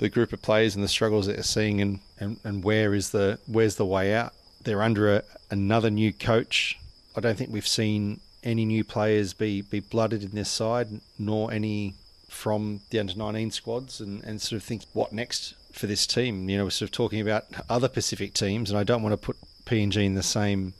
the 0.00 0.08
group 0.08 0.32
of 0.32 0.40
players 0.40 0.74
and 0.74 0.82
the 0.82 0.88
struggles 0.88 1.26
that 1.26 1.34
they're 1.34 1.42
seeing 1.42 1.80
and, 1.82 2.00
and, 2.18 2.40
and 2.42 2.64
where 2.64 2.94
is 2.94 3.10
the 3.10 3.38
where's 3.46 3.76
the 3.76 3.84
way 3.84 4.14
out. 4.14 4.32
They're 4.64 4.82
under 4.82 5.16
a, 5.16 5.22
another 5.50 5.90
new 5.90 6.12
coach. 6.12 6.78
I 7.14 7.20
don't 7.20 7.36
think 7.36 7.52
we've 7.52 7.66
seen 7.66 8.20
any 8.42 8.64
new 8.64 8.82
players 8.82 9.34
be, 9.34 9.60
be 9.60 9.80
blooded 9.80 10.22
in 10.22 10.30
this 10.30 10.48
side, 10.48 10.88
nor 11.18 11.52
any 11.52 11.94
from 12.28 12.80
the 12.88 12.98
under 12.98 13.14
19 13.14 13.50
squads, 13.50 14.00
and, 14.00 14.24
and 14.24 14.40
sort 14.40 14.56
of 14.56 14.62
think 14.62 14.84
what 14.94 15.12
next 15.12 15.54
for 15.72 15.86
this 15.86 16.06
team. 16.06 16.48
You 16.48 16.56
know, 16.56 16.64
we're 16.64 16.70
sort 16.70 16.88
of 16.88 16.92
talking 16.92 17.20
about 17.20 17.44
other 17.68 17.88
Pacific 17.88 18.32
teams, 18.32 18.70
and 18.70 18.78
I 18.78 18.84
don't 18.84 19.02
want 19.02 19.12
to 19.12 19.18
put 19.18 19.36
PNG 19.66 20.04
in 20.04 20.14
the 20.14 20.22
same 20.22 20.72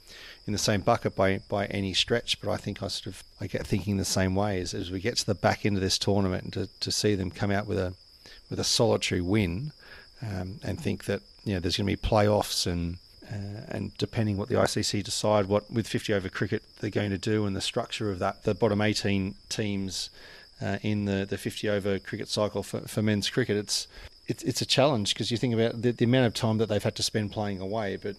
in 0.47 0.53
the 0.53 0.59
same 0.59 0.81
bucket 0.81 1.15
by 1.15 1.41
by 1.47 1.67
any 1.67 1.93
stretch, 1.93 2.41
but 2.41 2.49
I 2.49 2.57
think 2.57 2.81
I 2.81 2.87
sort 2.87 3.15
of 3.15 3.23
I 3.39 3.45
get 3.45 3.67
thinking 3.67 3.97
the 3.97 4.05
same 4.05 4.33
way 4.33 4.59
as, 4.59 4.73
as 4.73 4.89
we 4.89 4.99
get 4.99 5.17
to 5.17 5.25
the 5.27 5.35
back 5.35 5.63
end 5.63 5.77
of 5.77 5.83
this 5.83 5.99
tournament 5.99 6.43
and 6.43 6.53
to, 6.53 6.69
to 6.79 6.91
see 6.91 7.13
them 7.13 7.29
come 7.29 7.51
out 7.51 7.67
with 7.67 7.77
a 7.77 7.93
with 8.51 8.59
a 8.59 8.63
solitary 8.63 9.21
win 9.21 9.71
um, 10.21 10.59
and 10.63 10.79
think 10.79 11.05
that 11.05 11.21
you 11.43 11.55
know 11.55 11.59
there's 11.59 11.77
going 11.77 11.87
to 11.87 11.95
be 11.95 12.09
playoffs 12.09 12.67
and 12.67 12.97
Uh, 13.31 13.63
and 13.75 13.97
depending 13.97 14.35
what 14.37 14.49
the 14.49 14.55
ICC 14.55 15.03
decide, 15.03 15.45
what 15.45 15.63
with 15.71 15.87
50 15.87 16.13
over 16.13 16.29
cricket 16.29 16.61
they're 16.79 16.99
going 17.01 17.11
to 17.11 17.17
do, 17.17 17.45
and 17.45 17.55
the 17.55 17.61
structure 17.61 18.11
of 18.11 18.19
that, 18.19 18.43
the 18.43 18.53
bottom 18.53 18.81
18 18.81 19.35
teams 19.47 20.09
uh, 20.61 20.77
in 20.81 21.05
the, 21.05 21.25
the 21.25 21.37
50 21.37 21.69
over 21.69 21.97
cricket 21.99 22.27
cycle 22.27 22.61
for, 22.61 22.81
for 22.81 23.01
men's 23.01 23.29
cricket, 23.29 23.55
it's 23.55 23.87
it's, 24.27 24.43
it's 24.43 24.61
a 24.61 24.65
challenge 24.65 25.13
because 25.13 25.31
you 25.31 25.37
think 25.37 25.53
about 25.53 25.81
the, 25.81 25.91
the 25.91 26.05
amount 26.05 26.27
of 26.27 26.33
time 26.33 26.57
that 26.57 26.67
they've 26.67 26.83
had 26.83 26.95
to 26.95 27.03
spend 27.03 27.31
playing 27.31 27.59
away, 27.59 27.97
but 27.97 28.15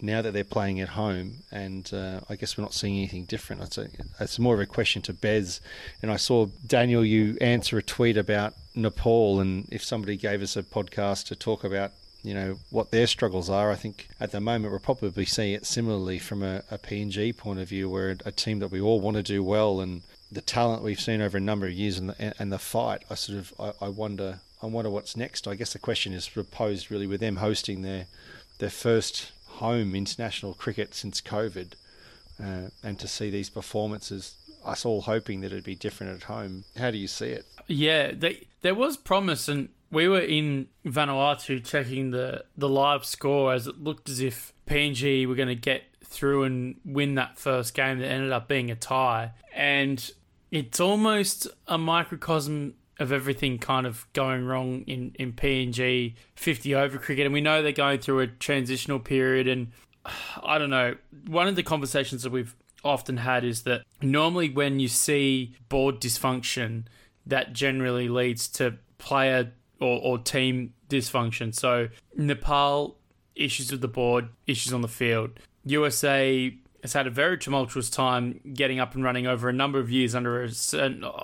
now 0.00 0.22
that 0.22 0.32
they're 0.32 0.44
playing 0.44 0.80
at 0.80 0.90
home, 0.90 1.38
and 1.50 1.92
uh, 1.92 2.20
I 2.28 2.36
guess 2.36 2.56
we're 2.56 2.62
not 2.62 2.74
seeing 2.74 2.98
anything 2.98 3.24
different. 3.24 3.62
It's, 3.62 3.78
a, 3.78 3.88
it's 4.20 4.38
more 4.38 4.54
of 4.54 4.60
a 4.60 4.66
question 4.66 5.02
to 5.02 5.12
Bes. 5.12 5.60
And 6.02 6.10
I 6.10 6.16
saw 6.16 6.46
Daniel, 6.66 7.04
you 7.04 7.36
answer 7.40 7.78
a 7.78 7.82
tweet 7.82 8.16
about 8.16 8.54
Nepal, 8.74 9.40
and 9.40 9.66
if 9.70 9.82
somebody 9.82 10.16
gave 10.16 10.42
us 10.42 10.56
a 10.56 10.62
podcast 10.62 11.26
to 11.26 11.36
talk 11.36 11.64
about, 11.64 11.92
you 12.22 12.34
know, 12.34 12.58
what 12.70 12.90
their 12.90 13.06
struggles 13.06 13.50
are, 13.50 13.70
I 13.70 13.76
think 13.76 14.08
at 14.20 14.32
the 14.32 14.40
moment 14.40 14.72
we're 14.72 14.78
probably 14.78 15.24
seeing 15.24 15.52
it 15.52 15.66
similarly 15.66 16.18
from 16.18 16.42
a, 16.42 16.62
a 16.70 16.78
PNG 16.78 17.36
point 17.36 17.60
of 17.60 17.68
view, 17.68 17.88
where 17.88 18.16
a 18.24 18.32
team 18.32 18.58
that 18.60 18.70
we 18.70 18.80
all 18.80 19.00
want 19.00 19.16
to 19.16 19.22
do 19.22 19.42
well, 19.42 19.80
and 19.80 20.02
the 20.30 20.40
talent 20.40 20.82
we've 20.82 21.00
seen 21.00 21.20
over 21.20 21.38
a 21.38 21.40
number 21.40 21.66
of 21.66 21.72
years, 21.72 21.98
and 21.98 22.10
the, 22.10 22.34
and 22.38 22.52
the 22.52 22.58
fight. 22.58 23.02
I 23.10 23.14
sort 23.14 23.38
of 23.38 23.52
I, 23.58 23.86
I 23.86 23.88
wonder 23.88 24.40
I 24.62 24.66
wonder 24.66 24.90
what's 24.90 25.16
next. 25.16 25.46
I 25.46 25.54
guess 25.54 25.72
the 25.72 25.78
question 25.78 26.12
is 26.12 26.28
posed 26.50 26.90
really 26.90 27.06
with 27.06 27.20
them 27.20 27.36
hosting 27.36 27.82
their 27.82 28.06
their 28.58 28.70
first 28.70 29.32
home 29.58 29.94
international 29.94 30.54
cricket 30.54 30.94
since 30.94 31.20
COVID, 31.20 31.72
uh, 32.42 32.68
and 32.82 32.98
to 32.98 33.08
see 33.08 33.30
these 33.30 33.50
performances, 33.50 34.34
us 34.64 34.84
all 34.84 35.02
hoping 35.02 35.40
that 35.40 35.52
it'd 35.52 35.64
be 35.64 35.74
different 35.74 36.14
at 36.14 36.24
home. 36.24 36.64
How 36.76 36.90
do 36.90 36.98
you 36.98 37.08
see 37.08 37.28
it? 37.28 37.44
Yeah, 37.66 38.12
they, 38.12 38.46
there 38.62 38.74
was 38.74 38.96
promise, 38.96 39.48
and 39.48 39.68
we 39.90 40.08
were 40.08 40.20
in 40.20 40.68
Vanuatu 40.84 41.64
checking 41.64 42.10
the 42.10 42.44
the 42.56 42.68
live 42.68 43.04
score 43.04 43.52
as 43.52 43.66
it 43.66 43.80
looked 43.82 44.08
as 44.08 44.20
if 44.20 44.52
PNG 44.66 45.26
were 45.26 45.34
going 45.34 45.48
to 45.48 45.54
get 45.54 45.84
through 46.04 46.44
and 46.44 46.76
win 46.84 47.14
that 47.16 47.38
first 47.38 47.74
game 47.74 47.98
that 47.98 48.08
ended 48.08 48.32
up 48.32 48.48
being 48.48 48.70
a 48.70 48.76
tie, 48.76 49.32
and 49.54 50.10
it's 50.50 50.80
almost 50.80 51.46
a 51.66 51.76
microcosm 51.76 52.74
of 52.98 53.12
everything 53.12 53.58
kind 53.58 53.86
of 53.86 54.06
going 54.12 54.44
wrong 54.44 54.82
in, 54.82 55.14
in 55.18 55.32
PNG 55.32 56.14
50 56.34 56.74
over 56.74 56.98
cricket. 56.98 57.26
And 57.26 57.32
we 57.32 57.40
know 57.40 57.62
they're 57.62 57.72
going 57.72 58.00
through 58.00 58.20
a 58.20 58.26
transitional 58.26 58.98
period. 58.98 59.46
And 59.46 59.68
I 60.42 60.58
don't 60.58 60.70
know, 60.70 60.96
one 61.26 61.48
of 61.48 61.56
the 61.56 61.62
conversations 61.62 62.22
that 62.22 62.30
we've 62.30 62.54
often 62.84 63.18
had 63.18 63.44
is 63.44 63.62
that 63.62 63.82
normally 64.00 64.50
when 64.50 64.80
you 64.80 64.88
see 64.88 65.54
board 65.68 66.00
dysfunction, 66.00 66.84
that 67.26 67.52
generally 67.52 68.08
leads 68.08 68.48
to 68.48 68.76
player 68.98 69.52
or, 69.80 70.00
or 70.02 70.18
team 70.18 70.72
dysfunction. 70.88 71.54
So 71.54 71.88
Nepal, 72.16 72.96
issues 73.34 73.70
with 73.70 73.80
the 73.80 73.88
board, 73.88 74.28
issues 74.46 74.72
on 74.72 74.80
the 74.80 74.88
field. 74.88 75.30
USA 75.64 76.54
has 76.82 76.92
had 76.92 77.06
a 77.06 77.10
very 77.10 77.36
tumultuous 77.36 77.90
time 77.90 78.40
getting 78.54 78.78
up 78.78 78.94
and 78.94 79.02
running 79.02 79.26
over 79.26 79.48
a 79.48 79.52
number 79.52 79.78
of 79.78 79.90
years 79.90 80.14
under 80.14 80.44
a, 80.44 80.50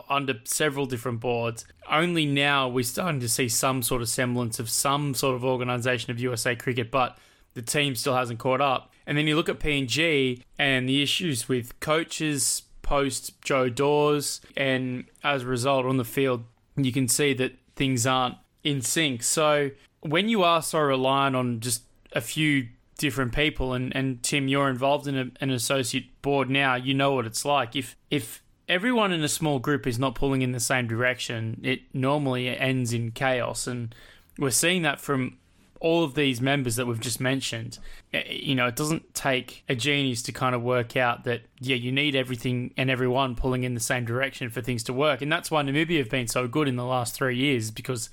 under 0.09 0.35
several 0.45 0.87
different 0.87 1.21
boards. 1.21 1.65
Only 1.89 2.27
now 2.27 2.69
we're 2.69 2.85
starting 2.85 3.21
to 3.21 3.29
see 3.29 3.49
some 3.49 3.83
sort 3.83 4.03
of 4.03 4.09
semblance 4.09 4.59
of 4.59 4.69
some 4.69 5.15
sort 5.15 5.37
of 5.37 5.45
organisation 5.45 6.11
of 6.11 6.19
USA 6.19 6.57
cricket, 6.57 6.91
but 6.91 7.19
the 7.55 7.63
team 7.63 7.95
still 7.95 8.17
hasn't 8.17 8.41
caught 8.41 8.61
up. 8.61 8.93
And 9.07 9.17
then 9.17 9.27
you 9.27 9.37
look 9.37 9.49
at 9.49 9.61
PNG 9.61 10.43
and 10.59 10.89
the 10.89 11.03
issues 11.03 11.49
with 11.49 11.79
coaches 11.81 12.63
post 12.83 13.41
Joe 13.43 13.69
Dawes, 13.69 14.41
and 14.57 15.05
as 15.23 15.43
a 15.43 15.47
result 15.47 15.87
on 15.87 15.97
the 15.97 16.05
field, 16.05 16.45
you 16.77 16.93
can 16.93 17.09
see 17.09 17.33
that 17.35 17.53
things 17.77 18.07
aren't 18.07 18.37
in 18.63 18.83
sync. 18.83 19.23
So 19.23 19.71
when 20.01 20.29
you 20.29 20.43
are 20.43 20.63
so 20.63 20.81
reliant 20.81 21.37
on 21.37 21.61
just 21.61 21.83
a 22.13 22.21
few 22.21 22.69
different 23.05 23.35
people 23.35 23.75
and, 23.75 23.95
and 23.95 24.23
Tim 24.23 24.49
you're 24.49 24.71
involved 24.71 25.07
in 25.07 25.19
a, 25.19 25.27
an 25.43 25.51
associate 25.51 26.07
board 26.23 26.49
now 26.49 26.75
you 26.75 26.95
know 26.95 27.13
what 27.13 27.27
it's 27.27 27.45
like. 27.45 27.77
If 27.77 27.97
if 28.11 28.43
everyone 28.67 29.13
in 29.13 29.23
a 29.23 29.29
small 29.29 29.59
group 29.59 29.87
is 29.87 29.99
not 29.99 30.15
pulling 30.15 30.41
in 30.41 30.53
the 30.53 30.59
same 30.61 30.87
direction 30.87 31.61
it 31.63 31.83
normally 31.93 32.49
ends 32.49 32.95
in 32.95 33.11
chaos. 33.11 33.67
And 33.67 33.95
we're 34.39 34.51
seeing 34.51 34.81
that 34.83 35.01
from 35.01 35.37
all 35.81 36.03
of 36.03 36.15
these 36.15 36.41
members 36.41 36.77
that 36.77 36.87
we've 36.87 36.99
just 36.99 37.21
mentioned. 37.21 37.79
Eh, 38.15 38.23
you 38.31 38.55
know 38.55 38.67
it 38.69 38.75
doesn't 38.75 39.13
take 39.13 39.65
a 39.69 39.75
genius 39.75 40.23
to 40.23 40.33
kind 40.33 40.55
of 40.55 40.63
work 40.63 40.97
out 40.97 41.25
that 41.25 41.43
yeah 41.61 41.77
you 41.77 41.93
need 41.93 42.17
everything 42.17 42.73
and 42.79 42.89
everyone 42.89 43.37
pulling 43.37 43.65
in 43.65 43.75
the 43.75 43.81
same 43.81 44.07
direction 44.07 44.49
for 44.49 44.63
things 44.63 44.83
to 44.85 44.95
work. 44.95 45.21
And 45.21 45.31
that's 45.31 45.51
why 45.51 45.63
Namibia 45.63 45.99
have 45.99 46.09
been 46.09 46.27
so 46.27 46.49
good 46.49 46.69
in 46.69 46.77
the 46.77 46.87
last 46.87 47.15
3 47.15 47.37
years 47.37 47.71
because 47.71 48.09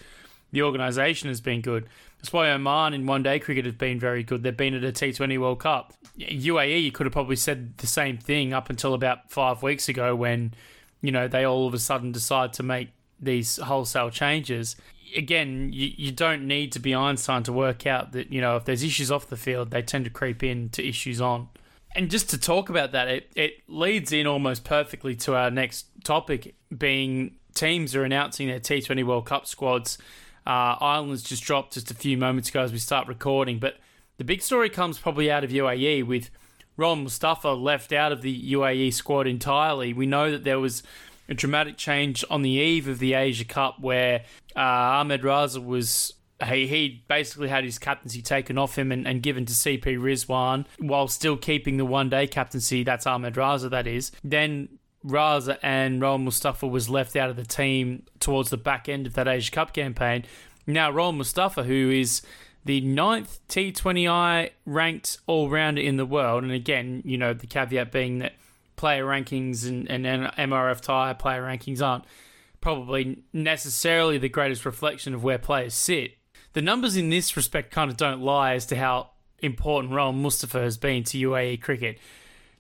the 0.52 0.64
organisation 0.64 1.30
has 1.30 1.40
been 1.40 1.62
good. 1.62 1.88
That's 2.22 2.32
why 2.32 2.52
Oman 2.52 2.94
in 2.94 3.08
one 3.08 3.24
day 3.24 3.40
cricket 3.40 3.66
has 3.66 3.74
been 3.74 4.00
very 4.00 4.22
good. 4.22 4.44
They've 4.44 4.56
been 4.56 4.76
at 4.76 4.84
a 4.84 4.92
T20 4.92 5.40
World 5.40 5.60
Cup. 5.60 5.94
UAE, 6.20 6.84
you 6.84 6.92
could 6.92 7.08
have 7.08 7.14
probably 7.14 7.36
said 7.36 7.80
the 7.80 7.88
same 7.88 8.18
thing 8.18 8.54
up 8.54 8.70
until 8.70 8.94
about 8.94 9.32
five 9.32 9.64
weeks 9.64 9.90
ago 9.90 10.16
when, 10.16 10.54
you 11.02 11.12
know, 11.12 11.28
they 11.28 11.44
all 11.44 11.66
of 11.66 11.74
a 11.74 11.80
sudden 11.80 12.12
decide 12.12 12.54
to 12.54 12.64
make 12.64 12.90
these 13.20 13.58
wholesale 13.58 14.12
changes. 14.12 14.76
Again, 15.18 15.72
you, 15.74 15.92
you 15.98 16.12
don't 16.12 16.48
need 16.48 16.72
to 16.74 16.80
be 16.80 16.94
Einstein 16.94 17.42
to 17.44 17.52
work 17.52 17.88
out 17.88 18.12
that, 18.12 18.32
you 18.32 18.40
know, 18.40 18.56
if 18.56 18.66
there's 18.66 18.84
issues 18.84 19.10
off 19.10 19.28
the 19.28 19.36
field, 19.36 19.72
they 19.72 19.82
tend 19.82 20.06
to 20.06 20.12
creep 20.12 20.44
in 20.44 20.70
to 20.70 20.88
issues 20.88 21.20
on. 21.20 21.50
And 21.96 22.12
just 22.12 22.30
to 22.30 22.38
talk 22.38 22.70
about 22.70 22.92
that, 22.92 23.08
it, 23.08 23.32
it 23.36 23.64
leads 23.68 24.14
in 24.14 24.28
almost 24.28 24.64
perfectly 24.64 25.16
to 25.18 25.36
our 25.36 25.50
next 25.50 25.88
topic 26.04 26.54
being 26.76 27.36
teams 27.56 27.96
are 27.96 28.04
announcing 28.04 28.48
their 28.48 28.60
T20 28.60 29.04
World 29.04 29.26
Cup 29.26 29.48
squads 29.48 29.98
uh, 30.46 30.76
Ireland's 30.80 31.24
just 31.24 31.44
dropped 31.44 31.74
just 31.74 31.92
a 31.92 31.96
few 31.96 32.18
moments 32.18 32.50
ago 32.50 32.62
as 32.62 32.72
we 32.72 32.80
start 32.80 33.08
recording, 33.08 33.60
but 33.60 33.78
the 34.18 34.24
big 34.24 34.42
story 34.42 34.70
comes 34.70 35.00
probably 35.00 35.32
out 35.32 35.44
of 35.44 35.50
UAE 35.50 36.06
with 36.06 36.30
Rohan 36.78 37.04
Mustafa 37.04 37.50
left 37.50 37.92
out 37.92 38.12
of 38.12 38.22
the 38.22 38.54
UAE 38.54 38.94
squad 38.94 39.28
entirely. 39.28 39.94
We 39.94 40.06
know 40.06 40.32
that 40.32 40.44
there 40.44 40.60
was 40.60 40.84
a 41.30 41.34
dramatic 41.34 41.78
change 41.78 42.26
on 42.30 42.42
the 42.42 42.50
eve 42.50 42.88
of 42.88 43.00
the 43.00 43.14
Asia 43.14 43.46
Cup 43.46 43.80
where 43.80 44.24
uh, 44.56 44.60
Ahmed 44.60 45.22
Raza 45.22 45.64
was 45.64 46.14
he, 46.46 46.68
he 46.68 47.04
basically 47.08 47.50
had 47.50 47.64
his 47.64 47.78
captaincy 47.78 48.22
taken 48.22 48.58
off 48.58 48.78
him 48.78 48.92
and, 48.92 49.08
and 49.08 49.22
given 49.22 49.46
to 49.46 49.54
CP 49.54 49.84
Rizwan 49.98 50.66
while 50.80 51.08
still 51.08 51.38
keeping 51.38 51.78
the 51.78 51.86
one 51.86 52.10
day 52.10 52.28
captaincy. 52.28 52.84
That's 52.84 53.06
Ahmed 53.06 53.36
Raza, 53.36 53.70
that 53.70 53.88
is. 53.88 54.12
Then 54.24 54.80
Raza 55.06 55.58
and 55.64 56.02
Rohan 56.02 56.24
Mustafa 56.24 56.68
was 56.68 56.90
left 56.90 57.16
out 57.16 57.30
of 57.30 57.36
the 57.36 57.46
team 57.46 58.04
towards 58.20 58.50
the 58.50 58.58
back 58.58 58.88
end 58.88 59.08
of 59.08 59.14
that 59.14 59.28
Asia 59.28 59.52
Cup 59.52 59.74
campaign. 59.74 60.26
Now, 60.68 60.92
Rohan 60.92 61.18
Mustafa, 61.18 61.64
who 61.64 61.90
is 61.90 62.22
the 62.66 62.82
ninth 62.82 63.40
T20I 63.48 64.52
ranked 64.66 65.18
all 65.26 65.50
rounder 65.50 65.82
in 65.82 65.98
the 65.98 66.06
world, 66.06 66.44
and 66.44 66.52
again, 66.52 67.02
you 67.06 67.18
know, 67.18 67.34
the 67.34 67.48
caveat 67.48 67.92
being 67.92 68.20
that 68.20 68.34
player 68.76 69.06
rankings 69.06 69.68
and, 69.68 69.90
and 69.90 70.06
MRF 70.06 70.82
tie 70.82 71.14
player 71.14 71.44
rankings 71.44 71.82
aren't 71.82 72.06
probably 72.62 73.24
necessarily 73.34 74.18
the 74.18 74.30
greatest 74.30 74.66
reflection 74.66 75.14
of 75.14 75.24
where 75.24 75.40
players 75.40 75.74
sit. 75.74 76.16
The 76.54 76.62
numbers 76.62 76.96
in 76.96 77.10
this 77.10 77.36
respect 77.36 77.72
kind 77.72 77.90
of 77.90 77.98
don't 77.98 78.22
lie 78.22 78.54
as 78.54 78.66
to 78.68 78.76
how 78.76 79.12
important 79.40 79.94
Rohan 79.94 80.22
Mustafa 80.22 80.62
has 80.62 80.78
been 80.78 81.04
to 81.06 81.18
UAE 81.18 81.62
cricket. 81.62 81.98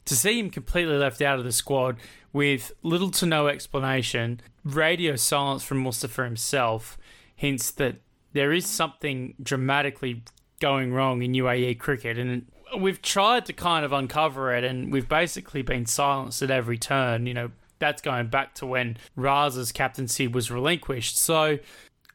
To 0.05 0.15
see 0.15 0.39
him 0.39 0.49
completely 0.49 0.97
left 0.97 1.21
out 1.21 1.39
of 1.39 1.45
the 1.45 1.51
squad 1.51 1.97
with 2.33 2.71
little 2.81 3.11
to 3.11 3.25
no 3.25 3.47
explanation, 3.47 4.41
radio 4.63 5.15
silence 5.15 5.63
from 5.63 5.79
Mustafa 5.79 6.23
himself 6.23 6.97
hints 7.35 7.71
that 7.71 7.97
there 8.33 8.51
is 8.51 8.65
something 8.65 9.35
dramatically 9.41 10.23
going 10.59 10.93
wrong 10.93 11.21
in 11.21 11.33
UAE 11.33 11.79
cricket. 11.79 12.17
And 12.17 12.45
we've 12.77 13.01
tried 13.01 13.45
to 13.47 13.53
kind 13.53 13.83
of 13.83 13.91
uncover 13.91 14.53
it, 14.55 14.63
and 14.63 14.91
we've 14.91 15.09
basically 15.09 15.61
been 15.61 15.85
silenced 15.85 16.41
at 16.41 16.51
every 16.51 16.77
turn. 16.77 17.25
You 17.25 17.33
know, 17.33 17.51
that's 17.79 18.01
going 18.01 18.27
back 18.27 18.55
to 18.55 18.65
when 18.65 18.97
Raza's 19.17 19.71
captaincy 19.71 20.27
was 20.27 20.49
relinquished. 20.49 21.17
So 21.17 21.59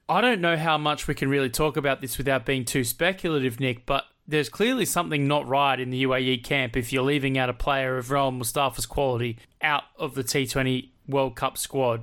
I 0.09 0.21
don't 0.21 0.41
know 0.41 0.57
how 0.57 0.79
much 0.79 1.07
we 1.07 1.15
can 1.15 1.29
really 1.29 1.51
talk 1.51 1.77
about 1.77 2.01
this 2.01 2.17
without 2.17 2.47
being 2.47 2.65
too 2.65 2.85
speculative, 2.85 3.61
Nick, 3.61 3.85
but 3.85 4.05
there's 4.29 4.49
clearly 4.49 4.85
something 4.85 5.27
not 5.27 5.47
right 5.47 5.79
in 5.79 5.91
the 5.91 6.05
UAE 6.05 6.45
camp 6.45 6.77
if 6.77 6.93
you're 6.93 7.03
leaving 7.03 7.39
out 7.39 7.49
a 7.49 7.55
player 7.55 7.97
of 7.97 8.11
Rohan 8.11 8.39
Mustafa's 8.39 8.87
quality 8.87 9.39
out 9.63 9.85
of 9.99 10.15
the 10.15 10.25
T20 10.25 10.91
World 11.09 11.37
Cup 11.37 11.57
squad. 11.57 12.03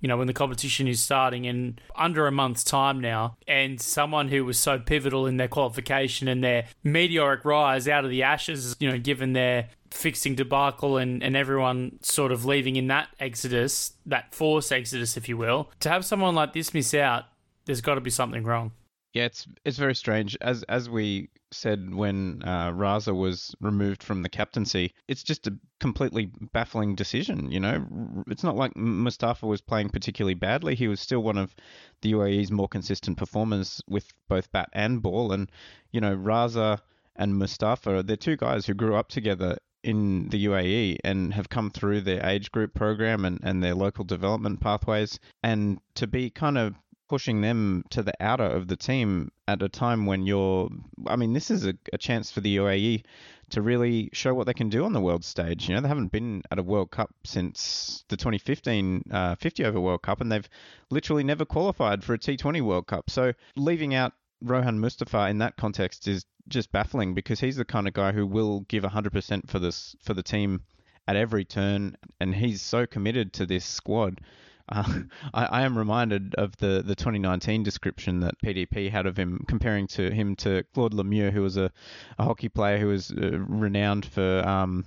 You 0.00 0.08
know, 0.08 0.18
when 0.18 0.26
the 0.26 0.34
competition 0.34 0.86
is 0.86 1.02
starting 1.02 1.46
in 1.46 1.78
under 1.96 2.26
a 2.26 2.30
month's 2.30 2.62
time 2.62 3.00
now, 3.00 3.38
and 3.48 3.80
someone 3.80 4.28
who 4.28 4.44
was 4.44 4.58
so 4.58 4.78
pivotal 4.78 5.26
in 5.26 5.38
their 5.38 5.48
qualification 5.48 6.28
and 6.28 6.44
their 6.44 6.66
meteoric 6.82 7.44
rise 7.46 7.88
out 7.88 8.04
of 8.04 8.10
the 8.10 8.22
ashes, 8.22 8.76
you 8.78 8.90
know, 8.90 8.98
given 8.98 9.32
their 9.32 9.70
fixing 9.90 10.34
debacle 10.34 10.98
and, 10.98 11.22
and 11.22 11.36
everyone 11.36 11.98
sort 12.02 12.32
of 12.32 12.44
leaving 12.44 12.76
in 12.76 12.88
that 12.88 13.08
exodus, 13.18 13.94
that 14.04 14.34
force 14.34 14.70
exodus, 14.70 15.16
if 15.16 15.26
you 15.26 15.38
will, 15.38 15.70
to 15.80 15.88
have 15.88 16.04
someone 16.04 16.34
like 16.34 16.52
this 16.52 16.74
miss 16.74 16.92
out, 16.92 17.24
there's 17.64 17.80
got 17.80 17.94
to 17.94 18.02
be 18.02 18.10
something 18.10 18.44
wrong. 18.44 18.72
Yeah, 19.14 19.26
it's 19.26 19.46
it's 19.64 19.78
very 19.78 19.94
strange. 19.94 20.36
As 20.40 20.64
as 20.64 20.90
we 20.90 21.30
said 21.52 21.94
when 21.94 22.42
uh, 22.44 22.72
Raza 22.72 23.14
was 23.14 23.54
removed 23.60 24.02
from 24.02 24.24
the 24.24 24.28
captaincy, 24.28 24.92
it's 25.06 25.22
just 25.22 25.46
a 25.46 25.56
completely 25.78 26.32
baffling 26.52 26.96
decision. 26.96 27.52
You 27.52 27.60
know, 27.60 27.86
it's 28.26 28.42
not 28.42 28.56
like 28.56 28.76
Mustafa 28.76 29.46
was 29.46 29.60
playing 29.60 29.90
particularly 29.90 30.34
badly. 30.34 30.74
He 30.74 30.88
was 30.88 30.98
still 30.98 31.22
one 31.22 31.38
of 31.38 31.54
the 32.02 32.12
UAE's 32.12 32.50
more 32.50 32.66
consistent 32.66 33.16
performers 33.16 33.80
with 33.88 34.12
both 34.28 34.50
bat 34.50 34.68
and 34.72 35.00
ball. 35.00 35.30
And 35.30 35.48
you 35.92 36.00
know, 36.00 36.16
Raza 36.16 36.80
and 37.14 37.38
Mustafa. 37.38 38.02
They're 38.02 38.16
two 38.16 38.36
guys 38.36 38.66
who 38.66 38.74
grew 38.74 38.96
up 38.96 39.10
together 39.10 39.58
in 39.84 40.28
the 40.30 40.46
UAE 40.46 40.96
and 41.04 41.34
have 41.34 41.48
come 41.48 41.70
through 41.70 42.00
their 42.00 42.26
age 42.26 42.50
group 42.50 42.74
program 42.74 43.24
and, 43.24 43.38
and 43.44 43.62
their 43.62 43.74
local 43.76 44.04
development 44.04 44.60
pathways. 44.60 45.20
And 45.44 45.78
to 45.94 46.08
be 46.08 46.30
kind 46.30 46.58
of 46.58 46.74
pushing 47.14 47.42
them 47.42 47.84
to 47.90 48.02
the 48.02 48.12
outer 48.18 48.42
of 48.42 48.66
the 48.66 48.74
team 48.74 49.30
at 49.46 49.62
a 49.62 49.68
time 49.68 50.04
when 50.04 50.26
you're. 50.26 50.68
I 51.06 51.14
mean, 51.14 51.32
this 51.32 51.48
is 51.48 51.64
a, 51.64 51.74
a 51.92 51.96
chance 51.96 52.32
for 52.32 52.40
the 52.40 52.56
UAE 52.56 53.04
to 53.50 53.62
really 53.62 54.10
show 54.12 54.34
what 54.34 54.48
they 54.48 54.52
can 54.52 54.68
do 54.68 54.84
on 54.84 54.92
the 54.92 55.00
world 55.00 55.24
stage. 55.24 55.68
You 55.68 55.76
know, 55.76 55.80
they 55.80 55.86
haven't 55.86 56.10
been 56.10 56.42
at 56.50 56.58
a 56.58 56.62
World 56.64 56.90
Cup 56.90 57.14
since 57.22 58.04
the 58.08 58.16
2015 58.16 59.04
uh, 59.12 59.36
50 59.36 59.64
over 59.64 59.80
World 59.80 60.02
Cup, 60.02 60.20
and 60.20 60.32
they've 60.32 60.48
literally 60.90 61.22
never 61.22 61.44
qualified 61.44 62.02
for 62.02 62.14
a 62.14 62.18
T20 62.18 62.60
World 62.62 62.88
Cup. 62.88 63.08
So 63.08 63.32
leaving 63.54 63.94
out 63.94 64.12
Rohan 64.42 64.80
Mustafa 64.80 65.28
in 65.28 65.38
that 65.38 65.56
context 65.56 66.08
is 66.08 66.26
just 66.48 66.72
baffling 66.72 67.14
because 67.14 67.38
he's 67.38 67.54
the 67.54 67.64
kind 67.64 67.86
of 67.86 67.94
guy 67.94 68.10
who 68.10 68.26
will 68.26 68.62
give 68.62 68.82
100% 68.82 69.48
for 69.48 69.60
this 69.60 69.94
for 70.02 70.14
the 70.14 70.22
team 70.24 70.62
at 71.06 71.14
every 71.14 71.44
turn, 71.44 71.96
and 72.18 72.34
he's 72.34 72.60
so 72.60 72.86
committed 72.86 73.32
to 73.34 73.46
this 73.46 73.64
squad. 73.64 74.20
Uh, 74.68 75.00
I, 75.34 75.44
I, 75.44 75.62
am 75.62 75.76
reminded 75.76 76.34
of 76.36 76.56
the, 76.56 76.82
the 76.84 76.94
2019 76.94 77.62
description 77.62 78.20
that 78.20 78.40
PDP 78.40 78.90
had 78.90 79.06
of 79.06 79.16
him, 79.16 79.44
comparing 79.46 79.86
to 79.88 80.10
him 80.10 80.36
to 80.36 80.64
Claude 80.74 80.94
Lemieux, 80.94 81.30
who 81.30 81.42
was 81.42 81.56
a, 81.56 81.70
a 82.18 82.24
hockey 82.24 82.48
player 82.48 82.78
who 82.78 82.88
was 82.88 83.10
uh, 83.10 83.38
renowned 83.38 84.06
for 84.06 84.46
um, 84.46 84.84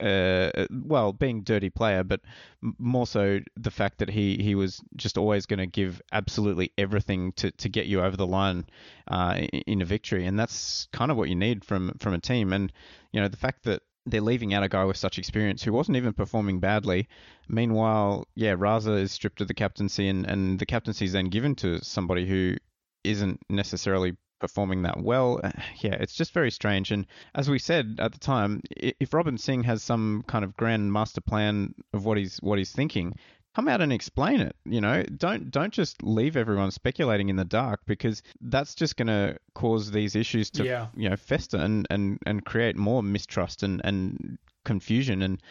uh, 0.00 0.66
well, 0.70 1.12
being 1.12 1.42
dirty 1.42 1.70
player, 1.70 2.02
but 2.02 2.20
more 2.78 3.06
so 3.06 3.40
the 3.56 3.70
fact 3.70 3.98
that 3.98 4.08
he, 4.08 4.36
he 4.36 4.54
was 4.54 4.80
just 4.96 5.18
always 5.18 5.46
going 5.46 5.58
to 5.58 5.66
give 5.66 6.00
absolutely 6.12 6.72
everything 6.78 7.32
to, 7.32 7.50
to 7.52 7.68
get 7.68 7.86
you 7.86 8.00
over 8.00 8.16
the 8.16 8.26
line 8.26 8.64
uh, 9.08 9.34
in 9.66 9.82
a 9.82 9.84
victory, 9.84 10.26
and 10.26 10.38
that's 10.38 10.88
kind 10.92 11.10
of 11.10 11.16
what 11.16 11.28
you 11.28 11.34
need 11.34 11.64
from 11.64 11.92
from 12.00 12.14
a 12.14 12.18
team. 12.18 12.52
And 12.52 12.72
you 13.12 13.20
know 13.20 13.28
the 13.28 13.36
fact 13.36 13.64
that 13.64 13.82
they're 14.06 14.20
leaving 14.20 14.54
out 14.54 14.62
a 14.62 14.68
guy 14.68 14.84
with 14.84 14.96
such 14.96 15.18
experience 15.18 15.62
who 15.62 15.72
wasn't 15.72 15.96
even 15.96 16.12
performing 16.12 16.60
badly. 16.60 17.08
Meanwhile, 17.48 18.26
yeah, 18.34 18.54
Raza 18.54 18.98
is 18.98 19.12
stripped 19.12 19.40
of 19.40 19.48
the 19.48 19.54
captaincy, 19.54 20.08
and, 20.08 20.26
and 20.26 20.58
the 20.58 20.66
captaincy 20.66 21.04
is 21.04 21.12
then 21.12 21.26
given 21.26 21.54
to 21.56 21.84
somebody 21.84 22.26
who 22.26 22.56
isn't 23.04 23.40
necessarily 23.48 24.16
performing 24.40 24.82
that 24.82 25.02
well. 25.02 25.40
Uh, 25.44 25.52
yeah, 25.80 25.94
it's 25.94 26.14
just 26.14 26.32
very 26.32 26.50
strange. 26.50 26.90
And 26.90 27.06
as 27.34 27.48
we 27.50 27.58
said 27.58 27.98
at 28.00 28.12
the 28.12 28.18
time, 28.18 28.62
if 28.70 29.12
Robin 29.12 29.38
Singh 29.38 29.64
has 29.64 29.82
some 29.82 30.24
kind 30.26 30.44
of 30.44 30.56
grand 30.56 30.92
master 30.92 31.20
plan 31.20 31.74
of 31.92 32.04
what 32.04 32.18
he's 32.18 32.38
what 32.38 32.58
he's 32.58 32.72
thinking, 32.72 33.14
come 33.60 33.68
out 33.68 33.80
and 33.80 33.92
explain 33.92 34.40
it 34.40 34.56
you 34.70 34.80
know? 34.80 35.02
Don't 35.02 35.50
don't 35.50 35.72
just 35.72 36.02
leave 36.02 36.36
everyone 36.36 36.70
speculating 36.70 37.28
in 37.28 37.36
the 37.36 37.44
dark 37.44 37.80
because 37.86 38.22
that's 38.40 38.74
just 38.74 38.96
going 38.96 39.08
to 39.08 39.36
cause 39.54 39.90
these 39.90 40.14
issues 40.14 40.50
to 40.50 40.64
yeah. 40.64 40.86
you 40.94 41.08
know 41.10 41.16
fester 41.16 41.56
and, 41.56 41.86
and 41.90 42.18
and 42.24 42.44
create 42.44 42.76
more 42.76 43.02
mistrust 43.02 43.62
and 43.62 43.80
and 43.84 44.38
confusion. 44.62 45.22
And 45.22 45.42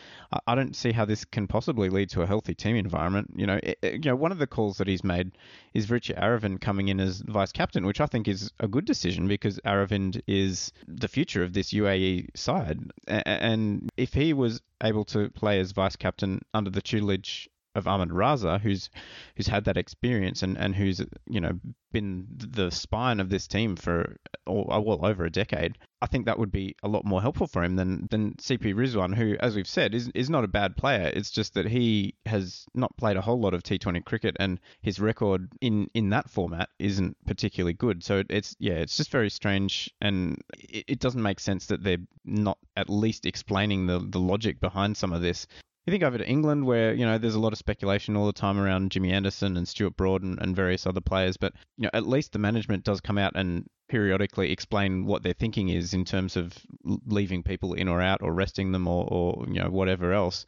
I 0.46 0.54
don't 0.54 0.76
see 0.76 0.92
how 0.92 1.04
this 1.04 1.26
can 1.26 1.48
possibly 1.48 1.90
lead 1.90 2.12
to 2.12 2.22
a 2.22 2.28
healthy 2.28 2.54
team 2.54 2.76
environment. 2.76 3.34
You 3.36 3.48
know 3.48 3.60
it, 3.62 3.80
you 3.84 4.12
know 4.12 4.16
one 4.16 4.32
of 4.32 4.38
the 4.38 4.48
calls 4.48 4.78
that 4.78 4.88
he's 4.88 5.04
made 5.04 5.32
is 5.74 5.88
Vriitya 5.88 6.20
Aravind 6.22 6.62
coming 6.62 6.88
in 6.88 7.00
as 7.00 7.22
vice 7.22 7.52
captain 7.52 7.86
which 7.86 8.00
I 8.00 8.06
think 8.06 8.28
is 8.28 8.52
a 8.60 8.68
good 8.68 8.86
decision 8.86 9.28
because 9.28 9.60
Aravind 9.66 10.22
is 10.28 10.72
the 10.88 11.08
future 11.08 11.44
of 11.44 11.54
this 11.54 11.74
UAE 11.74 12.38
side. 12.38 12.80
And 13.08 13.90
if 13.98 14.14
he 14.14 14.34
was 14.34 14.62
able 14.82 15.04
to 15.06 15.30
play 15.32 15.60
as 15.60 15.72
vice 15.72 15.96
captain 15.96 16.42
under 16.54 16.70
the 16.70 16.82
tutelage 16.82 17.50
of 17.76 17.88
Ahmed 17.88 18.10
Raza, 18.10 18.60
who's 18.60 18.90
who's 19.36 19.48
had 19.48 19.66
that 19.66 19.78
experience 19.78 20.44
and, 20.44 20.58
and 20.58 20.76
who's 20.76 21.02
you 21.28 21.40
know 21.40 21.60
been 21.92 22.28
the 22.38 22.70
spine 22.70 23.20
of 23.20 23.30
this 23.30 23.48
team 23.48 23.76
for 23.76 24.16
all, 24.46 24.72
uh, 24.72 24.80
well 24.80 25.06
over 25.06 25.26
a 25.26 25.32
decade. 25.32 25.78
I 26.02 26.06
think 26.06 26.26
that 26.26 26.40
would 26.40 26.52
be 26.52 26.76
a 26.84 26.88
lot 26.88 27.04
more 27.04 27.22
helpful 27.22 27.48
for 27.48 27.64
him 27.64 27.76
than 27.76 28.08
than 28.10 28.36
CP 28.36 28.74
Rizwan, 28.74 29.16
who, 29.16 29.36
as 29.40 29.56
we've 29.56 29.68
said, 29.68 29.94
is 29.94 30.10
is 30.16 30.30
not 30.30 30.44
a 30.44 30.48
bad 30.48 30.78
player. 30.78 31.12
It's 31.14 31.32
just 31.32 31.54
that 31.56 31.66
he 31.66 32.16
has 32.26 32.66
not 32.74 32.96
played 32.98 33.18
a 33.18 33.22
whole 33.22 33.40
lot 33.40 33.54
of 33.54 33.64
T20 33.64 34.04
cricket, 34.06 34.36
and 34.40 34.60
his 34.82 35.00
record 35.00 35.52
in 35.62 35.90
in 35.94 36.10
that 36.10 36.30
format 36.30 36.70
isn't 36.80 37.18
particularly 37.26 37.74
good. 37.74 38.04
So 38.04 38.24
it's 38.30 38.56
yeah, 38.60 38.76
it's 38.76 38.98
just 38.98 39.12
very 39.12 39.30
strange, 39.30 39.92
and 40.02 40.42
it, 40.58 40.86
it 40.88 41.00
doesn't 41.00 41.22
make 41.22 41.40
sense 41.40 41.68
that 41.68 41.84
they're 41.84 41.98
not 42.26 42.58
at 42.76 42.90
least 42.90 43.26
explaining 43.26 43.86
the 43.86 44.00
the 44.00 44.20
logic 44.20 44.60
behind 44.60 44.98
some 44.98 45.14
of 45.14 45.22
this. 45.22 45.48
You 45.86 45.92
think 45.92 46.04
over 46.04 46.18
to 46.18 46.28
England, 46.28 46.66
where 46.66 46.94
you 46.94 47.06
know 47.06 47.18
there's 47.18 47.36
a 47.36 47.40
lot 47.40 47.54
of 47.54 47.60
speculation 47.60 48.16
all 48.16 48.28
the 48.28 48.34
time 48.34 48.60
around 48.60 48.92
Jimmy 48.92 49.12
Anderson 49.12 49.58
and 49.58 49.68
Stuart 49.68 49.96
Broad 49.96 50.22
and, 50.22 50.40
and 50.40 50.56
various 50.56 50.86
other 50.86 51.02
players, 51.02 51.38
but 51.38 51.54
you 51.78 51.84
know 51.84 51.90
at 51.94 52.08
least 52.08 52.32
the 52.32 52.40
management 52.40 52.84
does 52.84 53.02
come 53.02 53.18
out 53.18 53.34
and 53.36 53.66
periodically 53.88 54.52
explain 54.52 55.06
what 55.06 55.24
their 55.24 55.34
thinking 55.34 55.70
is 55.70 55.94
in 55.94 56.06
terms 56.06 56.38
of 56.38 56.54
leaving 56.84 57.42
people 57.42 57.74
in 57.74 57.88
or 57.88 58.02
out 58.02 58.22
or 58.22 58.32
resting 58.34 58.72
them 58.72 58.88
or, 58.88 59.08
or 59.10 59.46
you 59.48 59.60
know 59.60 59.70
whatever 59.70 60.14
else. 60.14 60.46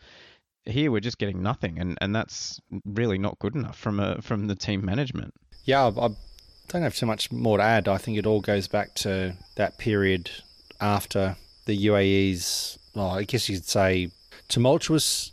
Here 0.65 0.91
we're 0.91 0.99
just 0.99 1.17
getting 1.17 1.41
nothing, 1.41 1.79
and, 1.79 1.97
and 2.01 2.15
that's 2.15 2.59
really 2.85 3.17
not 3.17 3.39
good 3.39 3.55
enough 3.55 3.77
from 3.77 3.99
a 3.99 4.21
from 4.21 4.47
the 4.47 4.55
team 4.55 4.85
management. 4.85 5.33
Yeah, 5.63 5.87
I 5.87 6.09
don't 6.67 6.83
have 6.83 6.95
too 6.95 7.05
much 7.05 7.31
more 7.31 7.57
to 7.57 7.63
add. 7.63 7.87
I 7.87 7.97
think 7.97 8.17
it 8.17 8.25
all 8.25 8.41
goes 8.41 8.67
back 8.67 8.93
to 8.95 9.35
that 9.55 9.77
period 9.77 10.29
after 10.79 11.35
the 11.65 11.85
UAE's, 11.87 12.77
well, 12.95 13.11
I 13.11 13.23
guess 13.23 13.47
you'd 13.47 13.65
say 13.65 14.11
tumultuous 14.51 15.31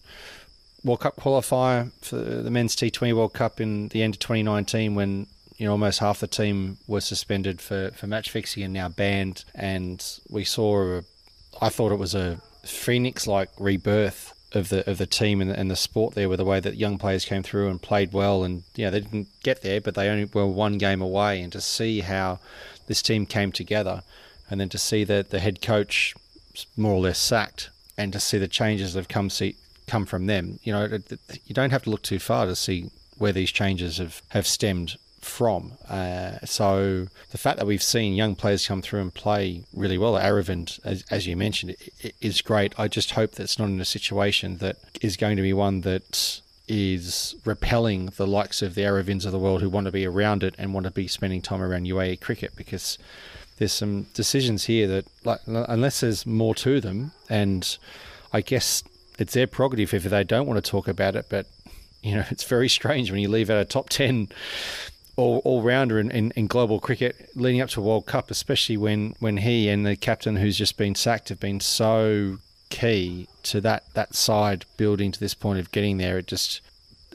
World 0.85 1.01
Cup 1.01 1.17
qualifier 1.17 1.91
for 2.01 2.17
the 2.17 2.51
men's 2.51 2.77
T20 2.77 3.13
World 3.13 3.35
Cup 3.35 3.61
in 3.61 3.89
the 3.89 4.03
end 4.03 4.15
of 4.15 4.21
2019 4.21 4.95
when 4.95 5.27
you 5.57 5.67
know 5.67 5.73
almost 5.73 5.99
half 5.99 6.21
the 6.21 6.29
team 6.29 6.79
was 6.87 7.05
suspended 7.05 7.61
for, 7.61 7.91
for 7.91 8.07
match 8.07 8.31
fixing 8.31 8.63
and 8.63 8.73
now 8.73 8.89
banned. 8.89 9.45
And 9.55 10.05
we 10.31 10.45
saw 10.45 10.99
a, 10.99 11.03
I 11.61 11.69
thought 11.69 11.93
it 11.93 11.99
was 11.99 12.15
a 12.15 12.41
phoenix 12.65 13.27
like 13.27 13.51
rebirth 13.59 14.35
of 14.53 14.71
the 14.71 14.89
of 14.89 14.99
the 14.99 15.07
team 15.07 15.41
and 15.41 15.51
the, 15.51 15.59
and 15.59 15.71
the 15.71 15.77
sport 15.77 16.15
there 16.15 16.29
with 16.29 16.39
the 16.39 16.45
way 16.45 16.61
that 16.61 16.77
young 16.77 16.97
players 16.97 17.25
came 17.25 17.43
through 17.43 17.69
and 17.69 17.83
played 17.83 18.13
well. 18.13 18.45
And 18.45 18.63
yeah 18.77 18.91
they 18.91 19.01
didn't 19.01 19.29
get 19.43 19.63
there 19.63 19.81
but 19.81 19.97
they 19.97 20.09
only 20.09 20.27
were 20.27 20.47
one 20.47 20.79
game 20.79 21.03
away. 21.03 21.43
And 21.43 21.53
to 21.53 21.61
see 21.61 22.01
how 22.01 22.39
this 22.87 23.03
team 23.03 23.27
came 23.27 23.51
together 23.51 24.03
and 24.49 24.61
then 24.61 24.69
to 24.69 24.79
see 24.79 25.03
that 25.05 25.31
the 25.31 25.41
head 25.41 25.61
coach 25.61 26.15
more 26.77 26.95
or 26.95 27.01
less 27.01 27.19
sacked 27.19 27.71
and 27.99 28.13
to 28.13 28.21
see 28.21 28.39
the 28.39 28.49
changes 28.49 28.95
that 28.95 29.01
have 29.01 29.09
come 29.09 29.29
see, 29.29 29.57
come 29.87 30.07
from 30.07 30.27
them. 30.27 30.61
You 30.63 30.73
know, 30.73 30.99
you 31.45 31.55
don't 31.55 31.71
have 31.71 31.83
to 31.83 31.91
look 31.91 32.03
too 32.03 32.21
far 32.21 32.47
to 32.47 32.57
see 32.57 32.91
where 33.19 33.33
these 33.33 33.51
changes 33.51 33.99
have, 33.99 34.23
have 34.29 34.47
stemmed 34.47 34.97
from. 35.21 35.73
Uh, 35.89 36.39
so 36.45 37.09
the 37.33 37.39
fact 37.39 37.59
that 37.59 37.67
we've 37.67 37.83
seen 37.83 38.15
young 38.15 38.37
players 38.37 38.67
come 38.67 38.81
through 38.81 39.01
and 39.01 39.13
play 39.13 39.65
really 39.75 39.99
well, 39.99 40.15
Aravind, 40.15 40.79
as, 40.85 41.05
as 41.11 41.27
you 41.27 41.37
mentioned, 41.37 41.75
is 42.21 42.41
great. 42.41 42.73
I 42.79 42.87
just 42.87 43.11
hope 43.11 43.33
that 43.33 43.43
it's 43.43 43.59
not 43.59 43.69
in 43.69 43.81
a 43.81 43.85
situation 43.85 44.59
that 44.59 44.77
is 45.03 45.17
going 45.17 45.37
to 45.37 45.43
be 45.43 45.53
one 45.53 45.81
that 45.81 46.41
is 46.69 47.35
repelling 47.45 48.07
the 48.17 48.27
likes 48.27 48.63
of 48.63 48.75
the 48.75 48.83
Aravinds 48.83 49.25
of 49.25 49.33
the 49.33 49.39
world 49.39 49.63
who 49.63 49.71
want 49.71 49.87
to 49.87 49.93
be 49.93 50.07
around 50.07 50.45
it 50.45 50.55
and 50.59 50.75
want 50.75 50.85
to 50.85 50.93
be 50.93 51.09
spending 51.09 51.43
time 51.43 51.63
around 51.63 51.87
UAE 51.87 52.21
cricket 52.21 52.55
because 52.55 52.99
there's 53.59 53.73
some 53.73 54.05
decisions 54.15 54.65
here 54.65 54.87
that, 54.87 55.07
like, 55.25 55.41
unless 55.47 56.01
there's 56.01 56.27
more 56.27 56.55
to 56.57 56.81
them, 56.81 57.13
and 57.29 57.77
I 58.33 58.41
guess 58.41 58.83
it's 59.19 59.35
their 59.35 59.47
prerogative 59.47 59.93
if 59.95 60.05
they 60.05 60.25
don't 60.25 60.47
want 60.47 60.63
to 60.63 60.71
talk 60.71 60.89
about 60.89 61.17
it. 61.17 61.27
But 61.29 61.47
you 62.03 62.15
know, 62.15 62.25
it's 62.31 62.45
very 62.45 62.69
strange 62.69 63.11
when 63.11 63.21
you 63.21 63.29
leave 63.29 63.51
out 63.51 63.61
a 63.61 63.65
top 63.65 63.89
ten 63.89 64.29
all, 65.19 65.43
all 65.45 65.63
rounder 65.63 65.99
in, 65.99 66.13
in, 66.13 66.31
in, 66.37 66.47
global 66.47 66.79
cricket 66.79 67.29
leading 67.35 67.61
up 67.61 67.69
to 67.71 67.81
a 67.81 67.83
World 67.83 68.07
Cup, 68.07 68.31
especially 68.31 68.77
when, 68.77 69.17
when 69.19 69.39
he 69.39 69.69
and 69.69 69.85
the 69.85 69.97
captain 69.97 70.37
who's 70.37 70.57
just 70.57 70.77
been 70.77 70.95
sacked 70.95 71.29
have 71.29 71.41
been 71.41 71.59
so 71.59 72.39
key 72.71 73.27
to 73.43 73.61
that, 73.61 73.83
that 73.95 74.15
side 74.15 74.65
building 74.77 75.11
to 75.11 75.19
this 75.19 75.35
point 75.35 75.59
of 75.59 75.73
getting 75.73 75.99
there. 75.99 76.19
It 76.19 76.29
just 76.29 76.61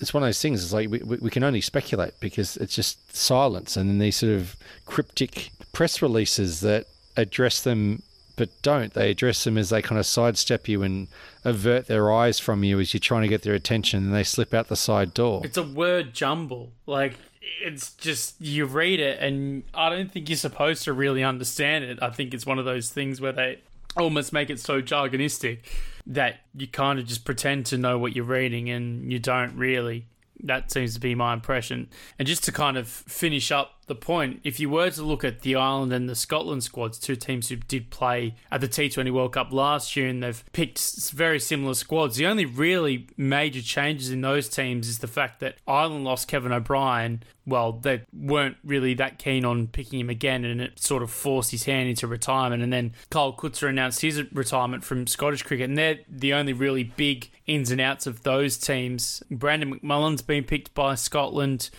it's 0.04 0.14
one 0.14 0.24
of 0.24 0.28
those 0.28 0.42
things. 0.42 0.64
It's 0.64 0.74
like 0.74 0.90
we, 0.90 1.00
we 1.00 1.30
can 1.30 1.44
only 1.44 1.62
speculate 1.62 2.14
because 2.20 2.58
it's 2.58 2.76
just 2.76 3.16
silence 3.16 3.76
and 3.76 3.90
then 3.90 4.00
these 4.00 4.18
sort 4.18 4.34
of 4.34 4.56
cryptic 4.86 5.52
press 5.72 6.02
releases 6.02 6.60
that 6.62 6.86
address 7.18 7.62
them 7.62 8.04
but 8.36 8.50
don't. 8.62 8.94
They 8.94 9.12
address 9.12 9.44
them 9.44 9.58
as 9.58 9.70
they 9.70 9.82
kind 9.82 10.00
of 10.00 10.06
sidestep 10.06 10.68
you 10.68 10.84
and 10.84 11.08
avert 11.44 11.88
their 11.88 12.12
eyes 12.12 12.40
from 12.40 12.64
you 12.64 12.80
as 12.80 12.94
you're 12.94 13.00
trying 13.00 13.22
to 13.24 13.28
get 13.28 13.44
their 13.44 13.54
attention 13.54 14.06
and 14.06 14.14
they 14.14 14.24
slip 14.24 14.54
out 14.54 14.68
the 14.68 14.76
side 14.76 15.14
door. 15.14 15.42
It's 15.44 15.58
a 15.58 15.64
word 15.64 16.14
jumble. 16.14 16.72
Like, 16.86 17.14
it's 17.62 17.94
just, 17.94 18.40
you 18.42 18.66
read 18.66 19.00
it 19.00 19.20
and 19.20 19.64
I 19.74 19.90
don't 19.90 20.12
think 20.12 20.30
you're 20.30 20.38
supposed 20.38 20.84
to 20.86 20.94
really 20.94 21.24
understand 21.24 21.84
it. 21.84 22.00
I 22.02 22.10
think 22.10 22.34
it's 22.34 22.46
one 22.46 22.60
of 22.60 22.66
those 22.66 22.90
things 22.90 23.22
where 23.22 23.34
they 23.34 23.60
almost 23.98 24.34
make 24.34 24.50
it 24.50 24.60
so 24.60 24.82
jargonistic 24.82 25.60
that 26.08 26.42
you 26.56 26.68
kind 26.68 27.00
of 27.00 27.06
just 27.06 27.26
pretend 27.26 27.66
to 27.68 27.78
know 27.78 27.98
what 27.98 28.16
you're 28.16 28.26
reading 28.26 28.70
and 28.70 29.12
you 29.12 29.20
don't 29.20 29.56
really. 29.56 30.08
That 30.44 30.72
seems 30.72 30.94
to 30.96 31.00
be 31.00 31.16
my 31.16 31.34
impression. 31.34 31.90
And 32.20 32.28
just 32.28 32.44
to 32.46 32.52
kind 32.52 32.78
of 32.78 32.88
finish 32.88 33.52
up 33.52 33.83
the 33.88 33.96
point, 33.96 34.42
if 34.44 34.60
you 34.60 34.70
were 34.70 34.90
to 34.90 35.04
look 35.04 35.24
at 35.24 35.42
the 35.42 35.56
Ireland 35.56 35.94
and 35.94 36.08
the 36.08 36.16
Scotland 36.16 36.64
squads, 36.64 36.98
two 36.98 37.16
teams 37.16 37.50
who 37.50 37.58
did 37.58 37.90
play 37.90 38.36
at 38.52 38.62
the 38.62 38.68
T20 38.68 39.12
World 39.12 39.34
Cup 39.34 39.52
last 39.52 39.96
year, 39.96 40.08
and 40.08 40.24
they've 40.24 40.44
picked 40.54 41.12
very 41.12 41.40
similar 41.40 41.74
squads. 41.74 42.18
The 42.18 42.26
only 42.26 42.46
really 42.46 43.08
major 43.18 43.62
changes 43.62 44.10
in 44.12 44.22
those 44.22 44.50
teams 44.50 44.88
is 44.88 45.00
the 45.00 45.08
fact 45.08 45.40
that 45.42 45.58
Ireland 45.68 46.04
lost 46.06 46.28
Kevin 46.28 46.52
O'Brien. 46.52 47.24
Well, 47.46 47.74
they 47.74 48.04
weren't 48.14 48.58
really 48.64 48.94
that 48.96 49.20
keen 49.20 49.44
on 49.44 49.68
picking 49.68 50.00
him 50.00 50.10
again, 50.10 50.46
and 50.46 50.62
it 50.62 50.80
sort 50.80 51.04
of 51.04 51.12
forced 51.12 51.52
his 51.52 51.66
hand 51.66 51.90
into 51.90 52.08
retirement. 52.08 52.64
And 52.64 52.72
then 52.72 52.94
Kyle 53.10 53.34
Coetzer 53.34 53.70
announced 53.70 54.02
his 54.02 54.22
retirement 54.32 54.84
from 54.84 55.08
Scottish 55.08 55.44
cricket, 55.44 55.70
and 55.70 55.78
they're 55.78 56.00
the 56.10 56.34
only 56.34 56.54
really 56.54 56.84
big 56.84 57.30
ins 57.46 57.72
and 57.72 57.82
outs 57.82 58.08
of 58.08 58.24
those 58.24 58.58
teams. 58.58 59.22
Brandon 59.30 59.80
McMullen's 59.80 60.22
been 60.22 60.44
picked 60.44 60.74
by 60.74 60.96
Scotland. 60.96 61.70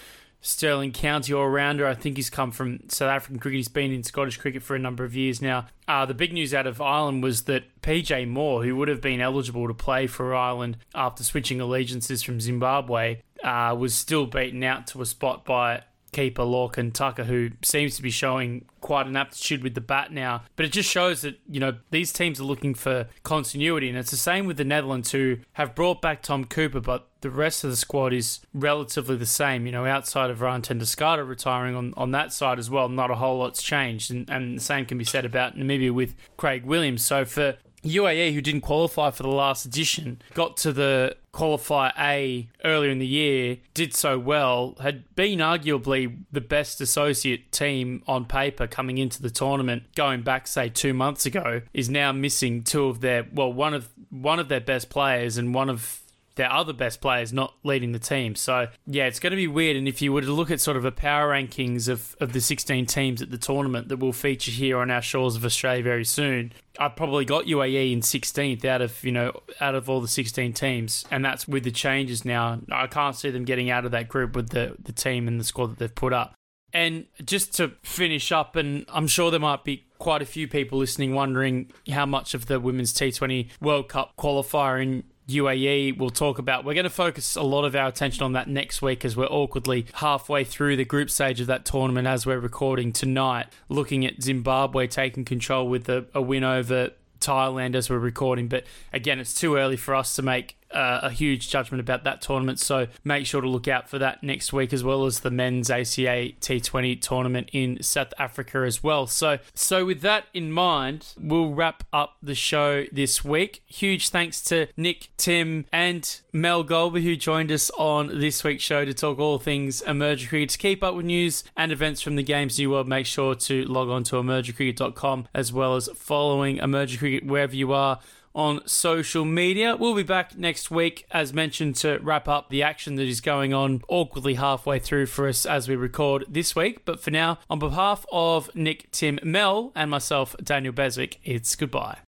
Stirling 0.44 0.92
County 0.92 1.32
all 1.32 1.48
rounder. 1.48 1.86
I 1.86 1.94
think 1.94 2.16
he's 2.16 2.28
come 2.28 2.50
from 2.50 2.80
South 2.90 3.08
African 3.08 3.38
cricket. 3.38 3.56
He's 3.56 3.68
been 3.68 3.92
in 3.92 4.02
Scottish 4.02 4.36
cricket 4.36 4.62
for 4.62 4.76
a 4.76 4.78
number 4.78 5.02
of 5.02 5.16
years 5.16 5.40
now. 5.40 5.68
Uh, 5.88 6.04
the 6.04 6.12
big 6.12 6.34
news 6.34 6.52
out 6.52 6.66
of 6.66 6.82
Ireland 6.82 7.22
was 7.22 7.44
that 7.44 7.64
PJ 7.80 8.28
Moor, 8.28 8.62
who 8.62 8.76
would 8.76 8.88
have 8.88 9.00
been 9.00 9.22
eligible 9.22 9.66
to 9.68 9.74
play 9.74 10.06
for 10.06 10.34
Ireland 10.34 10.76
after 10.94 11.24
switching 11.24 11.62
allegiances 11.62 12.22
from 12.22 12.42
Zimbabwe, 12.42 13.22
uh, 13.42 13.74
was 13.78 13.94
still 13.94 14.26
beaten 14.26 14.62
out 14.62 14.86
to 14.88 15.00
a 15.00 15.06
spot 15.06 15.46
by 15.46 15.82
keeper 16.12 16.42
Lorcan 16.42 16.92
Tucker, 16.92 17.24
who 17.24 17.50
seems 17.62 17.96
to 17.96 18.02
be 18.02 18.10
showing 18.10 18.66
quite 18.80 19.06
an 19.06 19.16
aptitude 19.16 19.62
with 19.62 19.74
the 19.74 19.80
bat 19.80 20.12
now. 20.12 20.42
But 20.56 20.66
it 20.66 20.72
just 20.72 20.90
shows 20.90 21.22
that, 21.22 21.40
you 21.50 21.58
know, 21.58 21.76
these 21.90 22.12
teams 22.12 22.38
are 22.38 22.44
looking 22.44 22.74
for 22.74 23.08
continuity. 23.22 23.88
And 23.88 23.98
it's 23.98 24.10
the 24.10 24.16
same 24.16 24.46
with 24.46 24.56
the 24.58 24.64
Netherlands, 24.64 25.10
who 25.10 25.38
have 25.54 25.74
brought 25.74 26.00
back 26.00 26.22
Tom 26.22 26.44
Cooper, 26.44 26.80
but 26.80 27.08
the 27.24 27.30
rest 27.30 27.64
of 27.64 27.70
the 27.70 27.76
squad 27.76 28.12
is 28.12 28.40
relatively 28.52 29.16
the 29.16 29.24
same. 29.24 29.64
You 29.64 29.72
know, 29.72 29.86
outside 29.86 30.28
of 30.28 30.42
Ryan 30.42 30.60
ten 30.60 30.78
Doeschate 30.78 31.26
retiring 31.26 31.74
on, 31.74 31.94
on 31.96 32.10
that 32.10 32.34
side 32.34 32.58
as 32.58 32.68
well, 32.68 32.90
not 32.90 33.10
a 33.10 33.14
whole 33.14 33.38
lot's 33.38 33.62
changed. 33.62 34.10
And, 34.10 34.28
and 34.28 34.58
the 34.58 34.62
same 34.62 34.84
can 34.84 34.98
be 34.98 35.04
said 35.04 35.24
about 35.24 35.56
Namibia 35.56 35.90
with 35.90 36.14
Craig 36.36 36.66
Williams. 36.66 37.02
So 37.02 37.24
for 37.24 37.56
UAE, 37.82 38.34
who 38.34 38.42
didn't 38.42 38.60
qualify 38.60 39.10
for 39.10 39.22
the 39.22 39.30
last 39.30 39.64
edition, 39.64 40.20
got 40.34 40.58
to 40.58 40.72
the 40.72 41.16
qualifier 41.32 41.92
A 41.98 42.50
earlier 42.62 42.90
in 42.90 42.98
the 42.98 43.06
year, 43.06 43.56
did 43.72 43.94
so 43.94 44.18
well, 44.18 44.76
had 44.80 45.14
been 45.16 45.38
arguably 45.38 46.24
the 46.30 46.42
best 46.42 46.82
associate 46.82 47.52
team 47.52 48.02
on 48.06 48.26
paper 48.26 48.66
coming 48.66 48.98
into 48.98 49.22
the 49.22 49.30
tournament, 49.30 49.84
going 49.94 50.20
back 50.20 50.46
say 50.46 50.68
two 50.68 50.92
months 50.92 51.24
ago, 51.24 51.62
is 51.72 51.88
now 51.88 52.12
missing 52.12 52.62
two 52.62 52.84
of 52.84 53.00
their 53.00 53.26
well, 53.32 53.50
one 53.50 53.72
of 53.72 53.88
one 54.10 54.38
of 54.38 54.48
their 54.48 54.60
best 54.60 54.90
players 54.90 55.38
and 55.38 55.54
one 55.54 55.70
of 55.70 56.00
their 56.36 56.50
other 56.52 56.72
best 56.72 57.00
players 57.00 57.32
not 57.32 57.54
leading 57.62 57.92
the 57.92 57.98
team. 57.98 58.34
So 58.34 58.68
yeah, 58.86 59.06
it's 59.06 59.20
going 59.20 59.30
to 59.30 59.36
be 59.36 59.46
weird. 59.46 59.76
And 59.76 59.86
if 59.86 60.02
you 60.02 60.12
were 60.12 60.20
to 60.20 60.32
look 60.32 60.50
at 60.50 60.60
sort 60.60 60.76
of 60.76 60.84
a 60.84 60.92
power 60.92 61.30
rankings 61.30 61.88
of, 61.88 62.16
of 62.20 62.32
the 62.32 62.40
16 62.40 62.86
teams 62.86 63.22
at 63.22 63.30
the 63.30 63.38
tournament 63.38 63.88
that 63.88 63.98
will 63.98 64.12
feature 64.12 64.50
here 64.50 64.78
on 64.78 64.90
our 64.90 65.02
shores 65.02 65.36
of 65.36 65.44
Australia 65.44 65.82
very 65.82 66.04
soon, 66.04 66.52
I 66.78 66.88
probably 66.88 67.24
got 67.24 67.44
UAE 67.44 67.92
in 67.92 68.00
16th 68.00 68.64
out 68.64 68.82
of 68.82 69.04
you 69.04 69.12
know 69.12 69.40
out 69.60 69.74
of 69.74 69.88
all 69.88 70.00
the 70.00 70.08
16 70.08 70.52
teams, 70.54 71.04
and 71.10 71.24
that's 71.24 71.46
with 71.46 71.64
the 71.64 71.70
changes 71.70 72.24
now. 72.24 72.60
I 72.70 72.86
can't 72.88 73.14
see 73.14 73.30
them 73.30 73.44
getting 73.44 73.70
out 73.70 73.84
of 73.84 73.92
that 73.92 74.08
group 74.08 74.34
with 74.34 74.50
the 74.50 74.76
the 74.82 74.92
team 74.92 75.28
and 75.28 75.38
the 75.38 75.44
squad 75.44 75.68
that 75.68 75.78
they've 75.78 75.94
put 75.94 76.12
up. 76.12 76.34
And 76.72 77.06
just 77.24 77.54
to 77.56 77.72
finish 77.84 78.32
up, 78.32 78.56
and 78.56 78.84
I'm 78.92 79.06
sure 79.06 79.30
there 79.30 79.38
might 79.38 79.62
be 79.62 79.84
quite 79.98 80.22
a 80.22 80.26
few 80.26 80.48
people 80.48 80.78
listening 80.78 81.14
wondering 81.14 81.70
how 81.88 82.04
much 82.04 82.34
of 82.34 82.46
the 82.46 82.58
Women's 82.58 82.92
T20 82.92 83.48
World 83.60 83.88
Cup 83.88 84.12
qualifier 84.18 84.82
in 84.82 85.04
UAE 85.28 85.98
we'll 85.98 86.10
talk 86.10 86.38
about. 86.38 86.64
We're 86.64 86.74
going 86.74 86.84
to 86.84 86.90
focus 86.90 87.36
a 87.36 87.42
lot 87.42 87.64
of 87.64 87.74
our 87.74 87.88
attention 87.88 88.22
on 88.22 88.32
that 88.34 88.48
next 88.48 88.82
week 88.82 89.04
as 89.04 89.16
we're 89.16 89.26
awkwardly 89.26 89.86
halfway 89.94 90.44
through 90.44 90.76
the 90.76 90.84
group 90.84 91.10
stage 91.10 91.40
of 91.40 91.46
that 91.46 91.64
tournament 91.64 92.06
as 92.06 92.26
we're 92.26 92.38
recording 92.38 92.92
tonight, 92.92 93.46
looking 93.68 94.04
at 94.04 94.22
Zimbabwe 94.22 94.86
taking 94.86 95.24
control 95.24 95.68
with 95.68 95.88
a, 95.88 96.06
a 96.14 96.20
win 96.20 96.44
over 96.44 96.90
Thailand 97.20 97.74
as 97.74 97.88
we're 97.88 97.98
recording. 97.98 98.48
But 98.48 98.64
again, 98.92 99.18
it's 99.18 99.34
too 99.34 99.56
early 99.56 99.76
for 99.76 99.94
us 99.94 100.14
to 100.16 100.22
make 100.22 100.56
uh, 100.74 101.00
a 101.02 101.10
huge 101.10 101.48
judgment 101.48 101.80
about 101.80 102.04
that 102.04 102.20
tournament. 102.20 102.58
So 102.58 102.88
make 103.04 103.26
sure 103.26 103.40
to 103.40 103.48
look 103.48 103.68
out 103.68 103.88
for 103.88 103.98
that 103.98 104.22
next 104.22 104.52
week, 104.52 104.72
as 104.72 104.82
well 104.82 105.06
as 105.06 105.20
the 105.20 105.30
men's 105.30 105.70
ACA 105.70 106.32
T20 106.40 107.00
tournament 107.00 107.50
in 107.52 107.82
South 107.82 108.12
Africa 108.18 108.58
as 108.58 108.82
well. 108.82 109.06
So, 109.06 109.38
so 109.54 109.84
with 109.84 110.00
that 110.00 110.26
in 110.34 110.50
mind, 110.50 111.14
we'll 111.18 111.54
wrap 111.54 111.84
up 111.92 112.16
the 112.22 112.34
show 112.34 112.84
this 112.92 113.24
week. 113.24 113.62
Huge 113.66 114.08
thanks 114.08 114.42
to 114.42 114.66
Nick, 114.76 115.08
Tim, 115.16 115.66
and 115.72 116.20
Mel 116.32 116.64
Golby 116.64 117.02
who 117.02 117.16
joined 117.16 117.52
us 117.52 117.70
on 117.78 118.18
this 118.18 118.42
week's 118.42 118.64
show 118.64 118.84
to 118.84 118.92
talk 118.92 119.18
all 119.18 119.38
things 119.38 119.80
emerging 119.82 120.28
cricket. 120.28 120.50
To 120.50 120.58
keep 120.58 120.82
up 120.82 120.94
with 120.94 121.06
news 121.06 121.44
and 121.56 121.70
events 121.70 122.00
from 122.00 122.16
the 122.16 122.22
game's 122.22 122.58
new 122.58 122.70
world, 122.70 122.88
make 122.88 123.06
sure 123.06 123.34
to 123.34 123.64
log 123.64 123.88
on 123.88 124.02
to 124.04 124.16
emergingcricket.com 124.16 125.28
as 125.34 125.52
well 125.52 125.76
as 125.76 125.88
following 125.94 126.58
Emerging 126.58 126.98
Cricket 126.98 127.26
wherever 127.26 127.54
you 127.54 127.72
are 127.72 128.00
on 128.34 128.66
social 128.66 129.24
media. 129.24 129.76
We'll 129.76 129.94
be 129.94 130.02
back 130.02 130.36
next 130.36 130.70
week, 130.70 131.06
as 131.10 131.32
mentioned, 131.32 131.76
to 131.76 131.98
wrap 131.98 132.28
up 132.28 132.50
the 132.50 132.62
action 132.62 132.96
that 132.96 133.06
is 133.06 133.20
going 133.20 133.54
on 133.54 133.82
awkwardly 133.88 134.34
halfway 134.34 134.78
through 134.78 135.06
for 135.06 135.28
us 135.28 135.46
as 135.46 135.68
we 135.68 135.76
record 135.76 136.24
this 136.28 136.56
week. 136.56 136.84
But 136.84 137.00
for 137.00 137.10
now, 137.10 137.38
on 137.48 137.58
behalf 137.58 138.04
of 138.10 138.54
Nick, 138.54 138.90
Tim, 138.90 139.18
Mel, 139.22 139.72
and 139.74 139.90
myself, 139.90 140.34
Daniel 140.42 140.72
Beswick, 140.72 141.18
it's 141.24 141.54
goodbye. 141.56 142.03